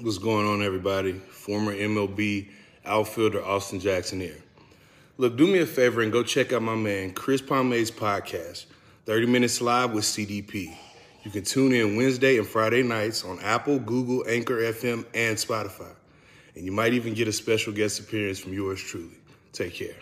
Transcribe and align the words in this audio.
What's 0.00 0.18
going 0.18 0.46
on, 0.46 0.62
everybody? 0.62 1.14
Former 1.14 1.74
MLB 1.74 2.50
outfielder 2.84 3.44
Austin 3.44 3.80
Jackson 3.80 4.20
here. 4.20 4.36
Look, 5.16 5.36
do 5.36 5.44
me 5.44 5.58
a 5.58 5.66
favor 5.66 6.02
and 6.02 6.12
go 6.12 6.22
check 6.22 6.52
out 6.52 6.62
my 6.62 6.76
man 6.76 7.12
Chris 7.14 7.42
Pomade's 7.42 7.90
podcast, 7.90 8.66
30 9.06 9.26
Minutes 9.26 9.60
Live 9.60 9.90
with 9.90 10.04
CDP. 10.04 10.72
You 11.24 11.32
can 11.32 11.42
tune 11.42 11.72
in 11.72 11.96
Wednesday 11.96 12.38
and 12.38 12.46
Friday 12.46 12.84
nights 12.84 13.24
on 13.24 13.40
Apple, 13.40 13.80
Google, 13.80 14.24
Anchor 14.28 14.58
FM, 14.58 15.04
and 15.14 15.36
Spotify. 15.36 15.90
And 16.54 16.64
you 16.64 16.70
might 16.70 16.92
even 16.92 17.12
get 17.12 17.26
a 17.26 17.32
special 17.32 17.72
guest 17.72 17.98
appearance 17.98 18.38
from 18.38 18.52
yours 18.52 18.80
truly. 18.80 19.18
Take 19.52 19.74
care. 19.74 19.96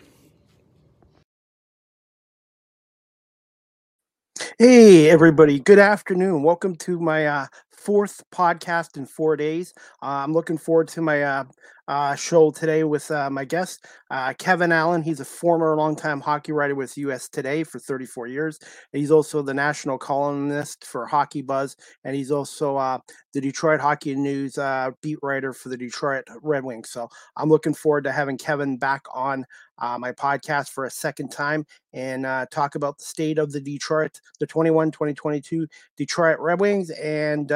Hey, 4.59 5.11
everybody. 5.11 5.61
Good 5.61 5.79
afternoon. 5.79 6.43
Welcome 6.43 6.77
to 6.77 6.98
my 6.98 7.27
uh, 7.27 7.46
fourth 7.70 8.23
podcast 8.32 8.97
in 8.97 9.05
four 9.06 9.37
days. 9.37 9.74
Uh, 10.02 10.24
I'm 10.24 10.33
looking 10.33 10.56
forward 10.56 10.88
to 10.88 11.02
my 11.02 11.23
uh, 11.23 11.45
uh, 11.88 12.14
show 12.14 12.50
today 12.50 12.84
with 12.84 13.10
uh, 13.10 13.30
my 13.30 13.45
guest, 13.45 13.86
uh, 14.10 14.32
Kevin 14.38 14.72
Allen. 14.72 15.02
He's 15.02 15.20
a 15.20 15.24
former 15.24 15.77
longtime 15.77 16.20
hockey 16.20 16.52
writer 16.52 16.74
with 16.74 16.96
US 16.98 17.28
Today 17.28 17.62
for 17.64 17.78
34 17.78 18.27
years. 18.27 18.58
He's 18.92 19.10
also 19.10 19.42
the 19.42 19.54
national 19.54 19.98
columnist 19.98 20.84
for 20.84 21.06
Hockey 21.06 21.42
Buzz, 21.42 21.77
and 22.04 22.16
he's 22.16 22.30
also 22.30 22.77
uh, 22.77 22.98
the 23.32 23.41
Detroit 23.41 23.80
Hockey 23.80 24.14
News 24.14 24.58
uh, 24.58 24.91
beat 25.00 25.18
writer 25.22 25.52
for 25.52 25.68
the 25.68 25.77
Detroit 25.77 26.24
Red 26.42 26.64
Wings. 26.64 26.91
So 26.91 27.08
I'm 27.36 27.48
looking 27.48 27.74
forward 27.74 28.05
to 28.05 28.12
having 28.12 28.38
Kevin 28.38 28.77
back 28.77 29.02
on 29.14 29.44
uh, 29.78 29.98
my 29.98 30.12
podcast 30.12 30.70
for 30.70 30.86
a 30.86 30.91
second 30.91 31.30
time 31.30 31.66
and 31.92 32.24
talk 32.50 32.74
about 32.74 32.98
the 32.98 33.05
state 33.05 33.38
of 33.38 33.52
the 33.52 33.60
Detroit, 33.60 34.20
the 34.41 34.46
21 34.46 34.91
2022 34.91 35.66
Detroit 35.96 36.38
Red 36.41 36.60
Wings, 36.60 36.91
and 36.91 37.52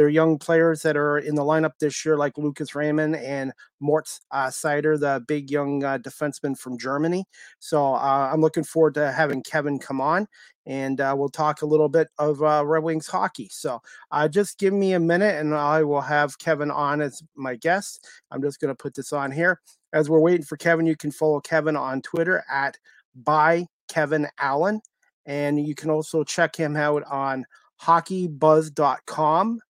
their 0.00 0.08
young 0.08 0.38
players 0.38 0.80
that 0.80 0.96
are 0.96 1.18
in 1.18 1.34
the 1.34 1.42
lineup 1.42 1.72
this 1.78 2.06
year, 2.06 2.16
like 2.16 2.38
Lucas 2.38 2.74
Raymond 2.74 3.16
and 3.16 3.52
Moritz 3.80 4.22
uh, 4.30 4.46
Seider, 4.46 4.98
the 4.98 5.22
big 5.28 5.50
young 5.50 5.84
uh, 5.84 5.98
defenseman 5.98 6.58
from 6.58 6.78
Germany. 6.78 7.26
So 7.58 7.92
uh, 7.92 8.30
I'm 8.32 8.40
looking 8.40 8.64
forward 8.64 8.94
to 8.94 9.12
having 9.12 9.42
Kevin 9.42 9.78
come 9.78 10.00
on 10.00 10.26
and 10.64 11.02
uh, 11.02 11.14
we'll 11.14 11.28
talk 11.28 11.60
a 11.60 11.66
little 11.66 11.90
bit 11.90 12.08
of 12.18 12.42
uh, 12.42 12.64
Red 12.64 12.82
Wings 12.82 13.08
hockey. 13.08 13.50
So 13.52 13.82
uh, 14.10 14.26
just 14.26 14.58
give 14.58 14.72
me 14.72 14.94
a 14.94 14.98
minute 14.98 15.38
and 15.38 15.54
I 15.54 15.82
will 15.82 16.00
have 16.00 16.38
Kevin 16.38 16.70
on 16.70 17.02
as 17.02 17.22
my 17.34 17.56
guest. 17.56 18.08
I'm 18.30 18.40
just 18.40 18.58
going 18.58 18.74
to 18.74 18.82
put 18.82 18.94
this 18.94 19.12
on 19.12 19.30
here. 19.30 19.60
As 19.92 20.08
we're 20.08 20.18
waiting 20.18 20.46
for 20.46 20.56
Kevin, 20.56 20.86
you 20.86 20.96
can 20.96 21.10
follow 21.10 21.40
Kevin 21.40 21.76
on 21.76 22.00
Twitter 22.00 22.42
at 22.50 22.78
by 23.14 23.66
Kevin 23.90 24.28
Allen. 24.38 24.80
And 25.26 25.60
you 25.60 25.74
can 25.74 25.90
also 25.90 26.24
check 26.24 26.56
him 26.56 26.74
out 26.74 27.02
on 27.04 27.44
hockeybuzz.com 27.82 29.60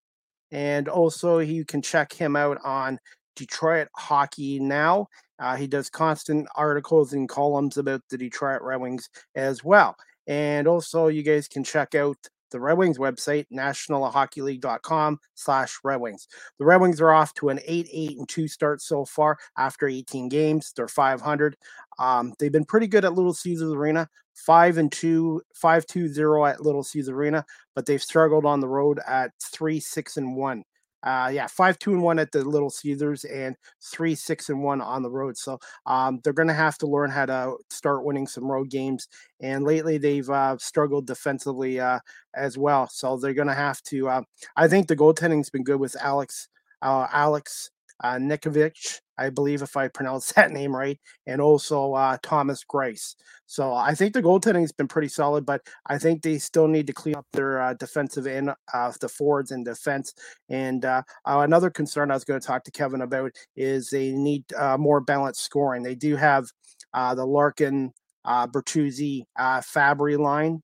and 0.53 0.89
also, 0.89 1.39
you 1.39 1.65
can 1.65 1.83
check 1.83 2.13
him 2.13 2.37
out 2.37 2.59
on 2.65 2.99
Detroit 3.37 3.89
Hockey 3.97 4.59
Now. 4.59 5.07
Uh, 5.39 5.57
he 5.57 5.67
does 5.67 5.89
constant 5.89 6.47
articles 6.55 7.13
and 7.13 7.29
columns 7.29 7.79
about 7.79 8.03
the 8.11 8.19
Detroit 8.19 8.61
Red 8.63 8.81
Wings 8.81 9.09
as 9.35 9.65
well. 9.65 9.97
And 10.27 10.69
also, 10.69 11.09
you 11.09 11.23
guys 11.23 11.49
can 11.49 11.65
check 11.65 11.95
out 11.95 12.19
the 12.51 12.61
Red 12.61 12.79
Wings 12.79 12.99
website, 12.99 13.47
nationalhockeyleague.com 13.53 15.21
slash 15.35 15.79
Red 15.83 16.01
Wings. 16.01 16.29
The 16.59 16.65
Red 16.65 16.81
Wings 16.81 17.01
are 17.01 17.13
off 17.13 17.35
to 17.35 17.49
an 17.49 17.61
8 17.65 17.89
8 17.93 18.19
and 18.19 18.29
2 18.29 18.49
start 18.49 18.83
so 18.83 19.05
far 19.05 19.39
after 19.57 19.89
18 19.89 20.29
games. 20.29 20.73
They're 20.75 20.89
500. 20.89 21.57
Um, 21.99 22.35
they've 22.39 22.53
been 22.53 22.65
pretty 22.65 22.87
good 22.87 23.05
at 23.05 23.15
Little 23.15 23.35
Caesars 23.35 23.73
Arena, 23.73 24.09
5 24.35 24.79
and 24.79 24.91
2, 24.91 25.43
5 25.55 25.87
2 25.87 26.09
0 26.09 26.47
at 26.47 26.63
Little 26.63 26.83
Caesars 26.83 27.11
Arena, 27.11 27.45
but 27.75 27.87
they've 27.87 28.03
struggled 28.03 28.47
on 28.47 28.61
the 28.61 28.69
road 28.69 29.01
at 29.07 29.33
3 29.41 29.81
6 29.81 30.17
and 30.17 30.37
1. 30.37 30.65
Uh, 31.03 31.31
yeah, 31.33 31.47
five 31.47 31.79
two 31.79 31.93
and 31.93 32.03
one 32.03 32.19
at 32.19 32.33
the 32.33 32.45
Little 32.45 32.71
Caesars 32.71 33.25
and 33.25 33.57
three 33.81 34.15
six 34.15 34.49
and 34.49 34.63
one 34.63 34.81
on 34.81 35.03
the 35.03 35.11
road. 35.11 35.37
So 35.37 35.59
um, 35.87 36.21
they're 36.23 36.33
going 36.33 36.49
to 36.49 36.55
have 36.55 36.79
to 36.79 36.87
learn 36.87 37.11
how 37.11 37.27
to 37.27 37.57
start 37.71 38.05
winning 38.05 38.27
some 38.27 38.51
road 38.51 38.71
games. 38.71 39.09
And 39.41 39.65
lately 39.65 39.99
they've 39.99 40.29
uh, 40.29 40.57
struggled 40.59 41.07
defensively 41.07 41.81
uh, 41.81 42.01
as 42.35 42.59
well. 42.59 42.89
So 42.89 43.17
they're 43.17 43.35
going 43.35 43.49
to 43.49 43.55
have 43.55 43.83
to. 43.85 44.09
Uh, 44.09 44.23
I 44.57 44.69
think 44.69 44.89
the 44.89 44.97
goaltending's 44.97 45.51
been 45.51 45.65
good 45.65 45.81
with 45.81 45.97
Alex 46.01 46.49
uh, 46.83 47.07
Alex 47.13 47.71
uh, 48.03 48.17
Nikovic, 48.17 49.01
I 49.21 49.31
believe, 49.31 49.63
if 49.63 49.77
I 49.77 49.89
pronounce 49.89 50.33
that 50.33 50.51
name 50.51 50.75
right, 50.75 50.99
and 51.27 51.41
also 51.41 51.93
uh, 51.93 52.17
Thomas 52.23 52.65
Greiss. 52.65 53.15
So 53.47 53.73
I 53.73 53.95
think 53.95 54.15
the 54.15 54.23
goaltending 54.23 54.63
has 54.63 54.73
been 54.73 54.89
pretty 54.89 55.09
solid, 55.09 55.45
but 55.45 55.61
I 55.87 55.99
think 55.99 56.23
they 56.23 56.39
still 56.39 56.67
need 56.67 56.87
to 56.87 56.93
clean 56.93 57.17
up 57.17 57.27
their 57.33 57.61
uh, 57.61 57.75
defensive 57.75 58.27
end, 58.27 58.51
uh, 58.73 58.93
the 59.01 59.09
forwards 59.09 59.51
and 59.51 59.65
defense. 59.65 60.15
And 60.49 60.85
uh, 60.85 61.03
uh, 61.27 61.41
another 61.41 61.69
concern 61.71 62.11
I 62.11 62.15
was 62.15 62.25
going 62.25 62.41
to 62.41 62.47
talk 62.47 62.65
to 62.65 62.71
Kevin 62.71 63.03
about 63.03 63.33
is 63.57 63.91
they 63.91 64.13
need 64.13 64.45
uh, 64.55 64.79
more 64.79 65.01
balanced 65.01 65.45
scoring. 65.45 65.83
They 65.83 65.95
do 65.95 66.17
have 66.17 66.47
the 66.95 67.27
Larkin, 67.27 67.93
Bertuzzi, 68.27 69.25
Fabbri 69.39 70.19
line 70.19 70.63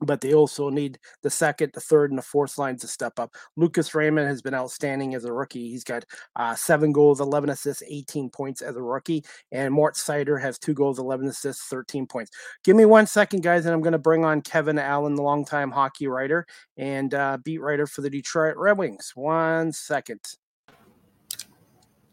but 0.00 0.20
they 0.20 0.34
also 0.34 0.68
need 0.70 0.98
the 1.22 1.30
second, 1.30 1.72
the 1.74 1.80
third, 1.80 2.10
and 2.10 2.18
the 2.18 2.22
fourth 2.22 2.58
lines 2.58 2.80
to 2.82 2.88
step 2.88 3.18
up. 3.18 3.34
Lucas 3.56 3.94
Raymond 3.94 4.28
has 4.28 4.42
been 4.42 4.54
outstanding 4.54 5.14
as 5.14 5.24
a 5.24 5.32
rookie. 5.32 5.70
He's 5.70 5.84
got 5.84 6.04
uh, 6.36 6.54
seven 6.54 6.92
goals, 6.92 7.20
11 7.20 7.50
assists, 7.50 7.82
18 7.86 8.30
points 8.30 8.62
as 8.62 8.76
a 8.76 8.82
rookie. 8.82 9.24
And 9.52 9.72
Mort 9.72 9.94
Seider 9.94 10.40
has 10.40 10.58
two 10.58 10.74
goals, 10.74 10.98
11 10.98 11.26
assists, 11.28 11.66
13 11.66 12.06
points. 12.06 12.30
Give 12.64 12.76
me 12.76 12.84
one 12.84 13.06
second, 13.06 13.42
guys, 13.42 13.66
and 13.66 13.74
I'm 13.74 13.82
going 13.82 13.92
to 13.92 13.98
bring 13.98 14.24
on 14.24 14.42
Kevin 14.42 14.78
Allen, 14.78 15.14
the 15.14 15.22
longtime 15.22 15.70
hockey 15.70 16.06
writer 16.06 16.46
and 16.76 17.14
uh, 17.14 17.38
beat 17.42 17.60
writer 17.60 17.86
for 17.86 18.02
the 18.02 18.10
Detroit 18.10 18.56
Red 18.56 18.78
Wings. 18.78 19.12
One 19.14 19.72
second. 19.72 20.20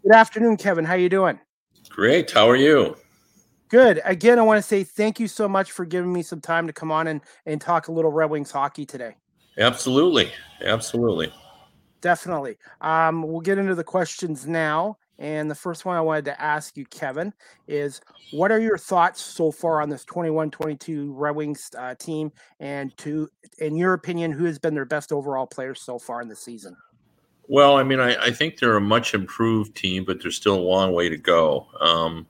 Good 0.03 0.13
afternoon, 0.13 0.57
Kevin. 0.57 0.85
How 0.85 0.95
you 0.95 1.09
doing? 1.09 1.39
Great. 1.89 2.31
How 2.31 2.49
are 2.49 2.55
you? 2.55 2.95
Good. 3.71 4.01
Again, 4.03 4.37
I 4.37 4.41
want 4.41 4.57
to 4.57 4.61
say 4.61 4.83
thank 4.83 5.17
you 5.17 5.29
so 5.29 5.47
much 5.47 5.71
for 5.71 5.85
giving 5.85 6.11
me 6.11 6.23
some 6.23 6.41
time 6.41 6.67
to 6.67 6.73
come 6.73 6.91
on 6.91 7.07
and, 7.07 7.21
and 7.45 7.61
talk 7.61 7.87
a 7.87 7.91
little 7.93 8.11
Red 8.11 8.29
Wings 8.29 8.51
hockey 8.51 8.85
today. 8.85 9.15
Absolutely. 9.57 10.29
Absolutely. 10.61 11.31
Definitely. 12.01 12.57
Um, 12.81 13.23
we'll 13.23 13.39
get 13.39 13.57
into 13.57 13.73
the 13.73 13.83
questions 13.85 14.45
now. 14.45 14.97
And 15.19 15.49
the 15.49 15.55
first 15.55 15.85
one 15.85 15.95
I 15.95 16.01
wanted 16.01 16.25
to 16.25 16.41
ask 16.41 16.75
you, 16.75 16.85
Kevin, 16.87 17.33
is 17.65 18.01
what 18.31 18.51
are 18.51 18.59
your 18.59 18.77
thoughts 18.77 19.21
so 19.21 19.51
far 19.53 19.81
on 19.81 19.87
this 19.87 20.03
21 20.03 20.51
22 20.51 21.13
Red 21.13 21.35
Wings 21.37 21.69
uh, 21.77 21.95
team? 21.95 22.33
And 22.59 22.95
to, 22.97 23.29
in 23.59 23.77
your 23.77 23.93
opinion, 23.93 24.33
who 24.33 24.43
has 24.45 24.59
been 24.59 24.73
their 24.73 24.83
best 24.83 25.13
overall 25.13 25.47
player 25.47 25.75
so 25.75 25.97
far 25.97 26.21
in 26.21 26.27
the 26.27 26.35
season? 26.35 26.75
Well, 27.47 27.77
I 27.77 27.83
mean, 27.83 28.01
I, 28.01 28.21
I 28.21 28.31
think 28.31 28.59
they're 28.59 28.75
a 28.75 28.81
much 28.81 29.13
improved 29.13 29.77
team, 29.77 30.03
but 30.03 30.21
there's 30.21 30.35
still 30.35 30.55
a 30.55 30.59
long 30.59 30.91
way 30.91 31.07
to 31.07 31.17
go. 31.17 31.67
Um, 31.79 32.27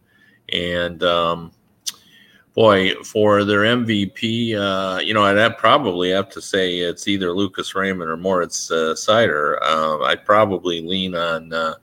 and 0.52 1.04
um, 1.04 1.52
boy, 2.54 2.94
for 3.04 3.44
their 3.44 3.62
MVP, 3.62 4.56
uh, 4.56 5.00
you 5.00 5.14
know, 5.14 5.24
I'd 5.24 5.38
have 5.38 5.58
probably 5.58 6.12
have 6.12 6.30
to 6.30 6.42
say 6.42 6.80
it's 6.80 7.08
either 7.08 7.32
Lucas 7.32 7.76
Raymond 7.76 8.10
or 8.10 8.18
Moritz 8.18 8.72
uh, 8.72 8.94
Seider. 8.96 9.58
Uh, 9.62 10.00
I'd 10.04 10.26
probably 10.26 10.82
lean 10.82 11.16
on 11.16 11.54
uh, 11.54 11.76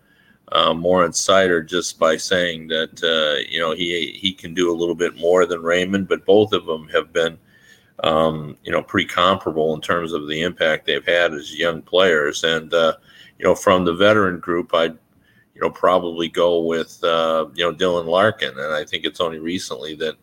uh, 0.52 0.74
Moritz 0.74 1.26
Seider 1.26 1.66
just 1.66 1.98
by 1.98 2.16
saying 2.16 2.68
that 2.68 3.02
uh, 3.02 3.48
you 3.50 3.60
know 3.60 3.74
he 3.74 4.12
he 4.12 4.32
can 4.32 4.54
do 4.54 4.70
a 4.72 4.76
little 4.76 4.94
bit 4.94 5.16
more 5.16 5.46
than 5.46 5.62
Raymond, 5.62 6.08
but 6.08 6.26
both 6.26 6.52
of 6.52 6.66
them 6.66 6.88
have 6.88 7.12
been. 7.12 7.38
Um, 8.04 8.56
you 8.62 8.70
know, 8.70 8.80
pretty 8.80 9.08
comparable 9.08 9.74
in 9.74 9.80
terms 9.80 10.12
of 10.12 10.28
the 10.28 10.42
impact 10.42 10.86
they've 10.86 11.04
had 11.04 11.34
as 11.34 11.58
young 11.58 11.82
players, 11.82 12.44
and 12.44 12.72
uh, 12.72 12.94
you 13.40 13.44
know, 13.44 13.56
from 13.56 13.84
the 13.84 13.92
veteran 13.92 14.38
group, 14.38 14.72
I'd 14.72 14.96
you 15.58 15.66
know, 15.66 15.70
probably 15.70 16.28
go 16.28 16.60
with 16.60 17.02
uh, 17.02 17.46
you 17.54 17.64
know 17.64 17.74
Dylan 17.74 18.06
Larkin, 18.06 18.56
and 18.56 18.72
I 18.72 18.84
think 18.84 19.04
it's 19.04 19.20
only 19.20 19.41
recently 19.41 19.96
that 19.96 20.14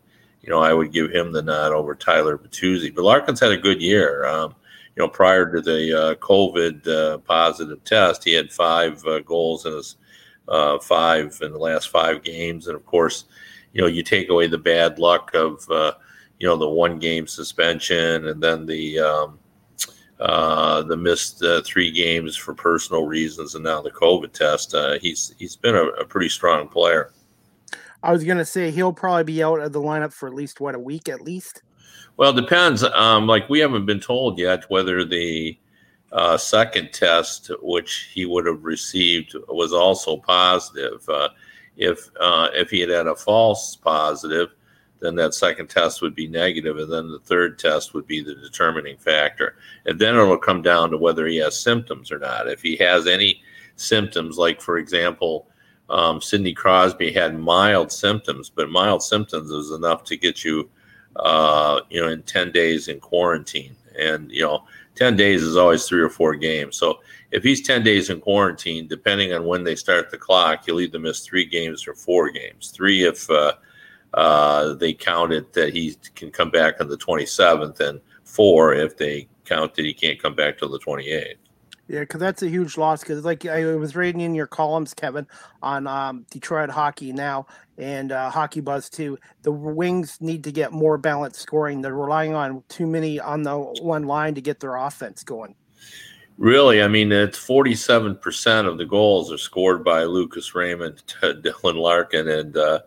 you 0.41 0.49
know 0.49 0.59
I 0.59 0.73
would 0.73 0.93
give 0.93 1.11
him 1.11 1.33
the 1.33 1.41
nod 1.41 1.73
over 1.73 1.93
Tyler 1.93 2.37
Bertuzzi. 2.37 2.95
But 2.95 3.03
Larkin's 3.03 3.41
had 3.41 3.51
a 3.51 3.57
good 3.57 3.81
year. 3.81 4.25
Um, 4.25 4.55
you 4.95 5.03
know, 5.03 5.09
prior 5.09 5.53
to 5.53 5.59
the 5.61 5.93
uh, 5.93 6.15
COVID 6.15 6.87
uh, 6.87 7.17
positive 7.17 7.83
test, 7.83 8.23
he 8.23 8.31
had 8.31 8.49
five 8.49 9.05
uh, 9.05 9.19
goals 9.19 9.65
in 9.65 9.73
his 9.73 9.97
uh, 10.47 10.79
five 10.79 11.37
in 11.41 11.51
the 11.51 11.59
last 11.59 11.89
five 11.89 12.23
games, 12.23 12.67
and 12.67 12.77
of 12.77 12.85
course, 12.85 13.25
you 13.73 13.81
know, 13.81 13.87
you 13.87 14.03
take 14.03 14.29
away 14.29 14.47
the 14.47 14.57
bad 14.57 14.99
luck 14.99 15.33
of 15.33 15.69
uh, 15.69 15.91
you 16.39 16.47
know 16.47 16.55
the 16.55 16.69
one 16.69 16.97
game 16.97 17.27
suspension, 17.27 18.27
and 18.27 18.41
then 18.41 18.65
the 18.65 18.99
um, 18.99 19.37
uh, 20.19 20.81
the 20.83 20.95
missed 20.95 21.43
uh, 21.43 21.61
three 21.63 21.91
games 21.91 22.35
for 22.35 22.53
personal 22.53 23.05
reasons, 23.05 23.55
and 23.55 23.63
now 23.63 23.81
the 23.81 23.91
COVID 23.91 24.31
test. 24.31 24.73
Uh, 24.73 24.97
he's 25.01 25.33
he's 25.37 25.55
been 25.55 25.75
a, 25.75 25.83
a, 25.83 26.05
pretty 26.05 26.29
strong 26.29 26.67
player. 26.69 27.11
I 28.01 28.11
was 28.11 28.23
going 28.23 28.37
to 28.37 28.45
say 28.45 28.71
he'll 28.71 28.93
probably 28.93 29.25
be 29.25 29.43
out 29.43 29.59
of 29.59 29.73
the 29.73 29.81
lineup 29.81 30.13
for 30.13 30.27
at 30.27 30.35
least 30.35 30.61
what 30.61 30.75
a 30.75 30.79
week 30.79 31.09
at 31.09 31.21
least. 31.21 31.63
Well, 32.17 32.37
it 32.37 32.41
depends. 32.41 32.83
Um, 32.83 33.27
like 33.27 33.49
we 33.49 33.59
haven't 33.59 33.85
been 33.85 33.99
told 33.99 34.39
yet 34.39 34.63
whether 34.69 35.03
the 35.03 35.57
uh, 36.13 36.37
second 36.37 36.93
test, 36.93 37.51
which 37.61 38.09
he 38.13 38.25
would 38.25 38.45
have 38.45 38.63
received, 38.63 39.35
was 39.49 39.73
also 39.73 40.17
positive. 40.17 41.07
Uh, 41.09 41.29
if 41.75 42.09
uh, 42.21 42.47
if 42.53 42.69
he 42.69 42.79
had 42.79 42.89
had 42.89 43.07
a 43.07 43.15
false 43.15 43.75
positive, 43.75 44.54
then 45.05 45.15
that 45.15 45.35
second 45.35 45.69
test 45.69 46.01
would 46.01 46.15
be 46.15 46.27
negative, 46.27 46.77
and 46.77 46.91
then 46.91 47.11
the 47.11 47.19
third 47.19 47.59
test 47.59 47.93
would 47.93 48.07
be 48.07 48.21
the 48.21 48.35
determining 48.35 48.97
factor. 48.97 49.55
And 49.85 49.99
then 49.99 50.15
it'll 50.15 50.37
come 50.37 50.61
down 50.61 50.89
to 50.91 50.97
whether 50.97 51.27
he 51.27 51.37
has 51.37 51.59
symptoms 51.59 52.11
or 52.11 52.19
not. 52.19 52.49
If 52.49 52.61
he 52.61 52.75
has 52.77 53.05
any 53.05 53.41
symptoms. 53.75 54.37
Like 54.37 54.61
for 54.61 54.77
example, 54.77 55.47
um, 55.89 56.21
Sidney 56.21 56.53
Crosby 56.53 57.11
had 57.11 57.37
mild 57.37 57.91
symptoms, 57.91 58.49
but 58.49 58.69
mild 58.69 59.03
symptoms 59.03 59.51
is 59.51 59.71
enough 59.71 60.03
to 60.05 60.17
get 60.17 60.43
you, 60.43 60.69
uh, 61.17 61.81
you 61.89 62.01
know, 62.01 62.09
in 62.09 62.23
ten 62.23 62.51
days 62.51 62.87
in 62.87 62.99
quarantine. 62.99 63.75
And 63.97 64.31
you 64.31 64.41
know, 64.41 64.63
ten 64.95 65.15
days 65.15 65.43
is 65.43 65.57
always 65.57 65.85
three 65.85 66.01
or 66.01 66.09
four 66.09 66.35
games. 66.35 66.77
So 66.77 66.99
if 67.31 67.43
he's 67.43 67.61
ten 67.61 67.83
days 67.83 68.09
in 68.09 68.19
quarantine, 68.19 68.87
depending 68.87 69.33
on 69.33 69.45
when 69.45 69.63
they 69.63 69.75
start 69.75 70.09
the 70.09 70.17
clock, 70.17 70.65
he'll 70.65 70.81
either 70.81 70.99
miss 70.99 71.21
three 71.21 71.45
games 71.45 71.87
or 71.87 71.93
four 71.93 72.29
games. 72.29 72.71
Three 72.71 73.05
if 73.05 73.29
uh, 73.29 73.53
uh, 74.15 74.73
they 74.73 74.93
counted 74.93 75.51
that 75.53 75.73
he 75.73 75.95
can 76.15 76.31
come 76.31 76.49
back 76.49 76.81
on 76.81 76.87
the 76.87 76.97
27th, 76.97 77.79
and 77.79 78.01
four 78.23 78.73
if 78.73 78.97
they 78.97 79.27
count 79.43 79.75
that 79.75 79.85
he 79.85 79.93
can't 79.93 80.21
come 80.21 80.35
back 80.35 80.57
till 80.57 80.69
the 80.69 80.79
28th. 80.79 81.35
Yeah, 81.87 81.99
because 81.99 82.19
that's 82.19 82.41
a 82.41 82.49
huge 82.49 82.77
loss. 82.77 83.01
Because 83.01 83.23
like 83.23 83.45
I 83.45 83.75
was 83.75 83.95
reading 83.95 84.21
in 84.21 84.33
your 84.33 84.47
columns, 84.47 84.93
Kevin, 84.93 85.27
on 85.61 85.85
um, 85.85 86.25
Detroit 86.31 86.71
hockey 86.71 87.13
now 87.13 87.45
and 87.77 88.11
uh, 88.11 88.29
Hockey 88.29 88.61
Buzz 88.61 88.89
too. 88.89 89.19
The 89.43 89.51
Wings 89.51 90.19
need 90.19 90.43
to 90.45 90.51
get 90.51 90.71
more 90.71 90.97
balanced 90.97 91.41
scoring. 91.41 91.81
They're 91.81 91.93
relying 91.93 92.33
on 92.33 92.63
too 92.69 92.87
many 92.87 93.19
on 93.19 93.43
the 93.43 93.57
one 93.59 94.03
line 94.03 94.33
to 94.33 94.41
get 94.41 94.59
their 94.59 94.77
offense 94.77 95.23
going. 95.23 95.55
Really, 96.37 96.81
I 96.81 96.87
mean, 96.87 97.11
it's 97.11 97.37
forty-seven 97.37 98.15
percent 98.17 98.67
of 98.67 98.77
the 98.77 98.85
goals 98.85 99.31
are 99.31 99.37
scored 99.37 99.83
by 99.83 100.03
Lucas 100.03 100.55
Raymond, 100.55 101.03
Dylan 101.21 101.75
Larkin, 101.75 102.27
and 102.27 102.57
uh, 102.57 102.79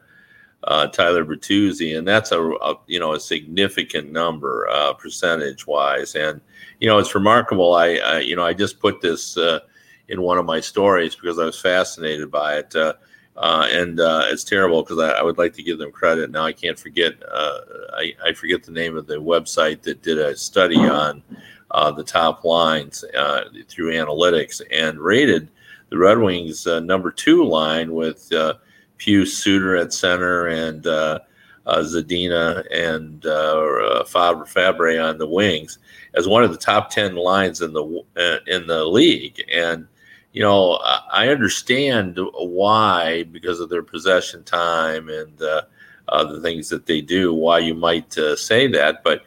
uh, 0.64 0.86
Tyler 0.88 1.24
Bertuzzi, 1.24 1.96
and 1.96 2.06
that's 2.06 2.32
a, 2.32 2.42
a, 2.42 2.74
you 2.86 2.98
know 2.98 3.12
a 3.12 3.20
significant 3.20 4.10
number 4.10 4.68
uh, 4.68 4.92
percentage 4.92 5.66
wise. 5.66 6.14
And 6.14 6.40
you 6.80 6.88
know 6.88 6.98
it's 6.98 7.14
remarkable. 7.14 7.74
I, 7.74 7.96
I, 7.96 8.18
you 8.20 8.36
know 8.36 8.44
I 8.44 8.54
just 8.54 8.80
put 8.80 9.00
this 9.00 9.36
uh, 9.36 9.60
in 10.08 10.22
one 10.22 10.38
of 10.38 10.44
my 10.44 10.60
stories 10.60 11.14
because 11.14 11.38
I 11.38 11.44
was 11.44 11.60
fascinated 11.60 12.30
by 12.30 12.58
it, 12.58 12.74
uh, 12.74 12.94
uh, 13.36 13.68
and 13.70 14.00
uh, 14.00 14.24
it's 14.26 14.44
terrible 14.44 14.82
because 14.82 14.98
I, 14.98 15.10
I, 15.12 15.22
would 15.22 15.38
like 15.38 15.54
to 15.54 15.62
give 15.62 15.78
them 15.78 15.92
credit. 15.92 16.30
Now 16.30 16.44
I 16.44 16.52
can't 16.52 16.78
forget. 16.78 17.14
I, 17.30 18.14
I, 18.24 18.32
forget 18.32 18.64
the 18.64 18.72
name 18.72 18.96
of 18.96 19.06
the 19.06 19.16
website 19.16 19.82
that 19.82 20.02
did 20.02 20.18
a 20.18 20.36
study 20.36 20.76
on 20.76 21.22
the 21.70 22.04
top 22.04 22.44
lines 22.44 23.04
through 23.68 23.92
analytics 23.92 24.60
and 24.72 24.98
rated 24.98 25.50
the 25.90 25.98
Red 25.98 26.18
Wings 26.18 26.66
number 26.66 27.12
two 27.12 27.44
line 27.44 27.92
with 27.92 28.28
Pius 28.98 29.36
Suter 29.36 29.76
at 29.76 29.92
center 29.92 30.46
and 30.46 30.86
uh, 30.86 31.20
uh, 31.66 31.78
Zadina 31.80 32.66
and 32.72 33.24
uh, 33.26 34.04
Fabbri 34.06 34.48
Fabbri 34.48 35.04
on 35.04 35.18
the 35.18 35.28
wings 35.28 35.78
as 36.14 36.26
one 36.26 36.42
of 36.42 36.50
the 36.50 36.58
top 36.58 36.90
ten 36.90 37.14
lines 37.14 37.60
in 37.60 37.72
the 37.72 38.04
uh, 38.16 38.38
in 38.46 38.66
the 38.66 38.84
league. 38.84 39.42
And 39.52 39.86
you 40.32 40.42
know, 40.42 40.74
I 41.12 41.28
understand 41.28 42.18
why 42.34 43.24
because 43.24 43.60
of 43.60 43.68
their 43.68 43.82
possession 43.82 44.44
time 44.44 45.08
and 45.08 45.40
uh, 45.40 45.62
uh, 46.08 46.24
the 46.24 46.40
things 46.40 46.68
that 46.70 46.86
they 46.86 47.00
do. 47.00 47.34
Why 47.34 47.58
you 47.58 47.74
might 47.74 48.16
uh, 48.18 48.36
say 48.36 48.66
that, 48.68 49.04
but. 49.04 49.22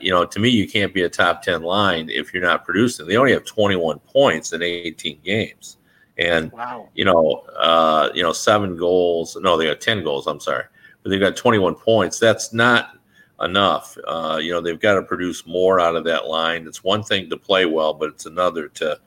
you 0.00 0.12
know, 0.12 0.24
to 0.24 0.38
me, 0.38 0.48
you 0.48 0.68
can't 0.68 0.94
be 0.94 1.02
a 1.02 1.08
top 1.08 1.42
10 1.42 1.62
line 1.62 2.08
if 2.10 2.32
you're 2.32 2.48
not 2.50 2.64
producing. 2.64 3.08
They 3.08 3.16
only 3.16 3.32
have 3.32 3.44
21 3.44 3.98
points 4.06 4.52
in 4.52 4.62
18 4.62 5.18
games 5.24 5.78
and 6.18 6.52
wow. 6.52 6.88
you 6.94 7.04
know, 7.04 7.44
uh, 7.56 8.10
you 8.14 8.22
know, 8.22 8.32
seven 8.32 8.76
goals. 8.76 9.36
No, 9.40 9.56
they 9.56 9.66
got 9.66 9.80
ten 9.80 10.02
goals. 10.02 10.26
I'm 10.26 10.40
sorry, 10.40 10.64
but 11.02 11.10
they've 11.10 11.20
got 11.20 11.36
21 11.36 11.76
points. 11.76 12.18
That's 12.18 12.52
not 12.52 12.98
enough. 13.40 13.96
Uh, 14.06 14.40
you 14.42 14.50
know, 14.50 14.60
they've 14.60 14.80
got 14.80 14.94
to 14.94 15.02
produce 15.02 15.46
more 15.46 15.80
out 15.80 15.96
of 15.96 16.04
that 16.04 16.26
line. 16.26 16.66
It's 16.66 16.82
one 16.82 17.02
thing 17.02 17.30
to 17.30 17.36
play 17.36 17.66
well, 17.66 17.94
but 17.94 18.10
it's 18.10 18.26
another 18.26 18.68
to 18.68 18.98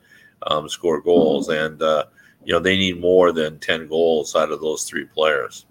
um, 0.46 0.68
score 0.68 1.00
goals, 1.00 1.48
and 1.48 1.80
uh, 1.82 2.04
you 2.44 2.52
know, 2.52 2.60
they 2.60 2.76
need 2.76 3.00
more 3.00 3.32
than 3.32 3.58
10 3.58 3.88
goals 3.88 4.34
out 4.34 4.50
of 4.50 4.60
those 4.60 4.84
three 4.84 5.04
players. 5.04 5.66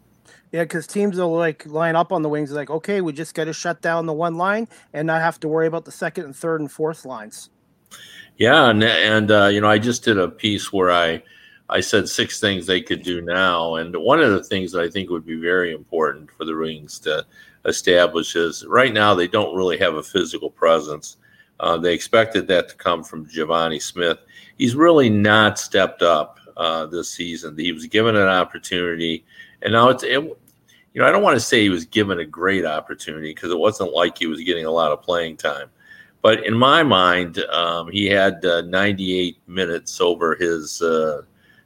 Yeah, 0.52 0.64
because 0.64 0.86
teams 0.86 1.18
will 1.18 1.34
like 1.34 1.66
line 1.66 1.96
up 1.96 2.12
on 2.12 2.24
the 2.24 2.30
wings, 2.30 2.52
like, 2.52 2.70
okay, 2.70 3.00
we 3.02 3.14
just 3.14 3.34
got 3.34 3.46
to 3.46 3.54
shut 3.54 3.82
down 3.82 4.06
the 4.06 4.14
one 4.14 4.36
line 4.36 4.68
and 4.94 5.08
not 5.08 5.22
have 5.22 5.40
to 5.42 5.48
worry 5.48 5.68
about 5.68 5.86
the 5.86 5.92
second 5.92 6.26
and 6.26 6.36
third 6.36 6.60
and 6.60 6.72
fourth 6.72 7.06
lines. 7.06 7.50
Yeah, 8.42 8.72
and 8.72 8.84
and 8.84 9.30
uh, 9.30 9.50
you 9.50 9.62
know, 9.62 9.70
I 9.70 9.78
just 9.78 10.04
did 10.04 10.18
a 10.18 10.28
piece 10.28 10.74
where 10.74 10.90
I 10.90 11.22
I 11.70 11.80
said 11.80 12.10
six 12.10 12.40
things 12.40 12.66
they 12.66 12.82
could 12.82 13.04
do 13.04 13.22
now, 13.22 13.76
and 13.76 13.96
one 13.96 14.20
of 14.20 14.32
the 14.32 14.44
things 14.44 14.72
that 14.72 14.82
I 14.82 14.90
think 14.90 15.12
would 15.12 15.28
be 15.28 15.40
very 15.40 15.72
important 15.72 16.32
for 16.32 16.44
the 16.46 16.56
Wings 16.58 16.98
to 17.02 17.24
establish 17.66 18.36
is 18.36 18.66
right 18.66 18.92
now 18.92 19.14
they 19.14 19.28
don't 19.28 19.56
really 19.56 19.78
have 19.78 19.94
a 19.94 20.02
physical 20.02 20.50
presence. 20.50 21.18
Uh, 21.60 21.78
they 21.78 21.94
expected 21.94 22.48
that 22.48 22.68
to 22.70 22.76
come 22.78 23.04
from 23.04 23.28
Givani 23.28 23.80
Smith. 23.80 24.18
He's 24.58 24.74
really 24.74 25.12
not 25.12 25.60
stepped 25.60 26.02
up 26.02 26.40
uh, 26.58 26.88
this 26.88 27.12
season. 27.12 27.56
He 27.56 27.72
was 27.74 27.86
given 27.86 28.16
an 28.16 28.28
opportunity, 28.28 29.24
and 29.62 29.74
now 29.74 29.90
it's 29.90 30.02
it, 30.02 30.14
you 30.14 30.36
know 30.96 31.06
I 31.06 31.12
don't 31.12 31.22
want 31.22 31.36
to 31.36 31.40
say 31.46 31.62
he 31.62 31.70
was 31.70 31.86
given 31.86 32.18
a 32.18 32.26
great 32.26 32.66
opportunity 32.66 33.36
because 33.36 33.52
it 33.52 33.60
wasn't 33.60 33.94
like 33.94 34.18
he 34.18 34.26
was 34.26 34.42
getting 34.42 34.66
a 34.66 34.72
lot 34.72 34.92
of 34.92 35.04
playing 35.04 35.38
time. 35.38 35.70
But 36.22 36.46
in 36.46 36.54
my 36.54 36.84
mind, 36.84 37.40
um, 37.52 37.90
he 37.92 38.06
had 38.06 38.46
uh, 38.46 38.62
98 38.62 39.38
minutes 39.48 40.00
over 40.00 40.36
his 40.36 40.82
uh, 40.82 41.24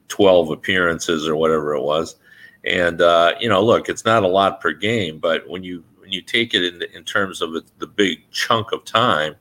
12 0.08 0.52
appearances 0.52 1.28
or 1.28 1.36
whatever 1.36 1.76
it 1.76 1.82
was. 1.82 2.16
And 2.64 3.02
uh, 3.02 3.34
you 3.40 3.50
know, 3.50 3.62
look, 3.64 3.90
it's 3.90 4.06
not 4.06 4.24
a 4.24 4.28
lot 4.28 4.62
per 4.62 4.72
game, 4.72 5.20
but 5.20 5.48
when 5.48 5.64
you 5.64 5.84
when 6.00 6.12
you 6.12 6.22
take 6.22 6.54
it 6.54 6.64
in, 6.64 6.82
in 6.96 7.04
terms 7.04 7.42
of 7.42 7.54
the 7.80 7.88
big 7.88 8.20
chunk 8.32 8.72
of 8.72 8.86
time, 8.86 9.36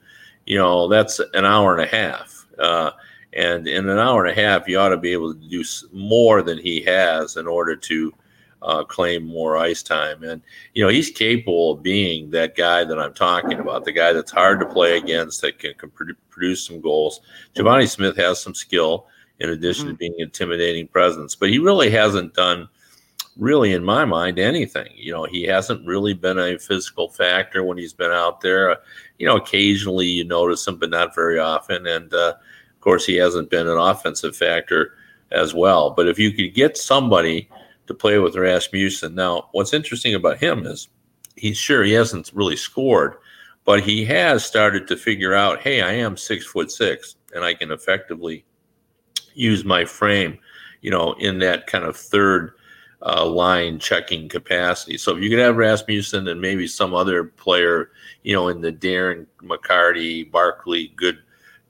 you 0.47 0.59
know, 0.59 0.89
that's 0.89 1.21
an 1.33 1.45
hour 1.45 1.77
and 1.77 1.83
a 1.83 1.97
half. 1.97 2.47
Uh, 2.59 2.91
and 3.33 3.67
in 3.67 3.89
an 3.89 3.99
hour 3.99 4.25
and 4.25 4.39
a 4.39 4.43
half, 4.43 4.69
you 4.69 4.79
ought 4.79 4.91
to 4.91 4.97
be 4.97 5.13
able 5.13 5.35
to 5.35 5.49
do 5.49 5.65
more 5.93 6.43
than 6.43 6.59
he 6.59 6.83
has 6.83 7.37
in 7.37 7.47
order 7.47 7.75
to 7.77 8.15
uh, 8.65 8.83
claim 8.83 9.27
more 9.27 9.57
ice 9.57 9.83
time. 9.83 10.23
And, 10.25 10.43
you 10.73 10.83
know, 10.83 10.89
he's 10.91 11.11
capable 11.11 11.73
of 11.73 11.83
being 11.83 12.31
that 12.31 12.57
guy 12.57 12.85
that 12.85 12.99
I'm 12.99 13.15
talking 13.15 13.59
about, 13.59 13.85
the 13.85 13.93
guy 13.93 14.13
that's 14.13 14.33
hard 14.33 14.59
to 14.61 14.67
play 14.67 14.97
against, 14.97 15.43
that 15.43 15.59
can, 15.59 15.75
can 15.75 15.91
produce 15.91 16.67
some 16.67 16.81
goals. 16.81 17.21
Givani 17.55 17.89
Smith 17.89 18.17
has 18.17 18.41
some 18.41 18.55
skill 18.55 19.07
in 19.41 19.51
addition 19.51 19.87
mm-hmm. 19.87 19.95
to 19.95 19.99
being 19.99 20.15
an 20.15 20.23
intimidating 20.23 20.89
presence, 20.89 21.35
but 21.35 21.51
he 21.51 21.59
really 21.59 21.91
hasn't 21.91 22.35
done 22.35 22.69
really 23.37 23.73
in 23.73 23.83
my 23.83 24.05
mind 24.05 24.39
anything 24.39 24.87
you 24.95 25.13
know 25.13 25.25
he 25.25 25.43
hasn't 25.43 25.85
really 25.85 26.15
been 26.15 26.39
a 26.39 26.57
physical 26.57 27.09
factor 27.09 27.65
when 27.65 27.77
he's 27.77 27.93
been 27.93 28.13
out 28.13 28.41
there 28.41 28.71
uh, 28.71 28.77
you 29.19 29.27
know 29.27 29.37
occasionally 29.37 30.07
you 30.07 30.25
notice 30.25 30.67
him 30.67 30.77
but 30.77 30.91
not 30.91 31.15
very 31.15 31.39
often 31.39 31.85
and 31.87 32.15
uh, 32.15 32.35
of 32.73 32.81
course 32.81 33.05
he 33.05 33.17
hasn't 33.17 33.51
been 33.51 33.67
an 33.67 33.77
offensive 33.77 34.37
factor 34.37 34.93
as 35.33 35.53
well 35.53 35.91
but 35.91 36.07
if 36.07 36.17
you 36.17 36.31
could 36.31 36.55
get 36.55 36.77
somebody 36.77 37.49
to 37.87 37.95
play 37.95 38.19
with 38.19 38.37
Rasmussen. 38.37 39.15
Now, 39.15 39.49
what's 39.53 39.75
interesting 39.75 40.15
about 40.15 40.39
him 40.39 40.67
is 40.67 40.89
he's 41.37 41.59
sure 41.59 41.83
he 41.83 41.93
hasn't 41.93 42.31
really 42.35 42.57
scored, 42.57 43.17
but 43.65 43.81
he 43.81 44.05
has 44.05 44.45
started 44.45 44.87
to 44.89 44.97
figure 44.97 45.35
out, 45.35 45.61
hey, 45.61 45.83
I 45.83 45.93
am 45.93 46.17
six 46.17 46.47
foot 46.47 46.71
six, 46.71 47.17
and 47.35 47.45
I 47.45 47.55
can 47.55 47.71
effectively 47.71 48.45
use 49.35 49.65
my 49.65 49.85
frame, 49.85 50.39
you 50.81 50.91
know, 50.91 51.15
in 51.15 51.39
that 51.41 51.67
kind 51.67 51.85
of 51.85 51.97
third 51.97 52.53
uh, 53.03 53.27
line 53.27 53.79
checking 53.79 54.29
capacity. 54.29 54.97
So 54.97 55.17
if 55.17 55.23
you 55.23 55.29
could 55.29 55.39
have 55.39 55.57
Rasmussen 55.57 56.29
and 56.29 56.41
maybe 56.41 56.67
some 56.67 56.95
other 56.95 57.25
player, 57.25 57.91
you 58.23 58.35
know, 58.35 58.49
in 58.49 58.61
the 58.61 58.73
Darren 58.73 59.27
McCarty, 59.43 60.31
Barclay, 60.31 60.89
Good, 60.97 61.19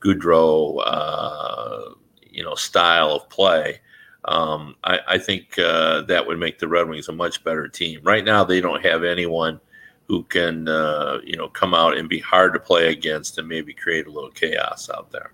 Goodrow, 0.00 0.82
uh, 0.84 1.94
you 2.30 2.44
know, 2.44 2.54
style 2.54 3.12
of 3.12 3.28
play, 3.30 3.80
um, 4.26 4.76
I, 4.84 5.00
I, 5.08 5.18
think 5.18 5.58
uh, 5.58 6.02
that 6.02 6.26
would 6.26 6.38
make 6.38 6.58
the 6.58 6.68
Red 6.68 6.88
Wings 6.88 7.08
a 7.08 7.12
much 7.12 7.44
better 7.44 7.68
team. 7.68 8.00
Right 8.02 8.24
now, 8.24 8.42
they 8.42 8.60
don't 8.60 8.84
have 8.84 9.04
anyone 9.04 9.60
who 10.08 10.22
can, 10.24 10.68
uh, 10.68 11.18
you 11.24 11.36
know, 11.36 11.48
come 11.48 11.74
out 11.74 11.96
and 11.96 12.08
be 12.08 12.20
hard 12.20 12.54
to 12.54 12.60
play 12.60 12.90
against 12.90 13.38
and 13.38 13.48
maybe 13.48 13.72
create 13.74 14.06
a 14.06 14.10
little 14.10 14.30
chaos 14.30 14.88
out 14.88 15.10
there 15.10 15.32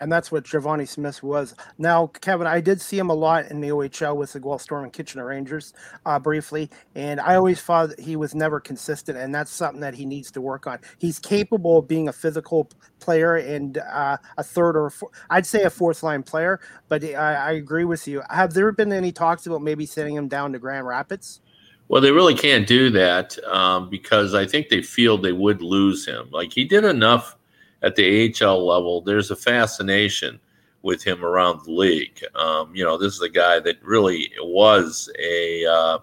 and 0.00 0.10
that's 0.10 0.32
what 0.32 0.44
Givani 0.44 0.88
Smith 0.88 1.22
was. 1.22 1.54
Now, 1.78 2.08
Kevin, 2.08 2.46
I 2.46 2.60
did 2.60 2.80
see 2.80 2.98
him 2.98 3.10
a 3.10 3.14
lot 3.14 3.50
in 3.50 3.60
the 3.60 3.68
OHL 3.68 4.16
with 4.16 4.32
the 4.32 4.40
Guelph 4.40 4.62
Storm 4.62 4.84
and 4.84 4.92
Kitchener 4.92 5.26
Rangers 5.26 5.72
uh, 6.06 6.18
briefly, 6.18 6.70
and 6.94 7.20
I 7.20 7.36
always 7.36 7.60
thought 7.60 7.98
he 7.98 8.16
was 8.16 8.34
never 8.34 8.60
consistent, 8.60 9.18
and 9.18 9.34
that's 9.34 9.50
something 9.50 9.80
that 9.80 9.94
he 9.94 10.06
needs 10.06 10.30
to 10.32 10.40
work 10.40 10.66
on. 10.66 10.78
He's 10.98 11.18
capable 11.18 11.78
of 11.78 11.88
being 11.88 12.08
a 12.08 12.12
physical 12.12 12.70
player 13.00 13.36
and 13.36 13.78
uh, 13.78 14.16
a 14.38 14.42
third 14.42 14.76
or 14.76 14.92
i 15.30 15.36
I'd 15.36 15.46
say 15.46 15.62
a 15.64 15.70
fourth 15.70 16.02
line 16.02 16.22
player, 16.22 16.60
but 16.88 17.04
I, 17.04 17.34
I 17.34 17.52
agree 17.52 17.84
with 17.84 18.06
you. 18.08 18.22
Have 18.30 18.54
there 18.54 18.70
been 18.72 18.92
any 18.92 19.12
talks 19.12 19.46
about 19.46 19.62
maybe 19.62 19.84
sending 19.84 20.14
him 20.14 20.28
down 20.28 20.52
to 20.52 20.58
Grand 20.58 20.86
Rapids? 20.86 21.40
Well, 21.88 22.00
they 22.00 22.12
really 22.12 22.34
can't 22.34 22.66
do 22.66 22.88
that 22.90 23.38
um, 23.46 23.90
because 23.90 24.34
I 24.34 24.46
think 24.46 24.68
they 24.68 24.80
feel 24.80 25.18
they 25.18 25.32
would 25.32 25.60
lose 25.60 26.06
him. 26.06 26.28
Like 26.30 26.52
he 26.52 26.64
did 26.64 26.84
enough 26.84 27.36
at 27.84 27.94
the 27.96 28.34
AHL 28.40 28.66
level, 28.66 29.00
there's 29.00 29.30
a 29.30 29.36
fascination 29.36 30.40
with 30.82 31.02
him 31.02 31.24
around 31.24 31.64
the 31.64 31.70
league. 31.72 32.22
Um, 32.34 32.74
you 32.74 32.84
know, 32.84 32.98
this 32.98 33.14
is 33.14 33.20
a 33.20 33.28
guy 33.28 33.60
that 33.60 33.82
really 33.82 34.32
was 34.40 35.10
a, 35.18 35.64
uh, 35.66 35.98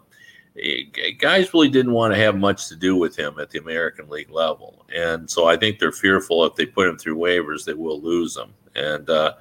a, 0.55 1.13
guys 1.19 1.53
really 1.53 1.69
didn't 1.69 1.93
want 1.93 2.13
to 2.13 2.19
have 2.19 2.35
much 2.37 2.67
to 2.69 2.75
do 2.75 2.95
with 2.95 3.15
him 3.15 3.39
at 3.39 3.49
the 3.49 3.59
American 3.59 4.09
League 4.09 4.31
level, 4.31 4.85
and 4.95 5.29
so 5.29 5.47
I 5.47 5.57
think 5.57 5.79
they're 5.79 5.91
fearful 5.91 6.45
if 6.45 6.55
they 6.55 6.65
put 6.65 6.87
him 6.87 6.97
through 6.97 7.17
waivers, 7.17 7.65
they 7.65 7.73
will 7.73 8.01
lose 8.01 8.37
him. 8.37 8.53
And 8.75 9.09
uh, 9.09 9.33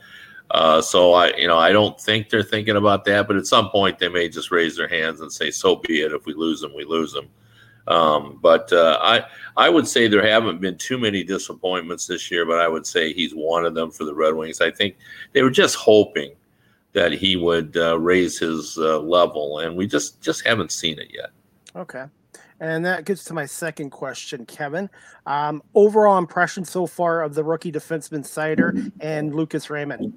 Uh, 0.51 0.83
so 0.83 1.13
I, 1.13 1.33
you 1.37 1.47
know, 1.47 1.59
I 1.59 1.71
don't 1.73 2.01
think 2.01 2.29
they're 2.29 2.43
thinking 2.43 2.77
about 2.77 3.05
that, 3.05 3.29
but 3.29 3.37
at 3.37 3.47
some 3.47 3.71
point 3.71 3.99
they 4.01 4.09
may 4.09 4.29
just 4.29 4.51
raise 4.51 4.77
their 4.77 4.89
hands 4.89 5.21
and 5.21 5.31
say, 5.33 5.51
"So 5.53 5.77
be 5.77 6.03
it. 6.03 6.13
If 6.13 6.27
we 6.27 6.35
lose 6.35 6.61
them, 6.61 6.75
we 6.75 6.85
lose 6.85 7.13
them." 7.13 7.29
Um, 7.91 8.39
but 8.41 8.73
uh, 8.73 8.99
I, 9.03 9.25
I 9.57 9.69
would 9.69 9.87
say 9.89 10.07
there 10.07 10.27
haven't 10.27 10.61
been 10.61 10.79
too 10.79 10.97
many 10.97 11.25
disappointments 11.25 12.07
this 12.07 12.31
year, 12.31 12.47
but 12.47 12.61
I 12.61 12.69
would 12.69 12.87
say 12.87 13.13
he's 13.13 13.33
one 13.33 13.65
of 13.65 13.75
them 13.75 13.91
for 13.91 14.05
the 14.05 14.15
Red 14.15 14.35
Wings. 14.35 14.61
I 14.61 14.71
think 14.71 14.97
they 15.33 15.43
were 15.43 15.51
just 15.51 15.75
hoping 15.75 16.33
that 16.93 17.11
he 17.13 17.35
would 17.35 17.77
uh, 17.77 17.99
raise 17.99 18.39
his 18.39 18.79
uh, 18.79 19.01
level, 19.01 19.59
and 19.59 19.77
we 19.77 19.89
just 19.89 20.21
just 20.21 20.47
haven't 20.47 20.71
seen 20.71 21.01
it 21.01 21.09
yet. 21.13 21.31
Okay. 21.75 22.05
And 22.61 22.85
that 22.85 23.07
gets 23.07 23.25
to 23.25 23.35
my 23.35 23.47
second 23.47 23.91
question, 23.91 24.47
Kevin. 24.47 24.89
Um, 25.27 25.63
overall 25.75 26.19
impression 26.19 26.65
so 26.65 26.87
far 26.87 27.23
of 27.23 27.35
the 27.35 27.43
rookie 27.43 27.73
defenseman 27.73 28.21
Seider 28.21 28.93
and 29.01 29.35
Lucas 29.35 29.71
Raymond? 29.71 30.17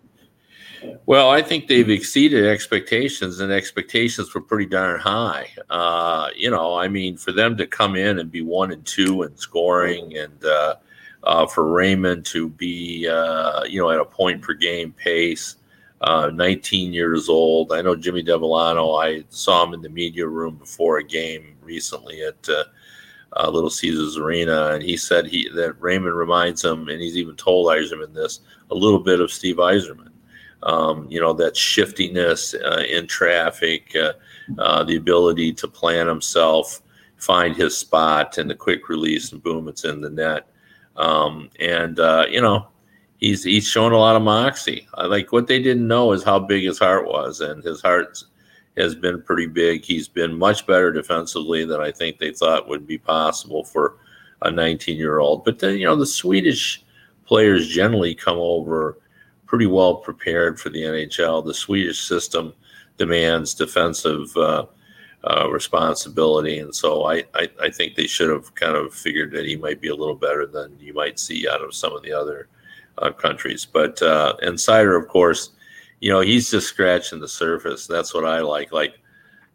Well, 1.06 1.30
I 1.30 1.42
think 1.42 1.68
they've 1.68 1.90
exceeded 1.90 2.46
expectations, 2.46 3.40
and 3.40 3.52
expectations 3.52 4.34
were 4.34 4.42
pretty 4.42 4.66
darn 4.66 5.00
high. 5.00 5.50
Uh, 5.70 6.30
you 6.36 6.50
know, 6.50 6.76
I 6.76 6.88
mean, 6.88 7.18
for 7.18 7.32
them 7.32 7.58
to 7.58 7.68
come 7.68 7.96
in 7.96 8.20
and 8.20 8.32
be 8.32 8.42
one 8.42 8.72
and 8.72 8.86
two 8.86 9.24
in 9.24 9.36
scoring, 9.38 10.18
and 10.18 10.44
uh, 10.46 10.76
uh, 11.24 11.48
for 11.48 11.72
Raymond 11.72 12.26
to 12.28 12.50
be, 12.50 13.08
uh, 13.08 13.64
you 13.64 13.82
know, 13.82 13.90
at 13.92 14.00
a 14.00 14.06
point 14.06 14.42
per 14.42 14.54
game 14.54 14.92
pace, 14.94 15.56
uh, 16.02 16.30
19 16.34 16.94
years 16.94 17.30
old. 17.30 17.72
I 17.72 17.82
know 17.82 17.96
Jimmy 17.96 18.24
Devellano. 18.24 19.02
I 19.02 19.24
saw 19.30 19.64
him 19.64 19.74
in 19.74 19.82
the 19.82 19.90
media 19.90 20.28
room 20.28 20.56
before 20.56 20.98
a 20.98 21.04
game 21.04 21.56
recently 21.62 22.24
at 22.24 22.50
uh, 22.50 23.50
Little 23.50 23.70
Caesars 23.70 24.18
Arena, 24.18 24.72
and 24.74 24.84
he 24.84 24.98
said 24.98 25.26
he 25.26 25.50
that 25.56 25.82
Raymond 25.82 26.16
reminds 26.16 26.64
him, 26.64 26.90
and 26.90 27.02
he's 27.02 27.18
even 27.18 27.36
told 27.36 27.68
Yzerman 27.68 28.14
this, 28.14 28.42
a 28.70 28.76
little 28.76 29.00
bit 29.00 29.22
of 29.22 29.32
Steve 29.32 29.58
Yzerman. 29.58 30.10
Um, 30.64 31.08
you 31.10 31.20
know 31.20 31.34
that 31.34 31.58
shiftiness 31.58 32.54
uh, 32.54 32.84
in 32.90 33.08
traffic, 33.08 33.96
uh, 33.96 34.14
uh, 34.58 34.84
the 34.84 34.96
ability 34.96 35.54
to 35.54 35.68
plan 35.68 36.08
himself, 36.08 36.82
find 37.18 37.56
his 37.56 37.78
spot, 37.78 38.38
and 38.38 38.50
the 38.50 38.56
quick 38.56 38.90
release, 38.90 39.32
and 39.32 39.44
boom, 39.44 39.68
it's 39.68 39.84
in 39.84 40.02
the 40.02 40.10
net. 40.10 40.48
Um, 40.96 41.50
and 41.60 42.00
uh, 42.00 42.26
you 42.30 42.42
know 42.42 42.68
he's 43.18 43.44
he's 43.44 43.68
shown 43.68 43.92
a 43.92 43.98
lot 43.98 44.16
of 44.16 44.22
moxie. 44.22 44.88
Like 44.98 45.32
what 45.32 45.48
they 45.48 45.62
didn't 45.62 45.88
know 45.88 46.12
is 46.12 46.24
how 46.24 46.40
big 46.40 46.64
his 46.64 46.80
heart 46.80 47.08
was, 47.08 47.42
and 47.42 47.64
his 47.64 47.82
heart 47.82 48.24
has 48.78 48.96
been 48.96 49.22
pretty 49.22 49.48
big. 49.48 49.84
He's 49.84 50.08
been 50.08 50.38
much 50.38 50.66
better 50.66 50.92
defensively 50.92 51.66
than 51.66 51.82
I 51.82 51.92
think 51.92 52.18
they 52.18 52.32
thought 52.32 52.68
would 52.68 52.88
be 52.88 52.98
possible 52.98 53.64
for 53.64 53.98
a 54.42 54.52
19 54.52 54.98
year 54.98 55.20
old. 55.20 55.44
But 55.44 55.60
then 55.60 55.78
you 55.78 55.86
know 55.86 55.96
the 55.96 56.06
Swedish 56.06 56.84
players 57.26 57.68
generally 57.70 58.14
come 58.14 58.38
over 58.38 58.98
pretty 59.54 59.68
well 59.68 59.98
prepared 59.98 60.60
for 60.60 60.72
the 60.72 60.82
NHL. 60.82 61.46
The 61.46 61.54
Swedish 61.54 62.08
system 62.08 62.56
demands 62.98 63.54
defensive 63.54 64.36
uh, 64.36 64.66
uh, 65.26 65.48
responsibility, 65.48 66.58
and 66.58 66.74
so 66.74 67.06
I, 67.06 67.24
I, 67.36 67.48
I, 67.62 67.70
think 67.70 67.94
they 67.94 68.08
should 68.08 68.32
have 68.32 68.56
kind 68.56 68.76
of 68.76 68.96
figured 68.96 69.32
that 69.34 69.46
he 69.46 69.56
might 69.56 69.80
be 69.80 69.90
a 69.90 69.96
little 69.96 70.16
better 70.16 70.48
than 70.48 70.76
you 70.80 70.96
might 70.96 71.20
see 71.20 71.48
out 71.48 71.62
of 71.62 71.76
some 71.76 71.94
of 71.96 72.02
the 72.02 72.12
other 72.12 72.48
uh, 72.98 73.12
countries. 73.12 73.64
But 73.64 74.02
uh, 74.02 74.34
of 74.42 75.08
course, 75.08 75.52
you 76.00 76.10
know 76.10 76.22
he's 76.22 76.50
just 76.50 76.70
scratching 76.70 77.20
the 77.20 77.28
surface. 77.28 77.86
That's 77.86 78.12
what 78.12 78.26
I 78.26 78.40
like. 78.40 78.72
Like 78.72 78.96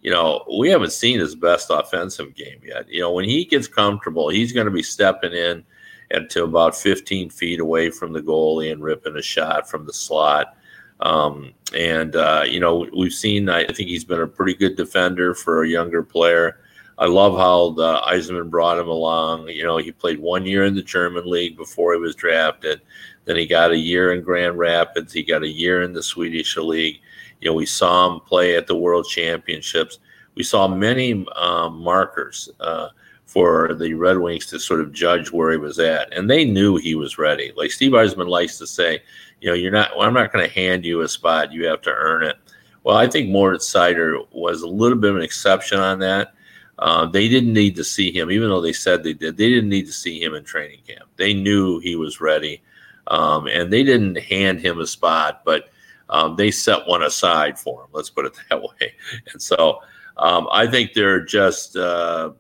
you 0.03 0.13
know, 0.13 0.45
we 0.61 0.71
haven't 0.71 0.93
seen 0.93 1.19
his 1.19 1.35
best 1.35 1.71
offensive 1.71 2.37
game 2.37 2.61
yet. 2.63 2.89
You 2.89 3.01
know, 3.01 3.11
when 3.11 3.25
he 3.25 3.45
gets 3.45 3.67
comfortable, 3.67 4.29
he's 4.29 4.53
going 4.53 4.67
to 4.67 4.71
be 4.71 4.85
stepping 4.85 5.33
in 5.33 5.65
and 6.11 6.29
to 6.31 6.45
about 6.45 6.77
15 6.77 7.31
feet 7.31 7.61
away 7.61 7.91
from 7.91 8.13
the 8.13 8.23
goalie 8.23 8.73
and 8.73 8.83
ripping 8.83 9.17
a 9.17 9.23
shot 9.23 9.69
from 9.69 9.87
the 9.87 9.93
slot. 9.93 10.57
Um, 11.01 11.53
and, 11.75 12.17
uh, 12.17 12.45
you 12.47 12.61
know, 12.61 12.87
we've 12.97 13.13
seen, 13.13 13.49
I 13.49 13.67
think 13.67 13.89
he's 13.89 14.05
been 14.05 14.21
a 14.21 14.27
pretty 14.27 14.55
good 14.55 14.77
defender 14.77 15.35
for 15.35 15.63
a 15.63 15.69
younger 15.69 16.03
player. 16.03 16.59
I 16.99 17.07
love 17.07 17.37
how 17.37 17.71
the 17.71 18.01
Yzerman 18.09 18.51
brought 18.51 18.79
him 18.79 18.89
along. 18.89 19.49
You 19.49 19.63
know, 19.63 19.77
he 19.77 19.93
played 19.93 20.19
one 20.19 20.45
year 20.45 20.65
in 20.65 20.75
the 20.75 20.83
German 20.83 21.31
league 21.31 21.57
before 21.57 21.95
he 21.95 22.01
was 22.01 22.17
drafted. 22.17 22.81
Then 23.25 23.37
he 23.37 23.47
got 23.47 23.71
a 23.71 23.79
year 23.79 24.13
in 24.13 24.23
Grand 24.23 24.59
Rapids. 24.59 25.13
He 25.13 25.23
got 25.23 25.45
a 25.45 25.49
year 25.49 25.83
in 25.83 25.93
the 25.93 26.03
Swedish 26.03 26.57
league. 26.57 27.01
You 27.41 27.51
know, 27.51 27.55
we 27.55 27.67
saw 27.67 28.13
him 28.13 28.21
play 28.21 28.57
at 28.57 28.67
the 28.67 28.75
World 28.75 29.07
Championships. 29.07 30.01
We 30.35 30.43
saw 30.43 30.67
many 30.67 31.25
um, 31.37 31.79
markers. 31.79 32.49
Uh, 32.59 32.89
for 33.29 33.75
the 33.75 33.93
Red 33.93 34.17
Wings 34.17 34.47
to 34.47 34.59
sort 34.59 34.81
of 34.81 34.91
judge 34.91 35.31
where 35.31 35.53
he 35.53 35.59
was 35.59 35.79
at. 35.79 36.11
And 36.15 36.31
they 36.31 36.47
knew 36.47 36.77
he 36.77 36.95
was 36.95 37.19
ready. 37.19 37.53
Like 37.55 37.71
Steve 37.71 37.93
Yzerman 37.93 38.27
likes 38.27 38.57
to 38.57 38.67
say, 38.67 39.03
you 39.43 39.51
know, 39.51 39.55
you're 39.55 39.71
not, 39.71 39.91
well, 39.95 40.09
I'm 40.09 40.15
not 40.15 40.33
going 40.33 40.49
to 40.49 40.55
hand 40.55 40.87
you 40.87 41.03
a 41.03 41.09
spot. 41.09 41.53
You 41.53 41.67
have 41.67 41.83
to 41.83 41.91
earn 41.91 42.23
it. 42.25 42.37
Well, 42.85 42.97
I 42.97 43.07
think 43.07 43.29
Moritz 43.29 43.71
Seider 43.71 44.27
was 44.33 44.63
a 44.63 44.67
little 44.67 44.97
bit 44.97 45.11
of 45.11 45.17
an 45.17 45.23
exception 45.23 45.79
on 45.79 45.99
that. 45.99 46.33
Uh, 46.79 47.05
they 47.05 47.29
didn't 47.29 47.53
need 47.53 47.77
to 47.77 47.85
see 47.85 48.11
him, 48.11 48.31
even 48.31 48.49
though 48.49 48.63
they 48.63 48.73
said 48.73 49.05
they 49.05 49.13
did. 49.13 49.37
They 49.37 49.51
didn't 49.51 49.69
need 49.69 49.87
to 49.87 49.93
see 49.93 50.23
him 50.23 50.33
in 50.33 50.43
training 50.43 50.81
camp. 50.87 51.11
They 51.17 51.35
knew 51.35 51.81
he 51.81 51.97
was 51.97 52.23
ready, 52.23 52.63
um, 53.09 53.47
and 53.47 53.71
they 53.71 53.83
didn't 53.83 54.17
hand 54.17 54.61
him 54.61 54.81
a 54.81 54.87
spot, 54.87 55.43
but 55.45 55.69
um, 56.09 56.37
they 56.37 56.51
set 56.51 56.87
one 56.87 57.03
aside 57.03 57.59
for 57.59 57.83
him. 57.83 57.91
Let's 57.93 58.09
put 58.09 58.25
it 58.25 58.33
that 58.49 58.63
way. 58.63 58.95
And 59.33 59.43
so 59.43 59.83
um, 60.17 60.49
I 60.51 60.67
think 60.67 60.95
they're 60.95 61.25
just 61.25 61.77
uh, 61.77 62.31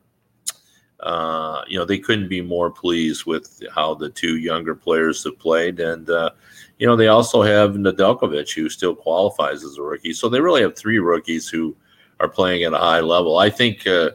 uh, 1.01 1.63
you 1.69 1.79
know, 1.79 1.85
they 1.85 1.99
couldn't 1.99 2.29
be 2.29 2.41
more 2.41 2.71
pleased 2.71 3.25
with 3.25 3.63
how 3.75 3.95
the 3.95 4.09
two 4.09 4.37
younger 4.37 4.75
players 4.75 5.23
have 5.25 5.39
played. 5.39 5.79
And, 5.79 6.09
uh, 6.11 6.31
you 6.79 6.87
know, 6.87 6.97
they 6.97 7.09
also 7.09 7.43
have 7.43 7.73
Nedeljkovic, 7.73 8.53
who 8.53 8.69
still 8.69 8.95
qualifies 8.95 9.63
as 9.63 9.79
a 9.79 9.83
rookie. 9.83 10.13
So 10.13 10.29
they 10.29 10.41
really 10.41 10.63
have 10.63 10.77
three 10.77 10.99
rookies 10.99 11.49
who 11.49 11.77
are 12.21 12.29
playing 12.29 12.65
at 12.65 12.73
a 12.73 12.79
high 12.79 13.01
level. 13.01 13.39
I 13.39 13.49
think 13.49 13.87
uh, 13.87 14.11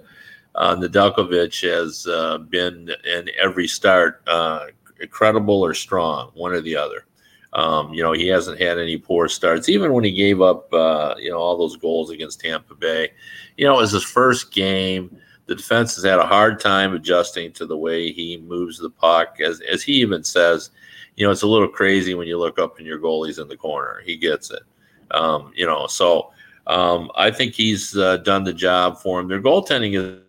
uh, 0.55 0.75
has 0.75 2.07
uh, 2.07 2.37
been 2.49 2.91
in 3.05 3.29
every 3.41 3.67
start 3.67 4.21
uh, 4.27 4.65
credible 5.09 5.61
or 5.61 5.73
strong, 5.73 6.31
one 6.33 6.51
or 6.51 6.61
the 6.61 6.75
other. 6.75 7.05
Um, 7.53 7.93
you 7.93 8.01
know, 8.01 8.13
he 8.13 8.27
hasn't 8.27 8.59
had 8.59 8.79
any 8.79 8.97
poor 8.97 9.29
starts. 9.29 9.69
Even 9.69 9.93
when 9.93 10.03
he 10.03 10.11
gave 10.11 10.41
up, 10.41 10.73
uh, 10.73 11.13
you 11.19 11.29
know, 11.29 11.37
all 11.37 11.57
those 11.57 11.77
goals 11.77 12.09
against 12.09 12.41
Tampa 12.41 12.73
Bay, 12.73 13.11
you 13.57 13.65
know, 13.65 13.77
it 13.77 13.81
was 13.81 13.91
his 13.91 14.03
first 14.03 14.51
game 14.51 15.15
the 15.45 15.55
defense 15.55 15.95
has 15.95 16.03
had 16.03 16.19
a 16.19 16.25
hard 16.25 16.59
time 16.59 16.93
adjusting 16.93 17.51
to 17.53 17.65
the 17.65 17.77
way 17.77 18.11
he 18.11 18.37
moves 18.37 18.77
the 18.77 18.89
puck. 18.89 19.39
As 19.41 19.61
as 19.61 19.83
he 19.83 19.93
even 19.93 20.23
says, 20.23 20.71
you 21.15 21.25
know, 21.25 21.31
it's 21.31 21.41
a 21.41 21.47
little 21.47 21.67
crazy 21.67 22.15
when 22.15 22.27
you 22.27 22.39
look 22.39 22.59
up 22.59 22.77
and 22.77 22.87
your 22.87 22.99
goalie's 22.99 23.39
in 23.39 23.47
the 23.47 23.57
corner. 23.57 24.01
He 24.05 24.15
gets 24.17 24.51
it. 24.51 24.63
Um, 25.11 25.51
you 25.55 25.65
know, 25.65 25.87
so 25.87 26.31
um, 26.67 27.11
I 27.15 27.29
think 27.29 27.53
he's 27.53 27.95
uh, 27.97 28.17
done 28.17 28.43
the 28.43 28.53
job 28.53 28.97
for 28.99 29.19
him. 29.19 29.27
Their 29.27 29.41
goaltending 29.41 29.97
is. 29.97 30.19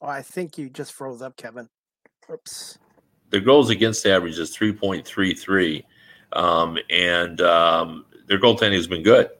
Oh, 0.00 0.06
I 0.06 0.22
think 0.22 0.58
you 0.58 0.68
just 0.68 0.92
froze 0.92 1.22
up, 1.22 1.36
Kevin. 1.36 1.68
Oops. 2.30 2.78
Their 3.30 3.40
goals 3.40 3.70
against 3.70 4.06
average 4.06 4.38
is 4.38 4.56
3.33. 4.56 5.82
Um, 6.34 6.78
and 6.90 7.40
um, 7.40 8.04
their 8.28 8.38
goaltending 8.38 8.74
has 8.74 8.86
been 8.86 9.02
good. 9.02 9.30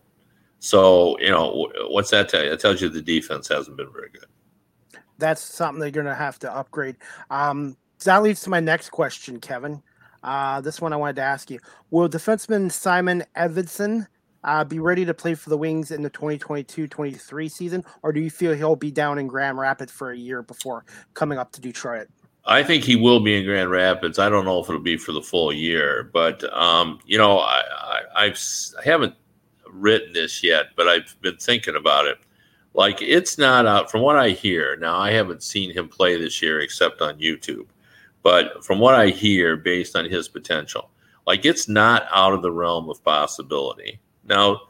So, 0.61 1.19
you 1.21 1.31
know, 1.31 1.71
what's 1.89 2.11
that 2.11 2.29
tell 2.29 2.45
you? 2.45 2.53
It 2.53 2.61
tells 2.61 2.81
you 2.81 2.89
the 2.89 3.03
defense 3.03 3.49
hasn't 3.49 3.77
been 3.77 3.93
very 3.93 4.11
good. 4.11 4.27
That's 5.19 5.41
something 5.41 5.81
they're 5.81 5.91
going 5.91 6.07
to 6.07 6.15
have 6.15 6.39
to 6.41 6.55
upgrade. 6.55 6.97
Um, 7.31 7.77
that 8.05 8.23
leads 8.23 8.43
to 8.43 8.51
my 8.51 8.61
next 8.61 8.91
question, 8.91 9.41
Kevin. 9.41 9.83
Uh, 10.23 10.61
this 10.61 10.81
one 10.81 10.93
I 10.93 10.97
wanted 10.97 11.17
to 11.17 11.23
ask 11.23 11.51
you: 11.51 11.61
Will 11.91 12.09
defenseman 12.09 12.73
Simon 12.73 13.25
Edvinsson 13.37 14.07
uh, 14.45 14.65
be 14.65 14.79
ready 14.79 15.05
to 15.05 15.15
play 15.15 15.35
for 15.35 15.51
the 15.51 15.59
Wings 15.59 15.91
in 15.91 16.03
the 16.03 16.11
2022-23 16.11 17.51
season, 17.51 17.85
or 18.03 18.13
do 18.13 18.21
you 18.21 18.31
feel 18.31 18.55
he'll 18.55 18.77
be 18.77 18.91
down 18.91 19.19
in 19.19 19.27
Grand 19.27 19.59
Rapids 19.59 19.93
for 19.93 20.11
a 20.11 20.17
year 20.17 20.43
before 20.43 20.85
coming 21.15 21.39
up 21.39 21.53
to 21.53 21.61
Detroit? 21.61 22.09
I 22.49 22.63
think 22.63 22.83
he 22.83 22.97
will 22.97 23.21
be 23.21 23.37
in 23.37 23.45
Grand 23.45 23.71
Rapids. 23.71 24.19
I 24.19 24.31
don't 24.31 24.47
know 24.47 24.59
if 24.59 24.71
it'll 24.71 24.81
be 24.81 24.97
for 24.97 25.13
the 25.13 25.21
full 25.21 25.53
year, 25.53 26.11
but 26.15 26.43
um, 26.57 26.99
you 27.05 27.19
know, 27.19 27.41
I, 27.41 27.63
I, 27.71 28.01
I've 28.25 28.41
I 28.79 28.89
haven't 28.89 29.15
written 29.71 30.15
this 30.15 30.43
yet, 30.43 30.69
but 30.75 30.89
I've 30.89 31.15
been 31.21 31.37
thinking 31.37 31.77
about 31.77 32.07
it. 32.07 32.17
Like 32.73 33.03
it's 33.03 33.37
not 33.37 33.67
out 33.67 33.91
from 33.91 34.01
what 34.01 34.17
I 34.17 34.31
hear. 34.31 34.77
Now 34.77 34.99
I 34.99 35.11
haven't 35.11 35.43
seen 35.43 35.75
him 35.75 35.89
play 35.89 36.17
this 36.17 36.41
year 36.41 36.61
except 36.61 37.03
on 37.03 37.21
YouTube, 37.21 37.67
but 38.23 38.65
from 38.65 38.79
what 38.79 38.95
I 38.95 39.09
hear, 39.09 39.55
based 39.57 39.95
on 39.95 40.07
his 40.07 40.27
potential, 40.27 40.91
like 41.27 41.45
it's 41.45 41.69
not 41.69 42.07
out 42.11 42.33
of 42.33 42.41
the 42.41 42.51
realm 42.51 42.89
of 42.89 43.05
possibility. 43.05 44.01
Now, 44.25 44.63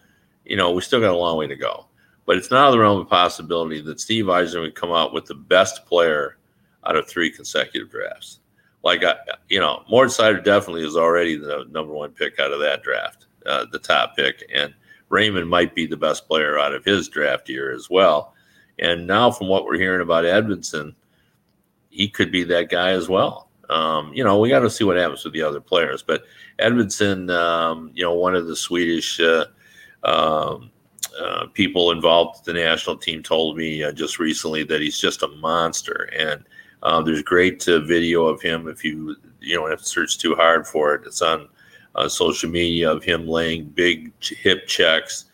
you 0.44 0.56
know, 0.56 0.72
we 0.72 0.82
still 0.82 1.00
got 1.00 1.14
a 1.14 1.16
long 1.16 1.36
way 1.36 1.46
to 1.46 1.54
go, 1.54 1.86
but 2.26 2.38
it's 2.38 2.50
not 2.50 2.64
out 2.64 2.68
of 2.68 2.72
the 2.72 2.80
realm 2.80 3.00
of 3.00 3.08
possibility 3.08 3.80
that 3.82 4.00
Steve 4.00 4.24
Yzerman 4.24 4.62
would 4.62 4.74
come 4.74 4.90
out 4.90 5.12
with 5.12 5.26
the 5.26 5.36
best 5.36 5.86
player 5.86 6.38
out 6.86 6.96
of 6.96 7.08
three 7.08 7.30
consecutive 7.30 7.90
drafts. 7.90 8.40
Like, 8.84 9.02
I, 9.04 9.16
you 9.48 9.60
know, 9.60 9.82
Mort 9.90 10.08
Seider 10.10 10.42
definitely 10.42 10.86
is 10.86 10.96
already 10.96 11.36
the 11.36 11.66
number 11.70 11.92
one 11.92 12.10
pick 12.10 12.38
out 12.38 12.52
of 12.52 12.60
that 12.60 12.82
draft, 12.82 13.26
uh, 13.46 13.66
the 13.72 13.78
top 13.78 14.16
pick. 14.16 14.44
And 14.54 14.72
Raymond 15.08 15.48
might 15.48 15.74
be 15.74 15.86
the 15.86 15.96
best 15.96 16.28
player 16.28 16.58
out 16.58 16.74
of 16.74 16.84
his 16.84 17.08
draft 17.08 17.48
year 17.48 17.72
as 17.72 17.90
well. 17.90 18.34
And 18.78 19.06
now, 19.06 19.30
from 19.30 19.48
what 19.48 19.64
we're 19.64 19.78
hearing 19.78 20.02
about 20.02 20.24
Edvinsson, 20.24 20.94
he 21.90 22.08
could 22.08 22.30
be 22.30 22.44
that 22.44 22.70
guy 22.70 22.90
as 22.90 23.08
well. 23.08 23.48
Um, 23.68 24.12
you 24.14 24.24
know, 24.24 24.38
we 24.38 24.48
got 24.48 24.60
to 24.60 24.70
see 24.70 24.84
what 24.84 24.96
happens 24.96 25.24
with 25.24 25.34
the 25.34 25.42
other 25.42 25.60
players. 25.60 26.02
But 26.02 26.22
Edvinsson, 26.58 27.30
um, 27.30 27.90
you 27.94 28.04
know, 28.04 28.14
one 28.14 28.34
of 28.34 28.46
the 28.46 28.56
Swedish 28.56 29.20
uh, 29.20 29.46
um, 30.04 30.70
uh, 31.20 31.46
people 31.52 31.90
involved 31.90 32.38
with 32.38 32.44
the 32.44 32.52
national 32.52 32.96
team 32.96 33.22
told 33.22 33.56
me 33.56 33.82
uh, 33.82 33.92
just 33.92 34.18
recently 34.18 34.62
that 34.64 34.80
he's 34.80 34.98
just 34.98 35.22
a 35.22 35.28
monster. 35.28 36.08
And 36.16 36.44
uh, 36.82 37.02
there's 37.02 37.22
great 37.22 37.66
uh, 37.68 37.80
video 37.80 38.26
of 38.26 38.40
him 38.40 38.68
if 38.68 38.84
you 38.84 39.16
you 39.40 39.54
don't 39.56 39.70
have 39.70 39.80
to 39.80 39.88
search 39.88 40.18
too 40.18 40.34
hard 40.34 40.66
for 40.66 40.94
it. 40.94 41.02
It's 41.06 41.22
on 41.22 41.48
uh, 41.94 42.08
social 42.08 42.50
media 42.50 42.90
of 42.90 43.04
him 43.04 43.26
laying 43.26 43.64
big 43.64 44.12
hip 44.20 44.66
checks. 44.66 45.26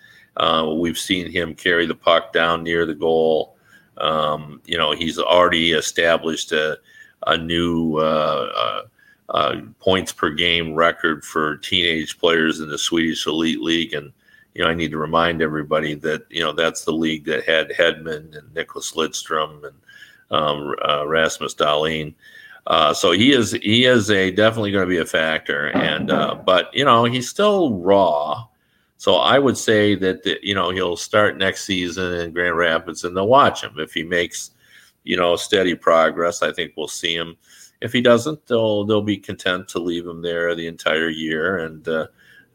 we've 0.76 0.98
seen 0.98 1.30
him 1.30 1.54
carry 1.54 1.86
the 1.86 1.94
puck 1.94 2.32
down 2.32 2.62
near 2.62 2.86
the 2.86 2.94
goal. 2.94 3.56
Um, 3.98 4.60
you 4.64 4.76
know, 4.76 4.92
he's 4.92 5.18
already 5.18 5.72
established 5.72 6.52
a, 6.52 6.78
a 7.26 7.36
new 7.36 7.96
uh, 7.96 8.82
uh, 9.28 9.56
points 9.80 10.12
per 10.12 10.30
game 10.30 10.74
record 10.74 11.24
for 11.24 11.56
teenage 11.58 12.18
players 12.18 12.60
in 12.60 12.68
the 12.68 12.78
Swedish 12.78 13.26
Elite 13.26 13.60
League. 13.60 13.94
And, 13.94 14.12
you 14.54 14.62
know, 14.62 14.70
I 14.70 14.74
need 14.74 14.90
to 14.90 14.98
remind 14.98 15.42
everybody 15.42 15.94
that, 15.94 16.24
you 16.30 16.42
know, 16.42 16.52
that's 16.52 16.84
the 16.84 16.92
league 16.92 17.24
that 17.26 17.44
had 17.44 17.70
Hedman 17.70 18.36
and 18.36 18.54
Nicholas 18.54 18.92
Lidstrom 18.92 19.64
and 19.66 19.76
um, 20.34 20.74
uh, 20.86 21.06
Rasmus 21.06 21.54
Dahlin. 21.54 22.14
Uh, 22.66 22.94
so 22.94 23.12
he 23.12 23.32
is 23.32 23.52
he 23.52 23.84
is 23.84 24.10
a 24.10 24.30
definitely 24.30 24.72
going 24.72 24.84
to 24.84 24.88
be 24.88 24.98
a 24.98 25.06
factor, 25.06 25.68
and 25.68 26.10
uh, 26.10 26.34
but 26.34 26.70
you 26.72 26.84
know 26.84 27.04
he's 27.04 27.28
still 27.28 27.74
raw. 27.74 28.46
So 28.96 29.16
I 29.16 29.38
would 29.38 29.58
say 29.58 29.94
that 29.96 30.22
the, 30.22 30.38
you 30.42 30.54
know 30.54 30.70
he'll 30.70 30.96
start 30.96 31.36
next 31.36 31.64
season 31.64 32.14
in 32.14 32.32
Grand 32.32 32.56
Rapids, 32.56 33.04
and 33.04 33.14
they'll 33.16 33.28
watch 33.28 33.62
him 33.62 33.74
if 33.78 33.92
he 33.92 34.02
makes 34.02 34.52
you 35.04 35.16
know 35.16 35.36
steady 35.36 35.74
progress. 35.74 36.42
I 36.42 36.52
think 36.52 36.72
we'll 36.76 36.88
see 36.88 37.14
him. 37.14 37.36
If 37.82 37.92
he 37.92 38.00
doesn't, 38.00 38.46
they'll 38.46 38.84
they'll 38.84 39.02
be 39.02 39.18
content 39.18 39.68
to 39.68 39.78
leave 39.78 40.06
him 40.06 40.22
there 40.22 40.54
the 40.54 40.66
entire 40.66 41.10
year, 41.10 41.58
and 41.58 41.86
uh, 41.86 42.06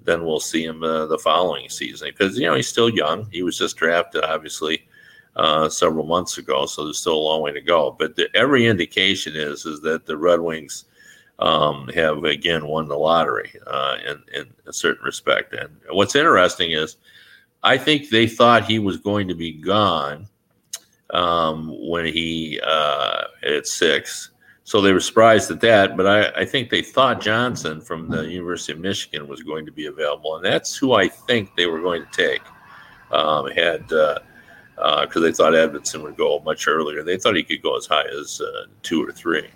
then 0.04 0.26
we'll 0.26 0.40
see 0.40 0.64
him 0.64 0.82
uh, 0.82 1.06
the 1.06 1.20
following 1.20 1.70
season 1.70 2.10
because 2.10 2.36
you 2.36 2.48
know 2.48 2.56
he's 2.56 2.68
still 2.68 2.90
young. 2.90 3.30
He 3.32 3.44
was 3.44 3.60
just 3.60 3.78
drafted, 3.78 4.24
obviously 4.24 4.89
uh, 5.36 5.70
several 5.70 6.06
months 6.06 6.38
ago, 6.38 6.66
so 6.66 6.84
there's 6.84 7.00
still 7.00 7.18
a 7.18 7.28
long 7.30 7.42
way 7.42 7.52
to 7.52 7.62
go. 7.62 7.96
But 7.98 8.16
the, 8.16 8.30
every 8.36 8.66
indication 8.66 9.36
is 9.36 9.66
is 9.66 9.82
that 9.82 10.06
the 10.06 10.18
Red 10.18 10.40
Wings 10.40 10.86
um, 11.40 11.90
have 11.96 12.24
again 12.26 12.68
won 12.68 12.88
the 12.88 12.98
lottery 12.98 13.54
uh, 13.66 13.98
in 14.06 14.24
in 14.34 14.54
a 14.68 14.74
certain 14.74 15.04
respect. 15.06 15.54
And 15.54 15.70
what's 15.92 16.16
interesting 16.16 16.72
is, 16.72 16.98
I 17.64 17.78
think 17.78 18.10
they 18.10 18.28
thought 18.28 18.66
he 18.66 18.80
was 18.80 18.98
going 18.98 19.28
to 19.28 19.36
be 19.36 19.54
gone 19.54 20.28
um, 21.12 21.74
when 21.90 22.06
he 22.06 22.60
uh, 22.64 23.24
at 23.44 23.68
six. 23.68 24.32
So 24.64 24.82
they 24.82 24.94
were 24.94 25.00
surprised 25.00 25.50
at 25.50 25.62
that, 25.62 25.98
but 25.98 26.06
I, 26.06 26.42
I, 26.42 26.46
think 26.46 26.70
they 26.70 26.84
thought 26.84 27.22
Johnson 27.22 27.82
from 27.82 28.08
the 28.08 28.28
University 28.30 28.72
of 28.72 28.78
Michigan 28.78 29.28
was 29.28 29.42
going 29.42 29.66
to 29.66 29.72
be 29.72 29.88
available, 29.88 30.36
and 30.36 30.46
that's 30.46 30.76
who 30.76 30.94
I 30.94 31.08
think 31.08 31.56
they 31.56 31.66
were 31.66 31.82
going 31.82 32.06
to 32.06 32.12
take. 32.12 32.44
Um, 33.12 33.50
had 33.50 33.92
uh, 33.92 34.20
because 34.80 35.18
uh, 35.18 35.20
they 35.20 35.32
thought 35.32 35.54
Edvinsson 35.54 36.02
would 36.04 36.16
go 36.16 36.40
much 36.46 36.68
earlier. 36.68 37.04
They 37.04 37.18
thought 37.18 37.36
he 37.36 37.44
could 37.44 37.62
go 37.62 37.78
as 37.78 37.86
high 37.86 38.06
as 38.20 38.42
uh, 38.42 38.66
two 38.82 39.06
or 39.06 39.12
three. 39.12 39.48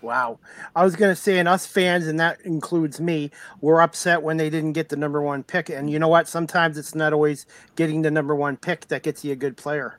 Wow. 0.00 0.38
I 0.76 0.84
was 0.84 0.94
going 0.94 1.10
to 1.10 1.20
say, 1.20 1.38
and 1.38 1.48
us 1.48 1.66
fans, 1.66 2.06
and 2.06 2.20
that 2.20 2.40
includes 2.42 3.00
me, 3.00 3.30
were 3.60 3.82
upset 3.82 4.22
when 4.22 4.36
they 4.36 4.48
didn't 4.48 4.74
get 4.74 4.88
the 4.88 4.96
number 4.96 5.20
one 5.20 5.42
pick. 5.42 5.68
And 5.68 5.90
you 5.90 5.98
know 5.98 6.08
what? 6.08 6.28
Sometimes 6.28 6.78
it's 6.78 6.94
not 6.94 7.12
always 7.12 7.46
getting 7.74 8.02
the 8.02 8.10
number 8.10 8.36
one 8.36 8.56
pick 8.56 8.86
that 8.88 9.02
gets 9.02 9.24
you 9.24 9.32
a 9.32 9.36
good 9.36 9.56
player. 9.56 9.98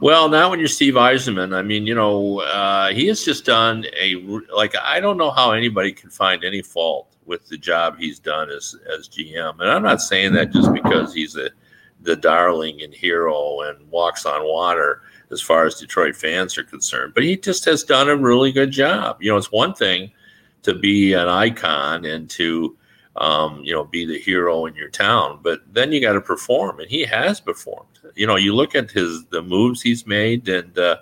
Well, 0.00 0.28
now 0.28 0.50
when 0.50 0.58
you're 0.58 0.68
Steve 0.68 0.94
Yzerman, 0.94 1.54
I 1.54 1.62
mean, 1.62 1.86
you 1.86 1.94
know, 1.94 2.40
uh, 2.40 2.92
he 2.92 3.06
has 3.06 3.24
just 3.24 3.44
done 3.44 3.86
a 3.98 4.16
like 4.52 4.74
I 4.82 4.98
don't 4.98 5.16
know 5.16 5.30
how 5.30 5.52
anybody 5.52 5.92
can 5.92 6.10
find 6.10 6.42
any 6.42 6.60
fault 6.60 7.06
with 7.24 7.46
the 7.46 7.56
job 7.56 7.96
he's 7.98 8.18
done 8.18 8.50
as 8.50 8.74
as 8.92 9.08
GM, 9.08 9.60
and 9.60 9.70
I'm 9.70 9.84
not 9.84 10.00
saying 10.02 10.32
that 10.32 10.50
just 10.50 10.72
because 10.72 11.14
he's 11.14 11.36
a 11.36 11.50
the 12.02 12.16
darling 12.16 12.82
and 12.82 12.94
hero 12.94 13.60
and 13.62 13.90
walks 13.90 14.26
on 14.26 14.44
water 14.44 15.02
as 15.30 15.40
far 15.40 15.64
as 15.64 15.76
Detroit 15.76 16.14
fans 16.14 16.58
are 16.58 16.64
concerned. 16.64 17.14
But 17.14 17.24
he 17.24 17.36
just 17.36 17.64
has 17.64 17.82
done 17.82 18.08
a 18.08 18.16
really 18.16 18.52
good 18.52 18.70
job. 18.70 19.22
You 19.22 19.30
know, 19.30 19.36
it's 19.36 19.52
one 19.52 19.74
thing 19.74 20.10
to 20.62 20.74
be 20.74 21.12
an 21.14 21.28
icon 21.28 22.04
and 22.04 22.28
to 22.30 22.76
um, 23.16 23.60
you 23.62 23.74
know 23.74 23.84
be 23.84 24.06
the 24.06 24.18
hero 24.18 24.66
in 24.66 24.74
your 24.74 24.88
town, 24.88 25.40
but 25.42 25.60
then 25.70 25.92
you 25.92 26.00
got 26.00 26.14
to 26.14 26.20
perform, 26.20 26.80
and 26.80 26.88
he 26.88 27.04
has 27.04 27.40
performed. 27.40 27.88
You 28.14 28.26
know, 28.26 28.36
you 28.36 28.54
look 28.54 28.74
at 28.74 28.90
his 28.90 29.24
the 29.26 29.42
moves 29.42 29.82
he's 29.82 30.06
made, 30.06 30.48
and 30.48 30.78
uh, 30.78 30.96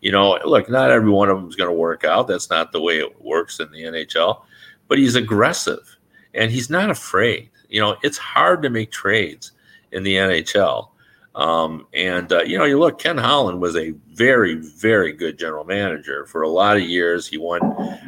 you 0.00 0.12
know, 0.12 0.38
look, 0.44 0.68
not 0.68 0.90
every 0.90 1.10
one 1.10 1.28
of 1.28 1.38
them 1.38 1.48
is 1.48 1.56
going 1.56 1.70
to 1.70 1.76
work 1.76 2.04
out. 2.04 2.28
That's 2.28 2.50
not 2.50 2.70
the 2.70 2.80
way 2.80 2.98
it 2.98 3.20
works 3.20 3.58
in 3.58 3.70
the 3.72 3.82
NHL. 3.82 4.42
But 4.86 4.98
he's 4.98 5.16
aggressive, 5.16 5.96
and 6.34 6.52
he's 6.52 6.70
not 6.70 6.90
afraid. 6.90 7.50
You 7.68 7.80
know, 7.80 7.96
it's 8.04 8.18
hard 8.18 8.62
to 8.62 8.70
make 8.70 8.92
trades 8.92 9.50
in 9.92 10.02
the 10.02 10.14
NHL. 10.14 10.88
Um, 11.36 11.86
and 11.92 12.32
uh, 12.32 12.42
you 12.44 12.56
know, 12.56 12.64
you 12.64 12.78
look, 12.78 12.98
Ken 12.98 13.18
Holland 13.18 13.60
was 13.60 13.76
a 13.76 13.90
very, 14.14 14.54
very 14.54 15.12
good 15.12 15.38
general 15.38 15.64
manager 15.64 16.24
for 16.24 16.42
a 16.42 16.48
lot 16.48 16.78
of 16.78 16.82
years. 16.82 17.26
He 17.28 17.36
won 17.36 17.60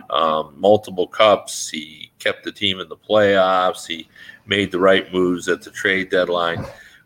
um, 0.08 0.54
multiple 0.56 1.06
cups. 1.06 1.68
He 1.68 2.10
kept 2.18 2.44
the 2.44 2.52
team 2.52 2.80
in 2.80 2.88
the 2.88 2.96
playoffs. 2.96 3.86
He 3.86 4.08
made 4.46 4.72
the 4.72 4.78
right 4.78 5.12
moves 5.12 5.46
at 5.46 5.60
the 5.60 5.70
trade 5.70 6.08
deadline. 6.08 6.64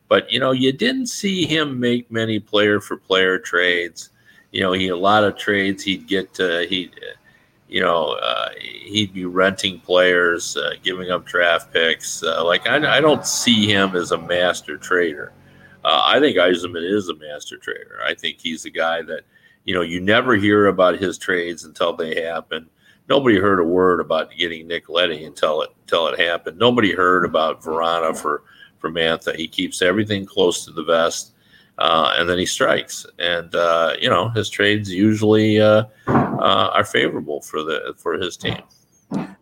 But 0.08 0.30
you 0.30 0.38
know, 0.38 0.52
you 0.52 0.72
didn't 0.72 1.06
see 1.06 1.44
him 1.44 1.80
make 1.80 2.10
many 2.10 2.38
player 2.38 2.80
for 2.80 2.96
player 2.96 3.38
trades. 3.38 4.10
You 4.52 4.60
know, 4.60 4.72
he 4.72 4.88
a 4.88 4.96
lot 4.96 5.24
of 5.24 5.36
trades 5.36 5.82
he'd 5.82 6.06
get 6.06 6.34
to 6.34 6.66
he 6.68 6.92
you 7.72 7.80
know, 7.80 8.12
uh, 8.12 8.50
he'd 8.60 9.14
be 9.14 9.24
renting 9.24 9.80
players, 9.80 10.58
uh, 10.58 10.74
giving 10.82 11.10
up 11.10 11.24
draft 11.24 11.72
picks. 11.72 12.22
Uh, 12.22 12.44
like 12.44 12.68
I, 12.68 12.98
I, 12.98 13.00
don't 13.00 13.26
see 13.26 13.66
him 13.66 13.96
as 13.96 14.12
a 14.12 14.18
master 14.18 14.76
trader. 14.76 15.32
Uh, 15.82 16.02
I 16.04 16.20
think 16.20 16.36
Yzerman 16.36 16.84
is 16.84 17.08
a 17.08 17.16
master 17.16 17.56
trader. 17.56 17.98
I 18.04 18.12
think 18.12 18.40
he's 18.40 18.66
a 18.66 18.70
guy 18.70 19.00
that, 19.00 19.22
you 19.64 19.74
know, 19.74 19.80
you 19.80 20.00
never 20.00 20.34
hear 20.34 20.66
about 20.66 20.98
his 20.98 21.16
trades 21.16 21.64
until 21.64 21.94
they 21.94 22.22
happen. 22.22 22.68
Nobody 23.08 23.38
heard 23.38 23.58
a 23.58 23.64
word 23.64 24.00
about 24.00 24.36
getting 24.36 24.68
Nick 24.68 24.90
Leddy 24.90 25.24
until 25.24 25.62
it 25.62 25.70
until 25.84 26.08
it 26.08 26.20
happened. 26.20 26.58
Nobody 26.58 26.92
heard 26.92 27.24
about 27.24 27.62
Vrana 27.62 28.14
for 28.14 28.42
for 28.80 28.90
Mantha. 28.90 29.34
He 29.34 29.48
keeps 29.48 29.80
everything 29.80 30.26
close 30.26 30.66
to 30.66 30.72
the 30.72 30.84
vest 30.84 31.32
uh, 31.78 32.12
and 32.18 32.28
then 32.28 32.38
he 32.38 32.44
strikes. 32.46 33.06
And 33.18 33.54
uh, 33.54 33.94
you 33.98 34.10
know 34.10 34.28
his 34.28 34.50
trades 34.50 34.92
usually 34.92 35.58
uh, 36.42 36.70
are 36.74 36.84
favorable 36.84 37.40
for 37.40 37.62
the 37.62 37.94
for 37.96 38.14
his 38.14 38.36
team. 38.36 38.60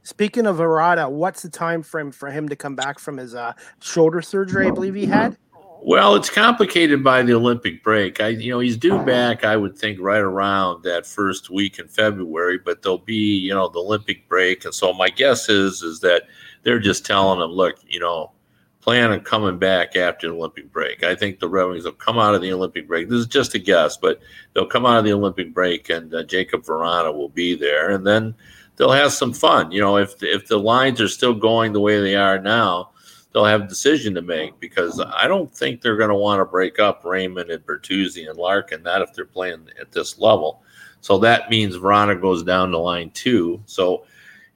Speaking 0.02 0.46
of 0.46 0.56
Vrana, 0.56 1.10
what's 1.10 1.42
the 1.42 1.48
time 1.48 1.82
frame 1.82 2.10
for 2.10 2.30
him 2.30 2.48
to 2.48 2.56
come 2.56 2.74
back 2.74 2.98
from 2.98 3.16
his 3.16 3.34
uh, 3.34 3.52
shoulder 3.80 4.20
surgery? 4.20 4.66
I 4.66 4.70
believe 4.70 4.94
he 4.94 5.06
had. 5.06 5.36
Well, 5.82 6.14
it's 6.14 6.28
complicated 6.28 7.02
by 7.02 7.22
the 7.22 7.32
Olympic 7.32 7.82
break. 7.82 8.20
I, 8.20 8.28
you 8.28 8.50
know, 8.50 8.58
he's 8.60 8.76
due 8.76 9.02
back. 9.02 9.44
I 9.44 9.56
would 9.56 9.78
think 9.78 9.98
right 9.98 10.20
around 10.20 10.82
that 10.82 11.06
first 11.06 11.48
week 11.48 11.78
in 11.78 11.88
February, 11.88 12.58
but 12.58 12.82
there'll 12.82 12.98
be, 12.98 13.38
you 13.38 13.54
know, 13.54 13.68
the 13.70 13.78
Olympic 13.78 14.28
break, 14.28 14.66
and 14.66 14.74
so 14.74 14.92
my 14.92 15.08
guess 15.08 15.48
is 15.48 15.82
is 15.82 16.00
that 16.00 16.24
they're 16.64 16.80
just 16.80 17.06
telling 17.06 17.40
him, 17.40 17.50
look, 17.50 17.76
you 17.86 17.98
know, 17.98 18.32
plan 18.80 19.10
on 19.10 19.20
coming 19.20 19.58
back 19.58 19.96
after 19.96 20.28
the 20.28 20.34
Olympic 20.34 20.72
break. 20.72 21.02
I 21.02 21.14
think 21.14 21.38
the 21.38 21.48
Red 21.48 21.64
will 21.64 21.92
come 21.92 22.18
out 22.18 22.34
of 22.34 22.40
the 22.40 22.52
Olympic 22.52 22.88
break. 22.88 23.08
This 23.08 23.20
is 23.20 23.26
just 23.26 23.54
a 23.54 23.58
guess, 23.58 23.96
but 23.96 24.20
they'll 24.52 24.66
come 24.66 24.86
out 24.86 24.98
of 24.98 25.04
the 25.04 25.12
Olympic 25.12 25.52
break, 25.52 25.90
and 25.90 26.12
uh, 26.14 26.24
Jakub 26.24 26.64
Vrana 26.64 27.14
will 27.14 27.28
be 27.28 27.54
there, 27.54 27.90
and 27.90 28.06
then 28.06 28.34
they'll 28.76 28.92
have 28.92 29.12
some 29.12 29.32
fun. 29.32 29.70
You 29.70 29.80
know, 29.80 29.98
if 29.98 30.22
if 30.22 30.46
the 30.46 30.58
lines 30.58 31.00
are 31.00 31.08
still 31.08 31.34
going 31.34 31.72
the 31.72 31.80
way 31.80 32.00
they 32.00 32.16
are 32.16 32.38
now, 32.38 32.90
they'll 33.32 33.44
have 33.44 33.62
a 33.62 33.68
decision 33.68 34.14
to 34.14 34.22
make 34.22 34.58
because 34.60 35.00
I 35.00 35.28
don't 35.28 35.54
think 35.54 35.80
they're 35.80 35.96
going 35.96 36.08
to 36.08 36.14
want 36.14 36.40
to 36.40 36.44
break 36.44 36.78
up 36.78 37.04
Raymond 37.04 37.50
and 37.50 37.64
Bertuzzi 37.64 38.28
and 38.28 38.38
Larkin, 38.38 38.82
not 38.82 39.02
if 39.02 39.12
they're 39.12 39.24
playing 39.24 39.68
at 39.80 39.92
this 39.92 40.18
level. 40.18 40.62
So 41.02 41.18
that 41.18 41.50
means 41.50 41.76
Vrana 41.76 42.20
goes 42.20 42.42
down 42.42 42.70
to 42.70 42.78
line 42.78 43.10
two. 43.10 43.62
So 43.66 44.04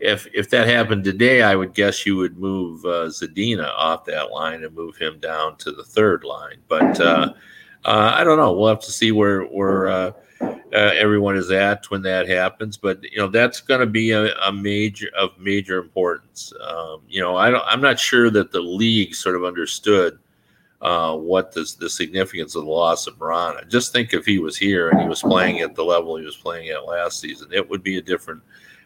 if 0.01 0.27
if 0.35 0.51
that 0.51 0.67
happened 0.67 1.05
today, 1.05 1.43
I 1.43 1.55
would 1.55 1.75
guess 1.75 2.05
you 2.05 2.17
would 2.17 2.39
move 2.39 2.85
uh, 2.85 3.09
Zadina 3.09 3.73
off 3.77 4.05
that 4.07 4.33
line 4.33 4.65
and 4.65 4.75
move 4.75 4.97
him 4.97 5.19
down 5.19 5.57
to 5.59 5.73
the 5.73 5.85
third 5.85 6.25
line. 6.25 6.59
But 6.69 7.01
uh, 7.01 7.33
uh, 7.85 8.13
I 8.15 8.25
don't 8.25 8.39
know. 8.39 8.53
We'll 8.53 8.69
have 8.69 8.81
to 8.81 8.93
see 8.93 9.13
where 9.13 9.43
where 9.43 9.89
uh, 9.89 10.13
uh, 10.41 10.53
everyone 10.73 11.37
is 11.37 11.51
at 11.51 11.91
when 11.91 12.03
that 12.03 12.29
happens. 12.29 12.77
But 12.77 13.03
you 13.03 13.19
know 13.19 13.29
that's 13.29 13.61
going 13.61 13.81
to 13.81 13.87
be 13.87 14.11
a, 14.11 14.35
a, 14.39 14.53
major 14.53 15.09
of 15.17 15.39
major 15.39 15.79
importance. 15.79 16.53
Um, 16.61 17.03
you 17.09 17.21
know, 17.21 17.37
I 17.37 17.51
don't, 17.51 17.65
I'm 17.67 17.81
not 17.81 17.99
sure 17.99 18.31
that 18.31 18.53
the 18.53 18.61
league 18.61 19.15
sort 19.15 19.37
of 19.37 19.45
understood. 19.45 20.19
Uh, 20.83 21.17
what 21.17 21.51
the, 21.53 21.75
the 21.81 21.89
significance 21.89 22.55
of 22.55 22.65
the 22.67 22.71
loss 22.71 23.07
of 23.07 23.19
Vrana. 23.19 23.67
Just 23.71 23.91
think 23.91 24.13
if 24.13 24.27
he 24.27 24.39
was 24.39 24.55
here 24.55 24.91
and 24.91 25.01
he 25.01 25.09
was 25.09 25.23
playing 25.23 25.61
at 25.61 25.75
the 25.75 25.83
level 25.83 26.19
he 26.19 26.27
was 26.27 26.37
playing 26.37 26.69
at 26.69 26.85
last 26.85 27.21
season, 27.21 27.49
it 27.53 27.67
would 27.71 27.83
be 27.83 27.97
a 27.97 28.03
different 28.03 28.43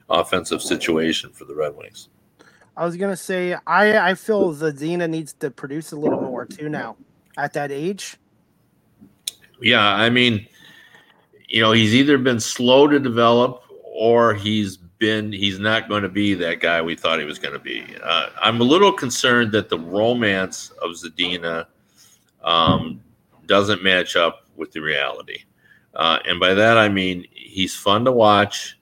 offensive 0.09 0.63
situation 0.63 1.31
for 1.31 1.45
the 1.45 1.55
Red 1.55 1.77
Wings. 1.77 2.09
I 2.77 2.85
was 2.85 2.97
gonna 2.97 3.17
say 3.17 3.57
I 3.67 4.11
I 4.11 4.15
feel 4.15 4.55
Zadina 4.55 5.11
needs 5.11 5.33
to 5.35 5.51
produce 5.51 5.93
a 5.93 5.97
little 5.97 6.21
more 6.21 6.47
too 6.47 6.69
now 6.69 6.97
at 7.37 7.53
that 7.55 7.73
age. 7.73 8.17
Yeah, 9.61 9.85
I 9.85 10.11
mean, 10.11 10.47
you 11.49 11.61
know, 11.61 11.73
he's 11.73 11.95
either 11.95 12.19
been 12.19 12.39
slow 12.39 12.87
to 12.87 13.01
develop 13.01 13.65
or 13.83 14.35
he's 14.35 14.77
been 14.77 15.33
he's 15.33 15.59
not 15.59 15.89
going 15.89 16.03
to 16.03 16.09
be 16.09 16.35
that 16.35 16.61
guy 16.61 16.83
we 16.83 16.95
thought 16.95 17.19
he 17.19 17.25
was 17.25 17.39
going 17.39 17.55
to 17.55 17.61
be. 17.61 17.85
Uh, 18.03 18.29
I'm 18.41 18.61
a 18.61 18.65
little 18.65 18.93
concerned 18.93 19.53
that 19.53 19.69
the 19.69 19.79
romance 19.79 20.71
of 20.83 20.93
Zadina 20.93 21.67
um, 22.45 23.01
doesn't 23.47 23.83
match 23.83 24.17
up 24.17 24.47
with 24.57 24.73
the 24.73 24.81
reality. 24.81 25.43
Uh, 25.95 26.19
and 26.27 26.39
by 26.39 26.55
that 26.55 26.79
I 26.79 26.89
mean 26.89 27.27
he's 27.33 27.75
fun 27.75 28.05
to 28.05 28.13
watch. 28.13 28.78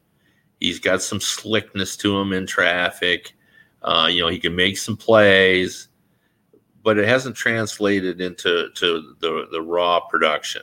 He's 0.60 0.78
got 0.78 1.02
some 1.02 1.20
slickness 1.20 1.96
to 1.98 2.18
him 2.18 2.32
in 2.32 2.46
traffic. 2.46 3.34
Uh, 3.82 4.08
you 4.10 4.22
know, 4.22 4.28
he 4.28 4.38
can 4.38 4.56
make 4.56 4.78
some 4.78 4.96
plays, 4.96 5.88
but 6.82 6.98
it 6.98 7.06
hasn't 7.06 7.36
translated 7.36 8.20
into 8.20 8.70
to 8.74 9.14
the 9.20 9.46
the 9.50 9.60
raw 9.60 10.00
production. 10.00 10.62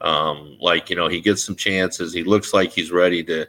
Um, 0.00 0.56
like 0.60 0.90
you 0.90 0.96
know, 0.96 1.08
he 1.08 1.20
gets 1.20 1.44
some 1.44 1.56
chances. 1.56 2.12
He 2.12 2.24
looks 2.24 2.54
like 2.54 2.70
he's 2.70 2.92
ready 2.92 3.24
to 3.24 3.46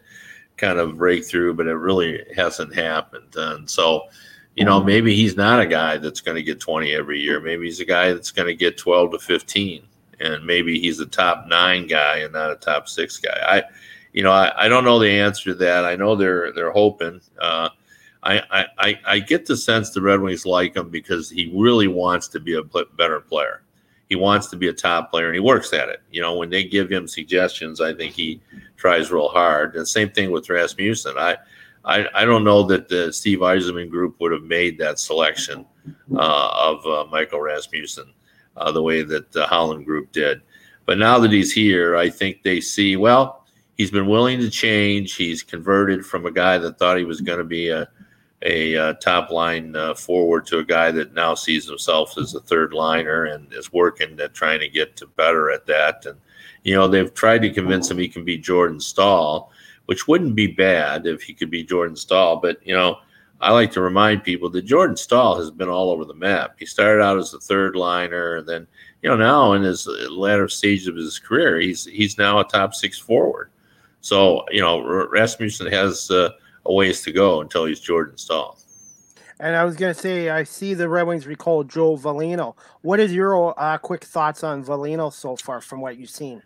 kind 0.57 0.79
of 0.79 0.97
break 0.97 1.25
through, 1.25 1.53
but 1.53 1.67
it 1.67 1.75
really 1.75 2.23
hasn't 2.35 2.73
happened. 2.73 3.35
And 3.35 3.69
so, 3.69 4.03
you 4.55 4.65
know, 4.65 4.77
mm-hmm. 4.77 4.87
maybe 4.87 5.15
he's 5.15 5.35
not 5.35 5.59
a 5.59 5.65
guy 5.65 5.97
that's 5.97 6.21
going 6.21 6.35
to 6.35 6.43
get 6.43 6.59
20 6.59 6.93
every 6.93 7.19
year. 7.19 7.39
Maybe 7.39 7.65
he's 7.65 7.79
a 7.79 7.85
guy 7.85 8.13
that's 8.13 8.31
going 8.31 8.47
to 8.47 8.55
get 8.55 8.77
12 8.77 9.11
to 9.11 9.19
15. 9.19 9.83
And 10.21 10.45
maybe 10.45 10.79
he's 10.79 10.99
a 11.01 11.05
top 11.05 11.47
nine 11.47 11.87
guy 11.87 12.19
and 12.19 12.33
not 12.33 12.51
a 12.51 12.55
top 12.55 12.87
six 12.87 13.17
guy. 13.17 13.37
I, 13.45 13.63
you 14.15 14.23
know, 14.23 14.31
I, 14.31 14.65
I 14.65 14.67
don't 14.67 14.83
know 14.83 14.97
the 14.97 15.09
answer 15.09 15.51
to 15.51 15.55
that. 15.55 15.85
I 15.85 15.95
know 15.95 16.15
they're 16.15 16.51
they're 16.53 16.71
hoping. 16.71 17.21
Uh, 17.39 17.69
I, 18.23 18.65
I 18.79 18.99
I 19.05 19.19
get 19.19 19.45
the 19.45 19.55
sense 19.55 19.91
the 19.91 20.01
Red 20.01 20.19
Wings 20.19 20.47
like 20.47 20.75
him 20.75 20.89
because 20.89 21.29
he 21.29 21.51
really 21.55 21.87
wants 21.87 22.27
to 22.29 22.39
be 22.39 22.55
a 22.55 22.63
better 22.63 23.19
player 23.19 23.61
he 24.09 24.15
wants 24.15 24.47
to 24.47 24.55
be 24.55 24.67
a 24.67 24.73
top 24.73 25.09
player 25.09 25.27
and 25.27 25.35
he 25.35 25.39
works 25.39 25.73
at 25.73 25.89
it. 25.89 26.01
You 26.11 26.21
know, 26.21 26.35
when 26.35 26.49
they 26.49 26.63
give 26.63 26.91
him 26.91 27.07
suggestions, 27.07 27.81
I 27.81 27.93
think 27.93 28.13
he 28.13 28.39
tries 28.77 29.11
real 29.11 29.29
hard. 29.29 29.75
And 29.75 29.87
same 29.87 30.09
thing 30.09 30.31
with 30.31 30.49
Rasmussen. 30.49 31.17
I, 31.17 31.37
I, 31.83 32.07
I 32.13 32.25
don't 32.25 32.43
know 32.43 32.63
that 32.63 32.87
the 32.87 33.11
Steve 33.11 33.39
Yzerman 33.39 33.89
group 33.89 34.19
would 34.19 34.31
have 34.31 34.43
made 34.43 34.77
that 34.77 34.99
selection 34.99 35.65
uh, 36.15 36.49
of 36.53 36.85
uh, 36.85 37.05
Michael 37.11 37.41
Rasmussen 37.41 38.13
uh, 38.57 38.71
the 38.71 38.81
way 38.81 39.01
that 39.01 39.31
the 39.31 39.45
Holland 39.45 39.85
group 39.85 40.11
did. 40.11 40.41
But 40.85 40.99
now 40.99 41.17
that 41.19 41.31
he's 41.31 41.51
here, 41.51 41.95
I 41.95 42.09
think 42.09 42.43
they 42.43 42.61
see, 42.61 42.95
well, 42.95 43.44
he's 43.75 43.91
been 43.91 44.07
willing 44.07 44.39
to 44.39 44.49
change. 44.49 45.15
He's 45.15 45.43
converted 45.43 46.05
from 46.05 46.25
a 46.25 46.31
guy 46.31 46.57
that 46.57 46.77
thought 46.77 46.97
he 46.97 47.05
was 47.05 47.21
going 47.21 47.39
to 47.39 47.45
be 47.45 47.69
a 47.69 47.87
a 48.41 48.75
uh, 48.75 48.93
top 48.95 49.31
line 49.31 49.75
uh, 49.75 49.95
forward 49.95 50.45
to 50.45 50.59
a 50.59 50.63
guy 50.63 50.91
that 50.91 51.13
now 51.13 51.33
sees 51.33 51.67
himself 51.67 52.15
as 52.17 52.35
a 52.35 52.39
third 52.41 52.73
liner 52.73 53.25
and 53.25 53.51
is 53.53 53.73
working 53.73 54.19
at 54.19 54.33
trying 54.35 54.59
to 54.59 54.67
get 54.67 54.95
to 54.95 55.07
better 55.07 55.49
at 55.49 55.65
that. 55.65 56.05
And 56.05 56.19
you 56.63 56.75
know 56.75 56.87
they've 56.87 57.13
tried 57.13 57.41
to 57.41 57.53
convince 57.53 57.89
him 57.89 57.97
he 57.97 58.07
can 58.07 58.25
be 58.25 58.37
Jordan 58.37 58.79
Staal, 58.79 59.51
which 59.85 60.07
wouldn't 60.07 60.35
be 60.35 60.47
bad 60.47 61.07
if 61.07 61.23
he 61.23 61.33
could 61.33 61.49
be 61.49 61.63
Jordan 61.63 61.95
Staal. 61.95 62.37
But 62.37 62.65
you 62.65 62.75
know 62.75 62.99
I 63.41 63.51
like 63.51 63.71
to 63.71 63.81
remind 63.81 64.23
people 64.23 64.49
that 64.51 64.65
Jordan 64.65 64.97
Staal 64.97 65.37
has 65.37 65.51
been 65.51 65.69
all 65.69 65.89
over 65.89 66.05
the 66.05 66.13
map. 66.13 66.55
He 66.57 66.65
started 66.65 67.01
out 67.01 67.17
as 67.17 67.33
a 67.33 67.39
third 67.39 67.75
liner, 67.75 68.37
and 68.37 68.47
then 68.47 68.67
you 69.01 69.09
know 69.09 69.17
now 69.17 69.53
in 69.53 69.63
his 69.63 69.87
latter 70.09 70.47
stage 70.47 70.87
of 70.87 70.95
his 70.95 71.19
career, 71.19 71.59
he's 71.59 71.85
he's 71.85 72.17
now 72.17 72.39
a 72.39 72.43
top 72.43 72.75
six 72.75 72.99
forward. 72.99 73.49
So 74.05 74.45
you 74.51 74.61
know 74.61 75.07
Rasmussen 75.09 75.67
has. 75.71 76.09
Uh, 76.09 76.29
a 76.65 76.73
ways 76.73 77.01
to 77.01 77.11
go 77.11 77.41
until 77.41 77.65
he's 77.65 77.79
Jordan 77.79 78.17
Staal. 78.17 78.57
And 79.39 79.55
I 79.55 79.65
was 79.65 79.75
going 79.75 79.93
to 79.93 79.99
say, 79.99 80.29
I 80.29 80.43
see 80.43 80.73
the 80.73 80.87
Red 80.87 81.03
Wings 81.07 81.27
recall 81.27 81.63
Joe 81.63 81.97
Veleno. 81.97 82.55
What 82.81 82.99
is 82.99 83.13
your 83.13 83.53
uh, 83.59 83.77
quick 83.77 84.03
thoughts 84.03 84.43
on 84.43 84.63
Veleno 84.63 85.11
so 85.11 85.35
far 85.35 85.59
from 85.59 85.81
what 85.81 85.97
you've 85.97 86.09
seen? 86.09 86.41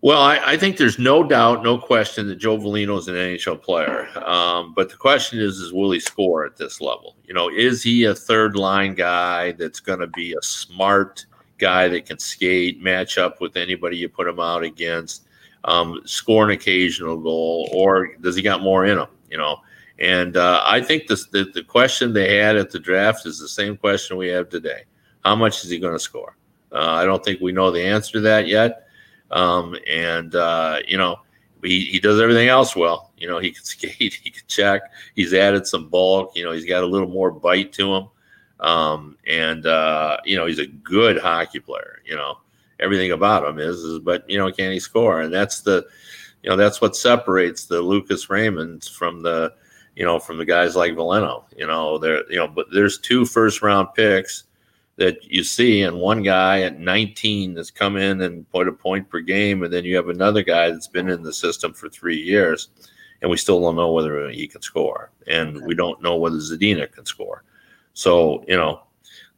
Well, 0.00 0.20
I, 0.20 0.38
I, 0.44 0.56
think 0.56 0.76
there's 0.76 0.98
no 0.98 1.22
doubt, 1.22 1.62
no 1.62 1.78
question 1.78 2.26
that 2.26 2.34
Joe 2.36 2.58
Veleno 2.58 2.98
is 2.98 3.06
an 3.06 3.14
NHL 3.14 3.62
player. 3.62 4.08
Um, 4.26 4.74
but 4.74 4.90
the 4.90 4.96
question 4.96 5.38
is, 5.38 5.58
is 5.58 5.72
will 5.72 5.92
he 5.92 6.00
score 6.00 6.44
at 6.44 6.56
this 6.56 6.80
level? 6.80 7.14
You 7.24 7.34
know, 7.34 7.48
is 7.48 7.84
he 7.84 8.02
a 8.04 8.14
third 8.14 8.56
line 8.56 8.96
guy 8.96 9.52
that's 9.52 9.78
going 9.78 10.00
to 10.00 10.08
be 10.08 10.34
a 10.34 10.42
smart 10.42 11.24
guy 11.58 11.86
that 11.86 12.06
can 12.06 12.18
skate, 12.18 12.82
match 12.82 13.16
up 13.16 13.40
with 13.40 13.56
anybody 13.56 13.96
you 13.96 14.08
put 14.08 14.26
him 14.26 14.40
out 14.40 14.64
against, 14.64 15.28
um, 15.64 16.00
score 16.04 16.44
an 16.44 16.50
occasional 16.50 17.16
goal, 17.16 17.68
or 17.72 18.14
does 18.20 18.36
he 18.36 18.42
got 18.42 18.62
more 18.62 18.86
in 18.86 18.98
him? 18.98 19.08
you 19.32 19.38
know. 19.38 19.60
And 19.98 20.36
uh, 20.36 20.62
I 20.64 20.80
think 20.80 21.06
this, 21.06 21.26
the, 21.26 21.50
the 21.54 21.64
question 21.64 22.12
they 22.12 22.36
had 22.36 22.56
at 22.56 22.70
the 22.70 22.78
draft 22.78 23.26
is 23.26 23.38
the 23.38 23.48
same 23.48 23.76
question 23.76 24.16
we 24.16 24.28
have 24.28 24.48
today. 24.48 24.84
How 25.24 25.34
much 25.34 25.64
is 25.64 25.70
he 25.70 25.78
going 25.78 25.94
to 25.94 25.98
score? 25.98 26.36
Uh, 26.70 26.90
I 26.90 27.04
don't 27.04 27.24
think 27.24 27.40
we 27.40 27.52
know 27.52 27.70
the 27.70 27.82
answer 27.82 28.12
to 28.12 28.20
that 28.20 28.46
yet. 28.46 28.86
Um, 29.30 29.76
and, 29.88 30.34
uh, 30.34 30.80
you 30.86 30.98
know, 30.98 31.16
he, 31.62 31.84
he 31.84 32.00
does 32.00 32.20
everything 32.20 32.48
else 32.48 32.76
well. 32.76 33.12
You 33.16 33.28
know, 33.28 33.38
he 33.38 33.52
can 33.52 33.64
skate, 33.64 34.14
he 34.14 34.30
can 34.30 34.42
check. 34.48 34.82
He's 35.14 35.34
added 35.34 35.66
some 35.66 35.88
bulk. 35.88 36.36
You 36.36 36.44
know, 36.44 36.52
he's 36.52 36.66
got 36.66 36.82
a 36.82 36.86
little 36.86 37.08
more 37.08 37.30
bite 37.30 37.72
to 37.74 37.94
him. 37.94 38.08
Um, 38.60 39.16
and, 39.26 39.66
uh, 39.66 40.18
you 40.24 40.36
know, 40.36 40.46
he's 40.46 40.58
a 40.58 40.66
good 40.66 41.18
hockey 41.18 41.60
player. 41.60 42.02
You 42.04 42.16
know, 42.16 42.38
everything 42.82 43.12
about 43.12 43.48
him 43.48 43.58
is, 43.58 43.78
is, 43.78 43.98
but, 44.00 44.28
you 44.28 44.38
know, 44.38 44.50
can 44.52 44.72
he 44.72 44.80
score? 44.80 45.20
And 45.22 45.32
that's 45.32 45.60
the, 45.60 45.86
you 46.42 46.50
know 46.50 46.56
that's 46.56 46.80
what 46.80 46.96
separates 46.96 47.66
the 47.66 47.80
Lucas 47.80 48.26
Raymonds 48.26 48.90
from 48.90 49.22
the 49.22 49.54
you 49.96 50.04
know 50.04 50.18
from 50.18 50.38
the 50.38 50.44
guys 50.44 50.76
like 50.76 50.92
Veleno. 50.92 51.44
You 51.56 51.66
know 51.66 51.98
there 51.98 52.30
you 52.30 52.38
know 52.38 52.48
but 52.48 52.66
there's 52.72 52.98
two 52.98 53.24
first 53.24 53.62
round 53.62 53.88
picks 53.94 54.44
that 54.96 55.24
you 55.24 55.42
see 55.42 55.82
and 55.82 55.96
one 55.96 56.22
guy 56.22 56.62
at 56.62 56.78
19 56.78 57.54
that's 57.54 57.70
come 57.70 57.96
in 57.96 58.20
and 58.20 58.48
put 58.50 58.68
a 58.68 58.72
point 58.72 59.08
per 59.08 59.20
game 59.20 59.62
and 59.62 59.72
then 59.72 59.84
you 59.84 59.96
have 59.96 60.08
another 60.08 60.42
guy 60.42 60.70
that's 60.70 60.88
been 60.88 61.08
in 61.08 61.22
the 61.22 61.32
system 61.32 61.72
for 61.72 61.88
three 61.88 62.18
years 62.18 62.68
and 63.22 63.30
we 63.30 63.38
still 63.38 63.60
don't 63.60 63.76
know 63.76 63.90
whether 63.90 64.28
he 64.28 64.46
can 64.46 64.60
score 64.60 65.10
and 65.26 65.64
we 65.64 65.74
don't 65.74 66.02
know 66.02 66.16
whether 66.16 66.36
Zadina 66.36 66.90
can 66.92 67.06
score 67.06 67.42
so 67.94 68.44
you 68.46 68.56
know 68.56 68.82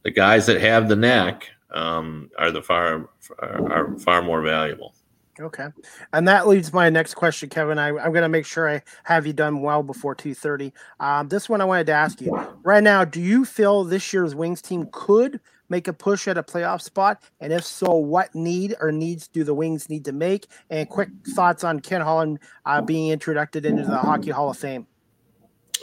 the 0.03 0.11
guys 0.11 0.45
that 0.45 0.59
have 0.59 0.89
the 0.89 0.95
knack 0.95 1.49
um, 1.71 2.29
are 2.37 2.51
the 2.51 2.61
far 2.61 3.09
are, 3.39 3.97
far 3.99 4.21
more 4.21 4.41
valuable 4.41 4.93
Okay, 5.39 5.67
and 6.13 6.27
that 6.29 6.47
leads 6.47 6.71
my 6.71 6.89
next 6.89 7.15
question, 7.15 7.49
Kevin. 7.49 7.77
I, 7.77 7.89
am 7.89 7.95
going 7.95 8.21
to 8.21 8.29
make 8.29 8.45
sure 8.45 8.69
I 8.69 8.81
have 9.03 9.27
you 9.27 9.33
done 9.33 9.61
well 9.61 9.83
before 9.83 10.15
2:30. 10.15 10.71
Um, 11.01 11.27
this 11.27 11.49
one 11.49 11.59
I 11.59 11.65
wanted 11.65 11.87
to 11.87 11.93
ask 11.93 12.21
you 12.21 12.33
right 12.63 12.81
now. 12.81 13.03
Do 13.03 13.19
you 13.19 13.43
feel 13.43 13.83
this 13.83 14.13
year's 14.13 14.33
Wings 14.33 14.61
team 14.61 14.87
could 14.93 15.41
make 15.67 15.89
a 15.89 15.93
push 15.93 16.29
at 16.29 16.37
a 16.37 16.43
playoff 16.43 16.81
spot? 16.81 17.21
And 17.41 17.51
if 17.51 17.65
so, 17.65 17.95
what 17.95 18.33
need 18.33 18.75
or 18.79 18.93
needs 18.93 19.27
do 19.27 19.43
the 19.43 19.53
Wings 19.53 19.89
need 19.89 20.05
to 20.05 20.13
make? 20.13 20.47
And 20.69 20.87
quick 20.87 21.09
thoughts 21.35 21.65
on 21.65 21.81
Ken 21.81 21.99
Holland 21.99 22.39
uh, 22.65 22.81
being 22.81 23.09
introduced 23.11 23.57
into 23.57 23.83
the 23.83 23.97
Hockey 23.97 24.31
Hall 24.31 24.51
of 24.51 24.57
Fame 24.57 24.87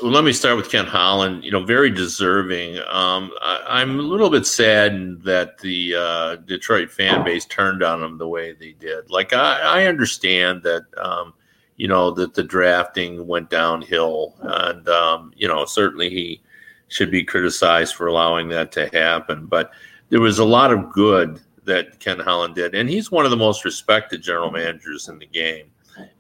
well, 0.01 0.13
let 0.13 0.25
me 0.25 0.33
start 0.33 0.57
with 0.57 0.71
Ken 0.71 0.87
Holland. 0.87 1.45
You 1.45 1.51
know, 1.51 1.65
very 1.65 1.91
deserving. 1.91 2.79
Um, 2.89 3.33
I, 3.41 3.83
am 3.83 3.99
a 3.99 4.03
little 4.03 4.31
bit 4.31 4.47
saddened 4.47 5.23
that 5.23 5.59
the 5.59 5.95
uh, 5.95 6.37
Detroit 6.37 6.91
fan 6.91 7.25
base 7.25 7.45
turned 7.47 7.83
on 7.83 8.03
him 8.03 8.19
the 8.19 8.29
way 8.29 8.53
they 8.53 8.73
did. 8.73 9.11
Like, 9.11 9.33
I, 9.33 9.61
I 9.61 9.87
understand 9.87 10.63
that, 10.63 10.85
um, 10.99 11.35
you 11.77 11.89
know, 11.89 12.11
that 12.13 12.35
the 12.35 12.43
drafting 12.43 13.27
went 13.27 13.51
downhill, 13.51 14.35
and 14.41 14.89
um, 14.89 15.33
you 15.37 15.49
know, 15.49 15.65
certainly 15.65 16.11
he 16.11 16.41
should 16.89 17.11
be 17.11 17.25
criticized 17.25 17.95
for 17.95 18.07
allowing 18.07 18.49
that 18.51 18.73
to 18.73 18.89
happen. 18.93 19.47
But 19.47 19.73
there 20.11 20.21
was 20.21 20.39
a 20.39 20.45
lot 20.45 20.73
of 20.73 20.91
good 20.91 21.41
that 21.65 21.99
Ken 22.01 22.19
Holland 22.19 22.55
did, 22.55 22.75
and 22.75 22.89
he's 22.89 23.11
one 23.11 23.25
of 23.25 23.31
the 23.31 23.37
most 23.37 23.65
respected 23.65 24.23
general 24.23 24.51
managers 24.51 25.09
in 25.09 25.19
the 25.19 25.27
game 25.27 25.71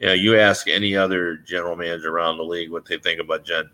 know, 0.00 0.12
you 0.12 0.38
ask 0.38 0.68
any 0.68 0.96
other 0.96 1.37
general 1.37 1.76
manager 1.76 2.11
around 2.11 2.37
the 2.37 2.44
league 2.44 2.70
what 2.70 2.85
they 2.85 2.98
think 2.98 3.20
about 3.20 3.44
Jen, 3.44 3.68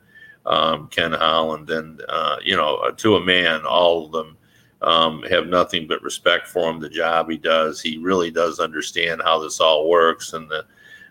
um, 0.47 0.89
Ken 0.89 1.13
Holland, 1.13 1.71
and 1.71 2.03
uh, 2.09 2.37
you 2.43 2.57
know, 2.57 2.77
uh, 2.77 2.93
to 2.93 3.17
a 3.17 3.25
man, 3.25 3.65
all 3.67 4.07
of 4.07 4.13
them 4.13 4.37
um, 4.83 5.23
have 5.25 5.47
nothing 5.47 5.87
but 5.87 6.03
respect 6.03 6.47
for 6.47 6.71
him. 6.71 6.81
The 6.81 6.89
job 6.89 7.31
he 7.31 7.37
does, 7.37 7.81
he 7.81 7.99
really 7.99 8.31
does 8.31 8.61
understand 8.61 9.23
how 9.23 9.39
this 9.39 9.61
all 9.61 9.89
works, 9.89 10.33
and 10.33 10.49
the 10.49 10.65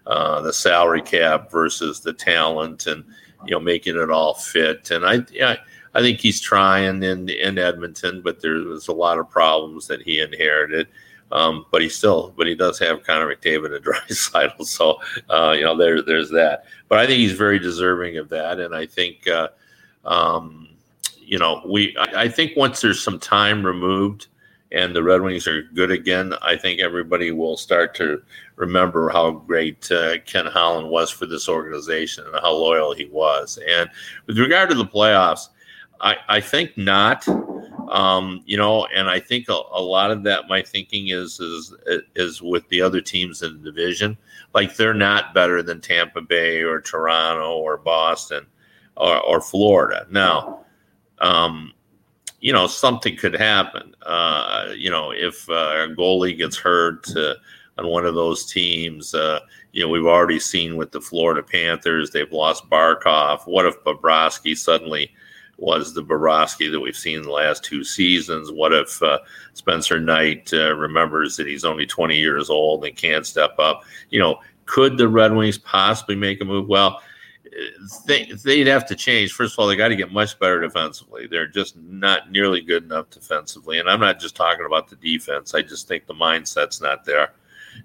uh, 0.05 0.41
the 0.41 0.53
salary 0.53 1.01
cap 1.01 1.51
versus 1.51 1.99
the 1.99 2.13
talent, 2.13 2.87
and 2.87 3.03
you 3.45 3.51
know, 3.51 3.59
making 3.59 3.97
it 3.97 4.09
all 4.09 4.33
fit. 4.33 4.89
And 4.91 5.05
I, 5.05 5.19
yeah, 5.31 5.57
I 5.93 6.01
think 6.01 6.19
he's 6.19 6.39
trying 6.39 7.03
in 7.03 7.29
in 7.29 7.57
Edmonton, 7.57 8.21
but 8.21 8.41
there 8.41 8.55
was 8.59 8.87
a 8.87 8.93
lot 8.93 9.19
of 9.19 9.29
problems 9.29 9.87
that 9.87 10.01
he 10.01 10.19
inherited. 10.19 10.87
Um, 11.31 11.65
but 11.71 11.81
he 11.81 11.89
still, 11.89 12.33
but 12.37 12.47
he 12.47 12.55
does 12.55 12.79
have 12.79 13.03
Connor 13.03 13.33
McDavid 13.33 13.75
and 13.75 13.85
Draisaitl, 13.85 14.65
so 14.65 14.99
uh, 15.29 15.53
you 15.57 15.63
know 15.63 15.75
there, 15.75 16.01
there's 16.01 16.29
that. 16.31 16.65
But 16.87 16.99
I 16.99 17.05
think 17.05 17.19
he's 17.19 17.33
very 17.33 17.59
deserving 17.59 18.17
of 18.17 18.29
that, 18.29 18.59
and 18.59 18.73
I 18.73 18.85
think, 18.85 19.27
uh, 19.27 19.49
um, 20.05 20.69
you 21.19 21.37
know, 21.37 21.61
we, 21.65 21.95
I, 21.97 22.23
I, 22.23 22.29
think 22.29 22.55
once 22.55 22.79
there's 22.79 23.03
some 23.03 23.19
time 23.19 23.65
removed 23.65 24.27
and 24.71 24.95
the 24.95 25.03
Red 25.03 25.21
Wings 25.21 25.47
are 25.47 25.63
good 25.63 25.91
again, 25.91 26.33
I 26.41 26.55
think 26.55 26.79
everybody 26.79 27.31
will 27.31 27.57
start 27.57 27.95
to 27.95 28.21
remember 28.55 29.09
how 29.09 29.31
great 29.31 29.89
uh, 29.91 30.19
Ken 30.25 30.45
Holland 30.45 30.89
was 30.89 31.09
for 31.09 31.25
this 31.25 31.47
organization 31.47 32.25
and 32.25 32.35
how 32.35 32.51
loyal 32.51 32.93
he 32.93 33.05
was. 33.05 33.59
And 33.69 33.89
with 34.25 34.37
regard 34.37 34.69
to 34.69 34.75
the 34.75 34.85
playoffs, 34.85 35.49
I, 36.01 36.17
I 36.27 36.41
think 36.41 36.77
not 36.77 37.25
Um, 37.89 38.41
you 38.45 38.57
know, 38.57 38.85
and 38.87 39.09
I 39.09 39.19
think 39.19 39.49
a, 39.49 39.53
a, 39.71 39.81
lot 39.81 40.11
of 40.11 40.23
that, 40.23 40.47
my 40.49 40.61
thinking 40.61 41.09
is 41.09 41.39
is 41.39 41.73
is 42.15 42.41
with 42.41 42.67
the 42.69 42.81
other 42.81 43.01
teams 43.01 43.41
in 43.41 43.61
the 43.61 43.71
division. 43.71 44.17
Like 44.53 44.75
they're 44.75 44.93
not 44.93 45.33
better 45.33 45.63
than 45.63 45.79
Tampa 45.79 46.21
Bay 46.21 46.61
or 46.61 46.81
Toronto 46.81 47.57
or 47.57 47.77
Boston 47.77 48.45
or, 48.97 49.19
or 49.21 49.41
Florida. 49.41 50.05
Now, 50.09 50.65
um, 51.19 51.73
you 52.39 52.53
know, 52.53 52.67
something 52.67 53.15
could 53.15 53.35
happen. 53.35 53.95
Uh, 54.03 54.69
you 54.75 54.89
know, 54.89 55.11
if 55.11 55.49
uh, 55.49 55.87
a 55.87 55.95
goalie 55.95 56.37
gets 56.37 56.57
hurt 56.57 57.07
uh, 57.15 57.35
on 57.77 57.87
one 57.87 58.05
of 58.05 58.15
those 58.15 58.45
teams, 58.45 59.13
uh, 59.15 59.39
you 59.71 59.83
know, 59.83 59.89
we've 59.89 60.05
already 60.05 60.39
seen 60.39 60.75
with 60.75 60.91
the 60.91 61.01
Florida 61.01 61.41
Panthers, 61.41 62.11
they've 62.11 62.31
lost 62.31 62.69
Barkov. 62.69 63.41
What 63.45 63.65
if 63.65 63.83
Bobrovsky 63.83 64.57
suddenly 64.57 65.11
was 65.57 65.93
the 65.93 66.03
Bobrovsky 66.03 66.71
that 66.71 66.79
we've 66.79 66.95
seen 66.95 67.23
the 67.23 67.31
last 67.31 67.63
two 67.63 67.83
seasons? 67.83 68.51
What 68.51 68.73
if 68.73 69.01
uh, 69.01 69.19
Spencer 69.53 69.99
Knight 69.99 70.51
uh, 70.53 70.75
remembers 70.75 71.35
that 71.37 71.47
he's 71.47 71.65
only 71.65 71.85
20 71.85 72.17
years 72.17 72.49
old 72.49 72.85
and 72.85 72.95
can't 72.95 73.25
step 73.25 73.57
up? 73.57 73.83
You 74.09 74.19
know, 74.19 74.39
could 74.65 74.97
the 74.97 75.07
Red 75.07 75.33
Wings 75.33 75.57
possibly 75.57 76.15
make 76.15 76.41
a 76.41 76.45
move? 76.45 76.67
Well, 76.67 77.01
they, 78.05 78.25
they'd 78.43 78.67
have 78.67 78.85
to 78.87 78.95
change. 78.95 79.33
First 79.33 79.53
of 79.53 79.59
all, 79.59 79.67
they 79.67 79.75
got 79.75 79.87
to 79.87 79.95
get 79.95 80.11
much 80.11 80.37
better 80.37 80.61
defensively. 80.61 81.27
They're 81.27 81.47
just 81.47 81.75
not 81.77 82.31
nearly 82.31 82.61
good 82.61 82.83
enough 82.83 83.09
defensively. 83.09 83.79
And 83.79 83.89
I'm 83.89 83.99
not 83.99 84.19
just 84.19 84.35
talking 84.35 84.65
about 84.65 84.89
the 84.89 84.95
defense. 84.97 85.55
I 85.55 85.61
just 85.63 85.87
think 85.87 86.05
the 86.05 86.13
mindset's 86.13 86.81
not 86.81 87.05
there. 87.05 87.33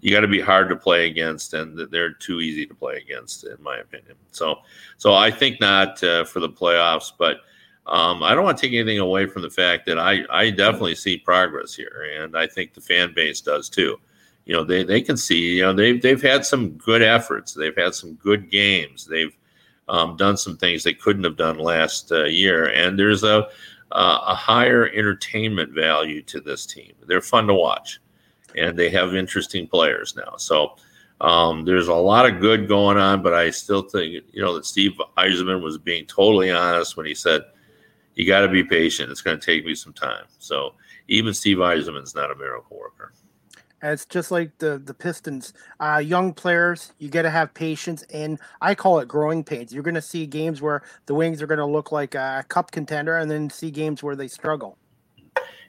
You 0.01 0.11
got 0.11 0.21
to 0.21 0.29
be 0.29 0.41
hard 0.41 0.69
to 0.71 0.77
play 0.77 1.07
against, 1.09 1.55
and 1.55 1.79
they're 1.91 2.15
too 2.15 2.41
easy 2.41 2.67
to 2.67 2.75
play 2.75 2.97
against, 2.97 3.45
in 3.45 3.63
my 3.63 3.79
opinion. 3.79 4.17
So, 4.31 4.61
so 4.97 5.15
I 5.15 5.31
think 5.31 5.61
not 5.61 6.03
uh, 6.03 6.25
for 6.25 6.41
the 6.41 6.49
playoffs, 6.49 7.13
but 7.17 7.39
um, 7.87 8.23
I 8.23 8.35
don't 8.35 8.45
want 8.45 8.59
to 8.59 8.67
take 8.67 8.75
anything 8.75 8.99
away 8.99 9.27
from 9.27 9.43
the 9.43 9.51
fact 9.51 9.87
that 9.87 9.99
I, 9.99 10.21
I 10.31 10.51
definitely 10.51 10.95
see 10.95 11.19
progress 11.19 11.75
here, 11.75 12.07
and 12.19 12.37
I 12.37 12.47
think 12.47 12.75
the 12.75 12.81
fan 12.81 13.13
base 13.15 13.41
does 13.41 13.69
too. 13.69 13.99
You 14.45 14.55
know, 14.55 14.65
they, 14.65 14.83
they 14.83 15.01
can 15.01 15.17
see, 15.17 15.57
you 15.57 15.63
know, 15.63 15.73
they've, 15.73 16.01
they've 16.01 16.23
had 16.23 16.45
some 16.45 16.71
good 16.71 17.03
efforts. 17.03 17.55
They've 17.55 17.77
had 17.77 17.95
some 17.95 18.15
good 18.15 18.51
games. 18.51 19.07
They've, 19.07 19.37
um, 19.89 20.17
done 20.17 20.37
some 20.37 20.57
things 20.57 20.83
they 20.83 20.95
couldn't 20.95 21.25
have 21.25 21.37
done 21.37 21.59
last 21.59 22.13
uh, 22.13 22.25
year. 22.25 22.71
And 22.71 22.99
there's 22.99 23.25
a, 23.25 23.49
a 23.93 24.35
higher 24.35 24.89
entertainment 24.89 25.73
value 25.73 26.23
to 26.23 26.41
this 26.41 26.67
team. 26.67 26.93
They're 27.07 27.21
fun 27.21 27.47
to 27.49 27.55
watch, 27.55 28.01
and 28.57 28.79
they 28.79 28.89
have 28.91 29.15
interesting 29.15 29.67
players 29.67 30.17
now. 30.17 30.37
So 30.37 30.77
um, 31.21 31.65
there's 31.65 31.89
a 31.89 31.95
lot 31.95 32.27
of 32.27 32.41
good 32.41 32.69
going 32.69 32.97
on, 32.97 33.23
but 33.23 33.35
I 33.35 33.51
still 33.51 33.83
think 33.83 34.25
you 34.33 34.43
know 34.43 34.55
that 34.55 34.67
Steve 34.67 34.93
Yzerman 35.19 35.63
was 35.63 35.79
being 35.79 36.07
totally 36.07 36.51
honest 36.51 36.97
when 36.97 37.07
he 37.07 37.15
said, 37.15 37.43
"You 38.15 38.27
got 38.27 38.41
to 38.41 38.49
be 38.49 38.65
patient. 38.65 39.11
It's 39.11 39.23
going 39.23 39.39
to 39.39 39.45
take 39.45 39.65
me 39.65 39.75
some 39.75 39.93
time." 39.93 40.25
So 40.39 40.75
even 41.09 41.35
Steve 41.35 41.59
Yzerman's 41.59 42.15
not 42.15 42.31
a 42.31 42.35
miracle 42.35 42.79
worker. 42.79 43.13
It's 43.83 44.07
just 44.07 44.31
like 44.31 44.57
the 44.59 44.79
the 44.79 44.95
Pistons. 44.95 45.55
Uh, 45.81 46.01
young 46.05 46.33
players, 46.33 46.93
you 46.99 47.09
got 47.09 47.23
to 47.23 47.31
have 47.31 47.53
patience, 47.53 48.05
and 48.15 48.39
I 48.61 48.77
call 48.77 49.01
it 49.01 49.09
growing 49.09 49.43
pains. 49.43 49.75
You're 49.75 49.83
going 49.83 49.97
to 49.97 50.03
see 50.03 50.25
games 50.25 50.63
where 50.63 50.83
the 51.07 51.15
Wings 51.15 51.43
are 51.43 51.49
going 51.49 51.59
to 51.59 51.67
look 51.67 51.91
like 51.91 52.15
a 52.15 52.45
cup 52.49 52.71
contender, 52.71 53.19
and 53.19 53.29
then 53.29 53.51
see 53.51 53.73
games 53.73 54.03
where 54.03 54.15
they 54.15 54.29
struggle. 54.29 54.79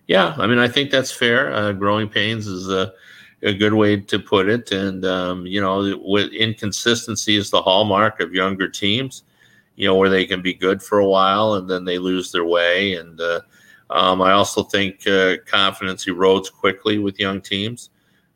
Yeah, 0.07 0.35
I 0.37 0.47
mean, 0.47 0.59
I 0.59 0.67
think 0.67 0.91
that's 0.91 1.11
fair. 1.11 1.53
Uh, 1.53 1.71
growing 1.71 2.09
pains 2.09 2.45
is 2.45 2.69
a, 2.69 2.93
a 3.41 3.53
good 3.53 3.73
way 3.73 3.97
to 3.97 4.19
put 4.19 4.47
it, 4.47 4.71
and 4.71 5.03
um, 5.05 5.47
you 5.47 5.59
know, 5.59 5.97
with 6.03 6.31
inconsistency 6.33 7.35
is 7.35 7.49
the 7.49 7.61
hallmark 7.61 8.19
of 8.19 8.31
younger 8.31 8.67
teams. 8.69 9.23
You 9.75 9.87
know, 9.87 9.95
where 9.95 10.09
they 10.09 10.25
can 10.25 10.41
be 10.41 10.53
good 10.53 10.83
for 10.83 10.99
a 10.99 11.07
while 11.07 11.55
and 11.55 11.69
then 11.69 11.85
they 11.85 11.97
lose 11.97 12.31
their 12.31 12.45
way, 12.45 12.93
and 12.95 13.19
uh, 13.19 13.41
um, 13.89 14.21
I 14.21 14.31
also 14.31 14.63
think 14.63 15.07
uh, 15.07 15.37
confidence 15.45 16.05
erodes 16.05 16.51
quickly 16.51 16.97
with 16.97 17.19
young 17.19 17.41
teams 17.41 17.89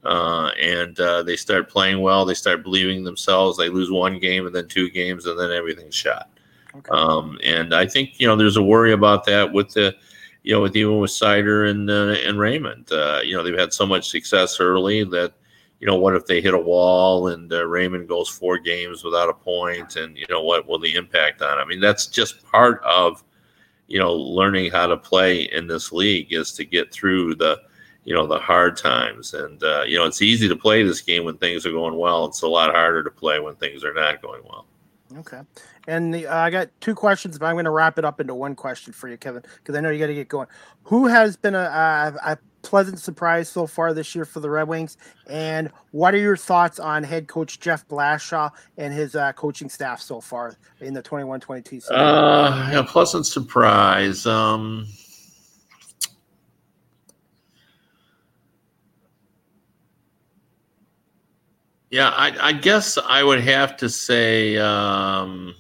uh, 0.08 0.52
and 0.60 0.98
uh, 1.00 1.22
they 1.24 1.36
start 1.36 1.70
playing 1.70 2.00
well. 2.00 2.24
They 2.24 2.34
start 2.34 2.64
believing 2.64 3.04
themselves. 3.04 3.58
They 3.58 3.70
lose 3.70 3.92
one 3.92 4.20
game 4.20 4.46
and 4.46 4.56
then 4.56 4.68
two 4.68 4.90
games, 4.90 5.26
and 5.26 5.38
then 5.38 5.52
everything's 5.52 5.96
shot. 5.96 6.30
Okay. 6.76 6.90
Um, 6.92 7.38
and 7.44 7.74
I 7.74 7.86
think 7.86 8.20
you 8.20 8.26
know 8.26 8.38
there's 8.38 8.56
a 8.56 8.64
worry 8.64 8.94
about 8.94 9.26
that 9.26 9.52
with 9.52 9.74
the, 9.74 9.94
you 10.44 10.54
know, 10.54 10.62
with 10.62 10.78
even 10.78 11.00
with 11.00 11.12
Seider 11.12 11.70
and 11.70 11.90
uh, 11.90 12.16
and 12.26 12.40
Raymond. 12.40 12.90
Uh, 12.92 13.20
you 13.24 13.36
know 13.36 13.44
they've 13.44 13.58
had 13.58 13.74
so 13.74 13.86
much 13.86 14.10
success 14.10 14.60
early 14.62 15.04
that 15.04 15.34
you 15.80 15.88
know 15.88 15.96
what 15.96 16.16
if 16.16 16.26
they 16.26 16.42
hit 16.42 16.54
a 16.54 16.60
wall 16.60 17.28
and 17.28 17.52
uh, 17.54 17.66
Raymond 17.66 18.08
goes 18.08 18.30
four 18.30 18.58
games 18.58 19.04
without 19.04 19.30
a 19.30 19.34
point, 19.34 19.96
and 19.96 20.18
you 20.18 20.26
know 20.30 20.42
what 20.42 20.68
will 20.68 20.80
the 20.80 20.96
impact 20.96 21.42
on? 21.42 21.60
I 21.60 21.66
mean 21.66 21.80
that's 21.80 22.08
just 22.08 22.44
part 22.44 22.82
of 22.84 23.24
you 23.88 24.00
know 24.00 24.14
learning 24.14 24.72
how 24.72 24.88
to 24.88 24.98
play 24.98 25.42
in 25.42 25.68
this 25.68 25.92
league 25.92 26.34
is 26.34 26.52
to 26.54 26.66
get 26.66 26.92
through 26.92 27.36
the 27.36 27.62
you 28.06 28.14
know 28.14 28.26
the 28.26 28.40
hard 28.40 28.78
times. 28.78 29.34
And 29.34 29.62
uh, 29.64 29.84
you 29.84 29.98
know 29.98 30.06
it's 30.06 30.22
easy 30.22 30.48
to 30.48 30.56
play 30.56 30.82
this 30.84 31.02
game 31.02 31.26
when 31.26 31.38
things 31.38 31.66
are 31.66 31.72
going 31.72 31.98
well. 31.98 32.26
It's 32.26 32.42
a 32.42 32.48
lot 32.48 32.74
harder 32.74 33.04
to 33.04 33.12
play 33.12 33.40
when 33.40 33.56
things 33.56 33.84
are 33.84 33.94
not 33.94 34.22
going 34.22 34.42
well. 34.46 34.66
Okay. 35.16 35.42
And 35.88 36.14
the, 36.14 36.28
uh, 36.28 36.36
i 36.36 36.50
got 36.50 36.70
two 36.82 36.94
questions 36.94 37.40
but 37.40 37.46
i'm 37.46 37.56
going 37.56 37.64
to 37.64 37.72
wrap 37.72 37.98
it 37.98 38.04
up 38.04 38.20
into 38.20 38.36
one 38.36 38.56
question 38.56 38.92
for 38.92 39.08
you 39.08 39.16
kevin 39.16 39.42
because 39.42 39.74
i 39.74 39.80
know 39.80 39.90
you 39.90 40.00
got 40.00 40.08
to 40.08 40.14
get 40.14 40.28
going. 40.28 40.48
Who 40.84 41.08
has 41.08 41.38
been 41.38 41.56
a, 41.56 41.60
a, 41.60 42.32
a, 42.32 42.38
pleasant 42.68 43.00
surprise 43.00 43.48
so 43.48 43.66
far 43.66 43.94
this 43.94 44.14
year 44.14 44.26
for 44.26 44.42
the 44.42 44.50
red 44.50 44.68
wings. 44.68 44.98
And 45.28 45.72
what 45.92 46.14
are 46.14 46.20
your 46.20 46.38
thoughts 46.38 46.80
on 46.80 47.04
head 47.04 47.28
coach 47.28 47.60
jeff 47.60 47.88
blashill 47.88 48.52
and 48.78 48.94
his 48.94 49.16
uh, 49.16 49.32
coaching 49.34 49.70
staff 49.70 50.02
so 50.02 50.20
far 50.20 50.56
in 50.82 50.94
the 50.94 51.02
21-22 51.02 51.68
season? 51.70 51.96
Uh, 51.96 52.72
a 52.76 52.84
pleasant 52.84 53.26
surprise. 53.26 54.26
Um 54.26 54.88
Yeah, 61.90 62.10
I, 62.10 62.50
I, 62.50 62.52
guess 62.52 62.98
I 62.98 63.24
would 63.24 63.40
have 63.40 63.78
to 63.78 63.88
say 63.88 64.58
um. 64.58 65.56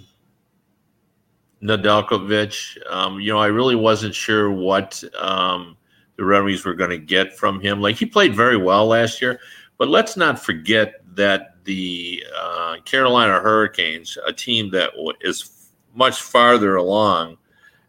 Um, 2.89 3.19
you 3.21 3.31
know, 3.31 3.39
I 3.39 3.47
really 3.47 3.75
wasn't 3.75 4.13
sure 4.13 4.51
what 4.51 5.01
um, 5.17 5.77
the 6.17 6.25
Red 6.25 6.43
Wings 6.43 6.65
were 6.65 6.73
going 6.73 6.89
to 6.89 6.97
get 6.97 7.37
from 7.37 7.59
him. 7.59 7.81
Like 7.81 7.95
he 7.95 8.05
played 8.05 8.35
very 8.35 8.57
well 8.57 8.87
last 8.87 9.21
year, 9.21 9.39
but 9.77 9.87
let's 9.87 10.17
not 10.17 10.43
forget 10.43 10.95
that 11.15 11.63
the 11.63 12.23
uh, 12.35 12.77
Carolina 12.85 13.39
Hurricanes, 13.39 14.17
a 14.25 14.33
team 14.33 14.71
that 14.71 14.91
is 15.21 15.69
much 15.95 16.21
farther 16.21 16.75
along 16.75 17.37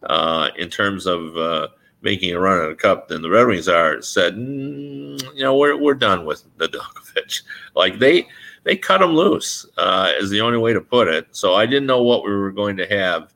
uh, 0.04 0.48
in 0.56 0.68
terms 0.68 1.06
of 1.06 1.36
uh, 1.36 1.68
making 2.02 2.32
a 2.32 2.40
run 2.40 2.64
at 2.64 2.70
a 2.70 2.74
cup 2.74 3.08
than 3.08 3.22
the 3.22 3.30
Red 3.30 3.46
Wings 3.46 3.68
are, 3.68 4.00
said, 4.02 4.34
mm, 4.34 5.22
you 5.34 5.42
know, 5.42 5.56
we're, 5.56 5.76
we're 5.76 5.94
done 5.94 6.24
with 6.24 6.44
Nedeljkovic. 6.58 7.42
Like 7.74 7.98
they 7.98 8.26
they 8.64 8.76
cut 8.76 9.00
him 9.00 9.14
loose 9.14 9.64
uh, 9.78 10.12
is 10.18 10.30
the 10.30 10.40
only 10.40 10.58
way 10.58 10.72
to 10.72 10.80
put 10.80 11.08
it. 11.08 11.28
So 11.30 11.54
I 11.54 11.64
didn't 11.64 11.86
know 11.86 12.02
what 12.02 12.24
we 12.24 12.32
were 12.32 12.50
going 12.50 12.76
to 12.78 12.86
have 12.86 13.32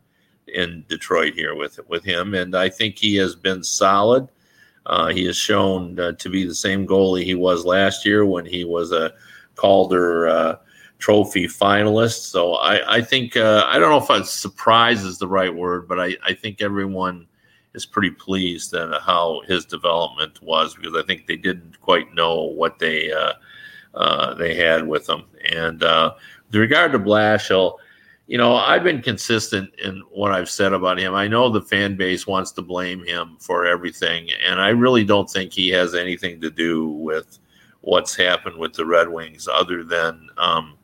in 0.48 0.84
Detroit 0.88 1.34
here 1.34 1.54
with 1.54 1.78
with 1.88 2.04
him, 2.04 2.34
and 2.34 2.54
I 2.54 2.68
think 2.68 2.98
he 2.98 3.16
has 3.16 3.34
been 3.34 3.62
solid. 3.62 4.28
Uh, 4.86 5.08
he 5.08 5.24
has 5.24 5.36
shown 5.36 5.98
uh, 5.98 6.12
to 6.12 6.28
be 6.28 6.44
the 6.44 6.54
same 6.54 6.86
goalie 6.86 7.24
he 7.24 7.34
was 7.34 7.64
last 7.64 8.04
year 8.04 8.26
when 8.26 8.44
he 8.44 8.64
was 8.64 8.92
a 8.92 9.12
Calder 9.54 10.28
uh, 10.28 10.56
Trophy 10.98 11.46
finalist. 11.46 12.30
So 12.30 12.54
I, 12.54 12.96
I 12.96 13.00
think 13.02 13.36
uh, 13.36 13.64
I 13.66 13.78
don't 13.78 13.90
know 13.90 14.02
if 14.02 14.22
a 14.22 14.24
surprise 14.26 15.04
is 15.04 15.18
the 15.18 15.28
right 15.28 15.54
word, 15.54 15.88
but 15.88 16.00
I, 16.00 16.16
I 16.24 16.34
think 16.34 16.60
everyone 16.60 17.26
is 17.74 17.86
pretty 17.86 18.10
pleased 18.10 18.74
at 18.74 19.00
how 19.02 19.42
his 19.46 19.64
development 19.64 20.42
was 20.42 20.74
because 20.74 20.94
I 20.94 21.06
think 21.06 21.26
they 21.26 21.36
didn't 21.36 21.80
quite 21.80 22.12
know 22.14 22.42
what 22.42 22.78
they 22.78 23.12
uh, 23.12 23.32
uh, 23.94 24.34
they 24.34 24.54
had 24.54 24.86
with 24.86 25.08
him. 25.08 25.24
And 25.48 25.80
with 25.80 26.54
regard 26.54 26.92
to 26.92 26.98
Blashill, 26.98 27.78
you 28.26 28.38
know, 28.38 28.54
I've 28.54 28.84
been 28.84 29.02
consistent 29.02 29.74
in 29.82 30.02
what 30.10 30.32
I've 30.32 30.48
said 30.48 30.72
about 30.72 30.98
him. 30.98 31.14
I 31.14 31.28
know 31.28 31.48
the 31.48 31.60
fan 31.60 31.96
base 31.96 32.26
wants 32.26 32.52
to 32.52 32.62
blame 32.62 33.04
him 33.04 33.36
for 33.40 33.66
everything, 33.66 34.28
and 34.44 34.60
I 34.60 34.68
really 34.68 35.04
don't 35.04 35.28
think 35.28 35.52
he 35.52 35.68
has 35.70 35.94
anything 35.94 36.40
to 36.40 36.50
do 36.50 36.88
with 36.88 37.38
what's 37.80 38.14
happened 38.14 38.56
with 38.58 38.74
the 38.74 38.86
Red 38.86 39.08
Wings, 39.08 39.48
other 39.48 39.82
than, 39.82 40.28
um, 40.38 40.78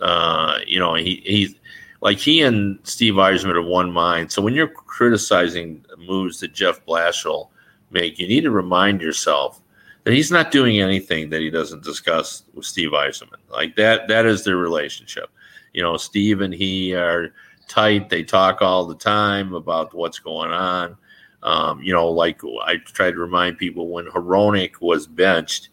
uh, 0.00 0.58
you 0.66 0.78
know, 0.78 0.94
he 0.94 1.22
he's 1.24 1.54
like 2.00 2.18
he 2.18 2.42
and 2.42 2.78
Steve 2.82 3.14
Yzerman 3.14 3.54
are 3.54 3.62
one 3.62 3.92
mind. 3.92 4.32
So 4.32 4.42
when 4.42 4.54
you're 4.54 4.68
criticizing 4.68 5.84
moves 5.98 6.40
that 6.40 6.52
Jeff 6.52 6.84
Blashill 6.84 7.50
make, 7.90 8.18
you 8.18 8.26
need 8.26 8.42
to 8.42 8.50
remind 8.50 9.00
yourself 9.00 9.60
that 10.04 10.12
he's 10.12 10.32
not 10.32 10.50
doing 10.50 10.80
anything 10.80 11.30
that 11.30 11.40
he 11.40 11.50
doesn't 11.50 11.84
discuss 11.84 12.42
with 12.54 12.66
Steve 12.66 12.90
Yzerman. 12.90 13.38
Like 13.50 13.76
that, 13.76 14.08
that 14.08 14.26
is 14.26 14.42
their 14.42 14.56
relationship. 14.56 15.30
You 15.72 15.82
know, 15.82 15.96
Steve 15.96 16.40
and 16.40 16.52
he 16.52 16.94
are 16.94 17.32
tight. 17.68 18.10
They 18.10 18.22
talk 18.22 18.60
all 18.60 18.86
the 18.86 18.94
time 18.94 19.54
about 19.54 19.94
what's 19.94 20.18
going 20.18 20.50
on. 20.50 20.96
Um, 21.42 21.82
you 21.82 21.92
know, 21.92 22.08
like 22.08 22.40
I 22.64 22.76
try 22.76 23.10
to 23.10 23.16
remind 23.18 23.58
people 23.58 23.88
when 23.88 24.06
Hronek 24.06 24.80
was 24.80 25.06
benched, 25.06 25.70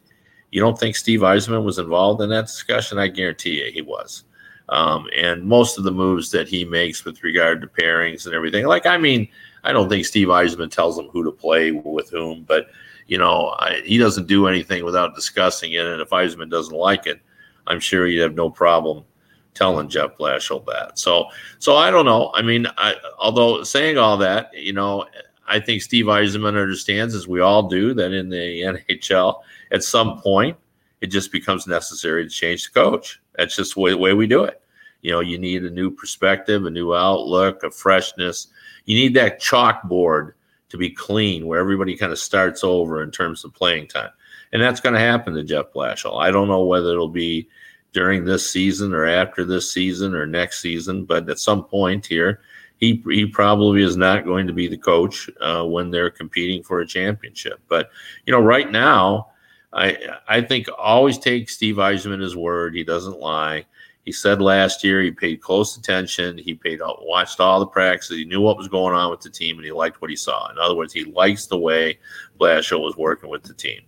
you 0.52 0.60
don't 0.60 0.80
think 0.80 0.96
Steve 0.96 1.20
Yzerman 1.20 1.64
was 1.64 1.78
involved 1.78 2.22
in 2.22 2.30
that 2.30 2.48
discussion? 2.48 2.98
I 2.98 3.08
guarantee 3.08 3.64
you 3.64 3.72
he 3.72 3.82
was. 3.82 4.24
Um, 4.70 5.08
and 5.16 5.44
most 5.44 5.78
of 5.78 5.84
the 5.84 5.92
moves 5.92 6.32
that 6.32 6.48
he 6.48 6.64
makes 6.64 7.04
with 7.04 7.24
regard 7.24 7.62
to 7.62 7.68
pairings 7.68 8.26
and 8.26 8.36
everything, 8.36 8.66
like, 8.66 8.86
I 8.86 8.98
mean, 8.98 9.28
I 9.64 9.72
don't 9.74 9.90
think 9.90 10.06
Steve 10.06 10.28
Yzerman 10.28 10.72
tells 10.72 10.98
him 10.98 11.08
who 11.08 11.24
to 11.24 11.32
play 11.32 11.72
with 11.72 12.10
whom, 12.10 12.44
but, 12.48 12.68
you 13.08 13.18
know, 13.18 13.56
I, 13.60 13.82
he 13.84 13.98
doesn't 13.98 14.28
do 14.28 14.48
anything 14.48 14.86
without 14.86 15.16
discussing 15.16 15.74
it. 15.74 15.86
And 15.86 16.02
if 16.02 16.10
Yzerman 16.10 16.50
doesn't 16.50 16.76
like 16.76 17.08
it, 17.08 17.20
I'm 17.68 17.80
sure 17.80 18.06
he'd 18.06 18.18
have 18.18 18.36
no 18.36 18.50
problem 18.50 19.06
telling 19.54 19.90
Jeff 19.90 20.18
Blashill 20.18 20.66
that. 20.66 20.98
So, 20.98 21.26
so 21.60 21.76
I 21.76 21.92
don't 21.92 22.06
know. 22.06 22.32
I 22.34 22.42
mean, 22.42 22.68
I, 22.78 22.96
although 23.18 23.64
saying 23.64 23.98
all 23.98 24.18
that, 24.18 24.52
you 24.54 24.74
know, 24.74 25.06
I 25.48 25.60
think 25.60 25.82
Steve 25.82 26.06
Yzerman 26.06 26.60
understands, 26.60 27.16
as 27.16 27.28
we 27.28 27.42
all 27.42 27.68
do, 27.68 27.94
that 27.96 28.14
in 28.14 28.30
the 28.30 28.38
NHL, 28.90 29.42
at 29.72 29.84
some 29.84 30.22
point, 30.22 30.58
it 31.02 31.08
just 31.08 31.32
becomes 31.32 31.68
necessary 31.68 32.24
to 32.24 32.30
change 32.30 32.66
the 32.66 32.80
coach. 32.80 33.22
That's 33.38 33.56
just 33.56 33.76
the 33.76 33.82
way, 33.82 33.92
the 33.92 33.98
way 33.98 34.14
we 34.14 34.28
do 34.28 34.44
it. 34.44 34.62
You 35.02 35.12
know, 35.12 35.22
you 35.22 35.40
need 35.40 35.64
a 35.64 35.70
new 35.70 35.90
perspective, 35.92 36.66
a 36.66 36.70
new 36.70 36.94
outlook, 36.94 37.64
a 37.64 37.72
freshness. 37.72 38.48
You 38.86 38.96
need 38.96 39.14
that 39.16 39.42
chalkboard 39.42 40.34
to 40.70 40.78
be 40.78 40.90
clean 40.90 41.48
where 41.48 41.60
everybody 41.60 41.96
kind 41.96 42.12
of 42.12 42.20
starts 42.20 42.64
over 42.64 43.02
in 43.02 43.12
terms 43.12 43.44
of 43.44 43.54
playing 43.54 43.88
time. 43.88 44.12
And 44.52 44.62
that's 44.62 44.80
going 44.80 44.94
to 44.94 45.00
happen 45.00 45.34
to 45.34 45.44
Jeff 45.44 45.72
Blashill. 45.74 46.22
I 46.22 46.32
don't 46.32 46.48
know 46.48 46.66
whether 46.66 46.92
it'll 46.92 47.08
be 47.08 47.48
during 47.92 48.24
this 48.24 48.50
season 48.50 48.94
or 48.94 49.06
after 49.06 49.44
this 49.44 49.74
season 49.74 50.14
or 50.14 50.26
next 50.26 50.62
season, 50.62 51.06
but 51.06 51.30
at 51.30 51.40
some 51.40 51.64
point 51.64 52.06
here, 52.06 52.42
he 52.78 53.04
he 53.10 53.26
probably 53.26 53.84
is 53.84 53.98
not 53.98 54.26
going 54.26 54.48
to 54.48 54.54
be 54.54 54.68
the 54.68 54.78
coach 54.78 55.30
uh, 55.42 55.64
when 55.64 55.92
they're 55.92 56.10
competing 56.10 56.64
for 56.64 56.80
a 56.80 56.88
championship. 56.88 57.60
But 57.68 57.90
you 58.26 58.32
know, 58.32 58.40
right 58.40 58.72
now, 58.72 59.30
I 59.74 59.98
I 60.28 60.42
think 60.42 60.68
always 60.78 61.18
take 61.18 61.50
Steve 61.50 61.76
Yzerman 61.76 62.22
his 62.22 62.36
word. 62.36 62.76
He 62.76 62.84
doesn't 62.84 63.20
lie. 63.20 63.66
He 64.06 64.14
said 64.14 64.42
last 64.42 64.84
year 64.84 65.02
he 65.02 65.12
paid 65.12 65.42
close 65.42 65.78
attention. 65.78 66.38
He 66.38 66.56
paid 66.56 66.80
watched 67.02 67.40
all 67.40 67.60
the 67.60 67.68
practices. 67.68 68.18
He 68.18 68.26
knew 68.26 68.42
what 68.42 68.58
was 68.58 68.68
going 68.68 68.96
on 68.96 69.12
with 69.12 69.22
the 69.22 69.30
team, 69.30 69.58
and 69.58 69.66
he 69.66 69.72
liked 69.72 70.02
what 70.02 70.10
he 70.10 70.16
saw. 70.16 70.50
In 70.50 70.58
other 70.58 70.76
words, 70.76 70.94
he 70.94 71.04
likes 71.04 71.46
the 71.46 71.60
way 71.60 72.00
Blashill 72.40 72.82
was 72.82 72.98
working 72.98 73.30
with 73.30 73.44
the 73.44 73.54
team. 73.54 73.82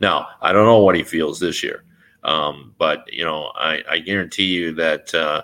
Now, 0.00 0.28
I 0.40 0.52
don't 0.52 0.64
know 0.64 0.78
what 0.78 0.96
he 0.96 1.02
feels 1.02 1.38
this 1.38 1.62
year, 1.62 1.84
um, 2.28 2.74
but 2.78 3.04
you 3.12 3.24
know, 3.24 3.52
I, 3.54 3.82
I 3.88 3.98
guarantee 3.98 4.46
you 4.46 4.74
that. 4.74 5.14
Uh, 5.14 5.42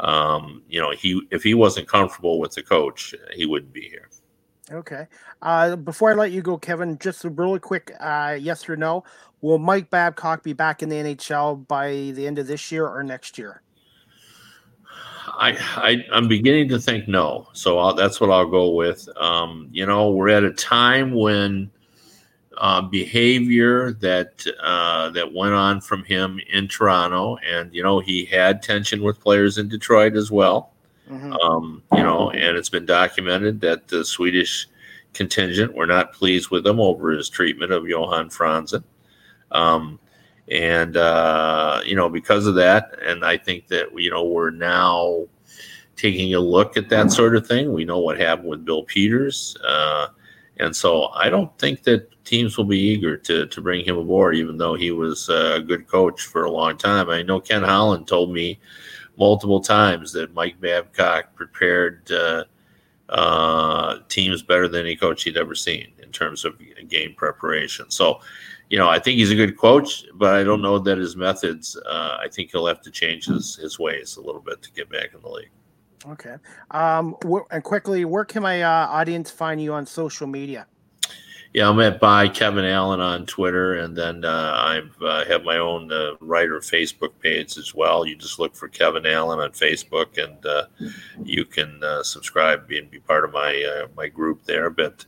um, 0.00 0.62
you 0.68 0.80
know, 0.80 0.92
he 0.92 1.20
if 1.32 1.42
he 1.42 1.54
wasn't 1.54 1.88
comfortable 1.88 2.38
with 2.38 2.52
the 2.52 2.62
coach, 2.62 3.16
he 3.34 3.46
wouldn't 3.46 3.72
be 3.72 3.88
here. 3.88 4.08
Okay. 4.70 5.08
Uh, 5.42 5.76
before 5.76 6.12
I 6.12 6.14
let 6.14 6.30
you 6.30 6.42
go, 6.42 6.56
Kevin, 6.56 6.98
just 6.98 7.24
a 7.24 7.30
really 7.30 7.58
quick 7.58 7.92
uh, 7.98 8.36
yes 8.38 8.68
or 8.68 8.76
no. 8.76 9.02
Will 9.40 9.58
Mike 9.58 9.90
Babcock 9.90 10.42
be 10.42 10.52
back 10.52 10.82
in 10.82 10.88
the 10.88 10.96
NHL 10.96 11.66
by 11.66 12.12
the 12.14 12.26
end 12.26 12.38
of 12.38 12.46
this 12.46 12.70
year 12.70 12.86
or 12.86 13.02
next 13.02 13.38
year? 13.38 13.62
I, 15.26 15.56
I 15.76 16.16
am 16.16 16.28
beginning 16.28 16.68
to 16.70 16.78
think 16.78 17.08
no. 17.08 17.48
So 17.52 17.78
I'll, 17.78 17.94
that's 17.94 18.20
what 18.20 18.30
I'll 18.30 18.48
go 18.48 18.70
with. 18.70 19.08
Um, 19.16 19.68
you 19.70 19.86
know, 19.86 20.10
we're 20.10 20.28
at 20.28 20.42
a 20.42 20.52
time 20.52 21.12
when 21.14 21.70
uh, 22.58 22.82
behavior 22.82 23.92
that 23.94 24.44
uh, 24.62 25.10
that 25.10 25.32
went 25.32 25.54
on 25.54 25.80
from 25.80 26.04
him 26.04 26.40
in 26.50 26.66
Toronto, 26.66 27.38
and 27.38 27.72
you 27.72 27.82
know 27.82 28.00
he 28.00 28.24
had 28.24 28.62
tension 28.62 29.02
with 29.02 29.20
players 29.20 29.58
in 29.58 29.68
Detroit 29.68 30.16
as 30.16 30.30
well. 30.30 30.72
Mm-hmm. 31.08 31.32
Um, 31.34 31.82
you 31.94 32.02
know, 32.02 32.30
and 32.30 32.56
it's 32.56 32.68
been 32.68 32.84
documented 32.84 33.60
that 33.60 33.88
the 33.88 34.04
Swedish 34.04 34.66
contingent 35.14 35.74
were 35.74 35.86
not 35.86 36.12
pleased 36.12 36.50
with 36.50 36.66
him 36.66 36.80
over 36.80 37.10
his 37.10 37.28
treatment 37.28 37.72
of 37.72 37.88
Johan 37.88 38.28
Franzen. 38.28 38.82
Um, 39.52 39.98
and 40.50 40.96
uh, 40.96 41.80
you 41.84 41.94
know 41.94 42.08
because 42.08 42.46
of 42.46 42.56
that, 42.56 42.90
and 43.04 43.24
I 43.24 43.36
think 43.36 43.68
that 43.68 43.88
you 43.96 44.10
know 44.10 44.24
we're 44.24 44.50
now 44.50 45.26
taking 45.94 46.34
a 46.34 46.40
look 46.40 46.76
at 46.76 46.88
that 46.88 47.12
sort 47.12 47.36
of 47.36 47.46
thing. 47.46 47.72
We 47.72 47.84
know 47.84 47.98
what 47.98 48.18
happened 48.18 48.48
with 48.48 48.64
Bill 48.64 48.82
Peters. 48.82 49.56
Uh, 49.64 50.08
and 50.58 50.74
so 50.74 51.08
I 51.08 51.30
don't 51.30 51.56
think 51.58 51.84
that 51.84 52.24
teams 52.24 52.56
will 52.56 52.64
be 52.64 52.78
eager 52.78 53.16
to, 53.16 53.46
to 53.46 53.60
bring 53.60 53.84
him 53.84 53.96
aboard, 53.96 54.36
even 54.36 54.58
though 54.58 54.74
he 54.74 54.90
was 54.90 55.28
a 55.28 55.60
good 55.66 55.86
coach 55.86 56.22
for 56.22 56.44
a 56.44 56.50
long 56.50 56.76
time. 56.76 57.08
I 57.08 57.22
know 57.22 57.40
Ken 57.40 57.62
Holland 57.62 58.06
told 58.06 58.32
me 58.32 58.58
multiple 59.16 59.60
times 59.60 60.12
that 60.12 60.34
Mike 60.34 60.60
Babcock 60.60 61.34
prepared 61.34 62.10
uh, 62.10 62.44
uh, 63.08 63.98
teams 64.08 64.42
better 64.42 64.68
than 64.68 64.82
any 64.82 64.96
coach 64.96 65.22
he'd 65.24 65.36
ever 65.36 65.54
seen 65.54 65.88
in 66.02 66.10
terms 66.10 66.44
of 66.44 66.60
game 66.88 67.14
preparation. 67.14 67.90
So, 67.90 68.20
you 68.68 68.78
know, 68.78 68.88
I 68.88 68.98
think 68.98 69.18
he's 69.18 69.30
a 69.30 69.36
good 69.36 69.56
coach, 69.56 70.04
but 70.14 70.34
I 70.34 70.44
don't 70.44 70.62
know 70.62 70.78
that 70.78 70.98
his 70.98 71.16
methods, 71.16 71.76
uh, 71.86 72.18
I 72.20 72.28
think 72.28 72.50
he'll 72.50 72.66
have 72.66 72.82
to 72.82 72.90
change 72.90 73.26
his, 73.26 73.56
his 73.56 73.78
ways 73.78 74.16
a 74.16 74.20
little 74.20 74.42
bit 74.42 74.60
to 74.62 74.72
get 74.72 74.90
back 74.90 75.14
in 75.14 75.22
the 75.22 75.28
league. 75.28 75.50
Okay. 76.06 76.36
Um, 76.70 77.16
wh- 77.24 77.46
and 77.50 77.62
quickly, 77.62 78.04
where 78.04 78.24
can 78.24 78.42
my 78.42 78.62
uh, 78.62 78.86
audience 78.88 79.30
find 79.30 79.60
you 79.60 79.72
on 79.72 79.86
social 79.86 80.26
media? 80.26 80.66
Yeah, 81.54 81.70
I'm 81.70 81.80
at 81.80 81.98
by 81.98 82.28
Kevin 82.28 82.66
Allen 82.66 83.00
on 83.00 83.24
Twitter, 83.24 83.74
and 83.78 83.96
then 83.96 84.22
uh, 84.22 84.52
I 84.54 85.04
uh, 85.04 85.24
have 85.24 85.44
my 85.44 85.56
own 85.56 85.90
uh, 85.90 86.12
writer 86.20 86.60
Facebook 86.60 87.18
page 87.20 87.56
as 87.56 87.74
well. 87.74 88.06
You 88.06 88.16
just 88.16 88.38
look 88.38 88.54
for 88.54 88.68
Kevin 88.68 89.06
Allen 89.06 89.38
on 89.38 89.52
Facebook, 89.52 90.22
and 90.22 90.44
uh, 90.44 90.66
you 91.24 91.46
can 91.46 91.82
uh, 91.82 92.02
subscribe 92.02 92.70
and 92.70 92.90
be 92.90 93.00
part 93.00 93.24
of 93.24 93.32
my 93.32 93.62
uh, 93.64 93.88
my 93.96 94.08
group 94.08 94.44
there. 94.44 94.68
But 94.68 95.06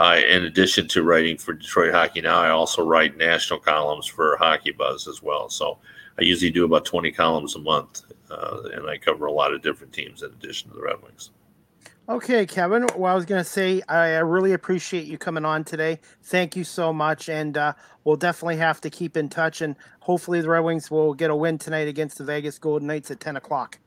in 0.00 0.44
addition 0.46 0.88
to 0.88 1.02
writing 1.02 1.36
for 1.36 1.52
Detroit 1.52 1.92
Hockey 1.92 2.22
Now, 2.22 2.40
I 2.40 2.48
also 2.48 2.82
write 2.82 3.18
national 3.18 3.60
columns 3.60 4.06
for 4.06 4.38
Hockey 4.38 4.72
Buzz 4.72 5.06
as 5.06 5.22
well. 5.22 5.50
So 5.50 5.76
I 6.18 6.22
usually 6.22 6.50
do 6.50 6.64
about 6.64 6.86
20 6.86 7.12
columns 7.12 7.54
a 7.54 7.58
month 7.58 8.02
uh, 8.32 8.62
and 8.72 8.88
I 8.88 8.98
cover 8.98 9.26
a 9.26 9.32
lot 9.32 9.52
of 9.52 9.62
different 9.62 9.92
teams 9.92 10.22
in 10.22 10.30
addition 10.30 10.70
to 10.70 10.76
the 10.76 10.82
Red 10.82 11.02
Wings. 11.02 11.30
Okay, 12.08 12.44
Kevin. 12.46 12.86
Well, 12.96 13.12
I 13.12 13.14
was 13.14 13.24
going 13.24 13.42
to 13.42 13.48
say 13.48 13.80
I 13.88 14.16
really 14.18 14.54
appreciate 14.54 15.06
you 15.06 15.18
coming 15.18 15.44
on 15.44 15.62
today. 15.62 16.00
Thank 16.24 16.56
you 16.56 16.64
so 16.64 16.92
much, 16.92 17.28
and 17.28 17.56
uh, 17.56 17.74
we'll 18.02 18.16
definitely 18.16 18.56
have 18.56 18.80
to 18.80 18.90
keep 18.90 19.16
in 19.16 19.28
touch. 19.28 19.60
And 19.60 19.76
hopefully, 20.00 20.40
the 20.40 20.48
Red 20.48 20.60
Wings 20.60 20.90
will 20.90 21.14
get 21.14 21.30
a 21.30 21.36
win 21.36 21.58
tonight 21.58 21.86
against 21.86 22.18
the 22.18 22.24
Vegas 22.24 22.58
Golden 22.58 22.88
Knights 22.88 23.12
at 23.12 23.20
ten 23.20 23.36
o'clock. 23.36 23.78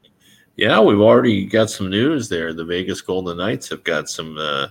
Yeah, 0.56 0.80
we've 0.80 1.02
already 1.02 1.46
got 1.46 1.70
some 1.70 1.90
news 1.90 2.30
there. 2.30 2.54
The 2.54 2.64
Vegas 2.64 3.02
Golden 3.02 3.38
Knights 3.38 3.68
have 3.68 3.84
got 3.84 4.10
some 4.10 4.38
uh, 4.38 4.68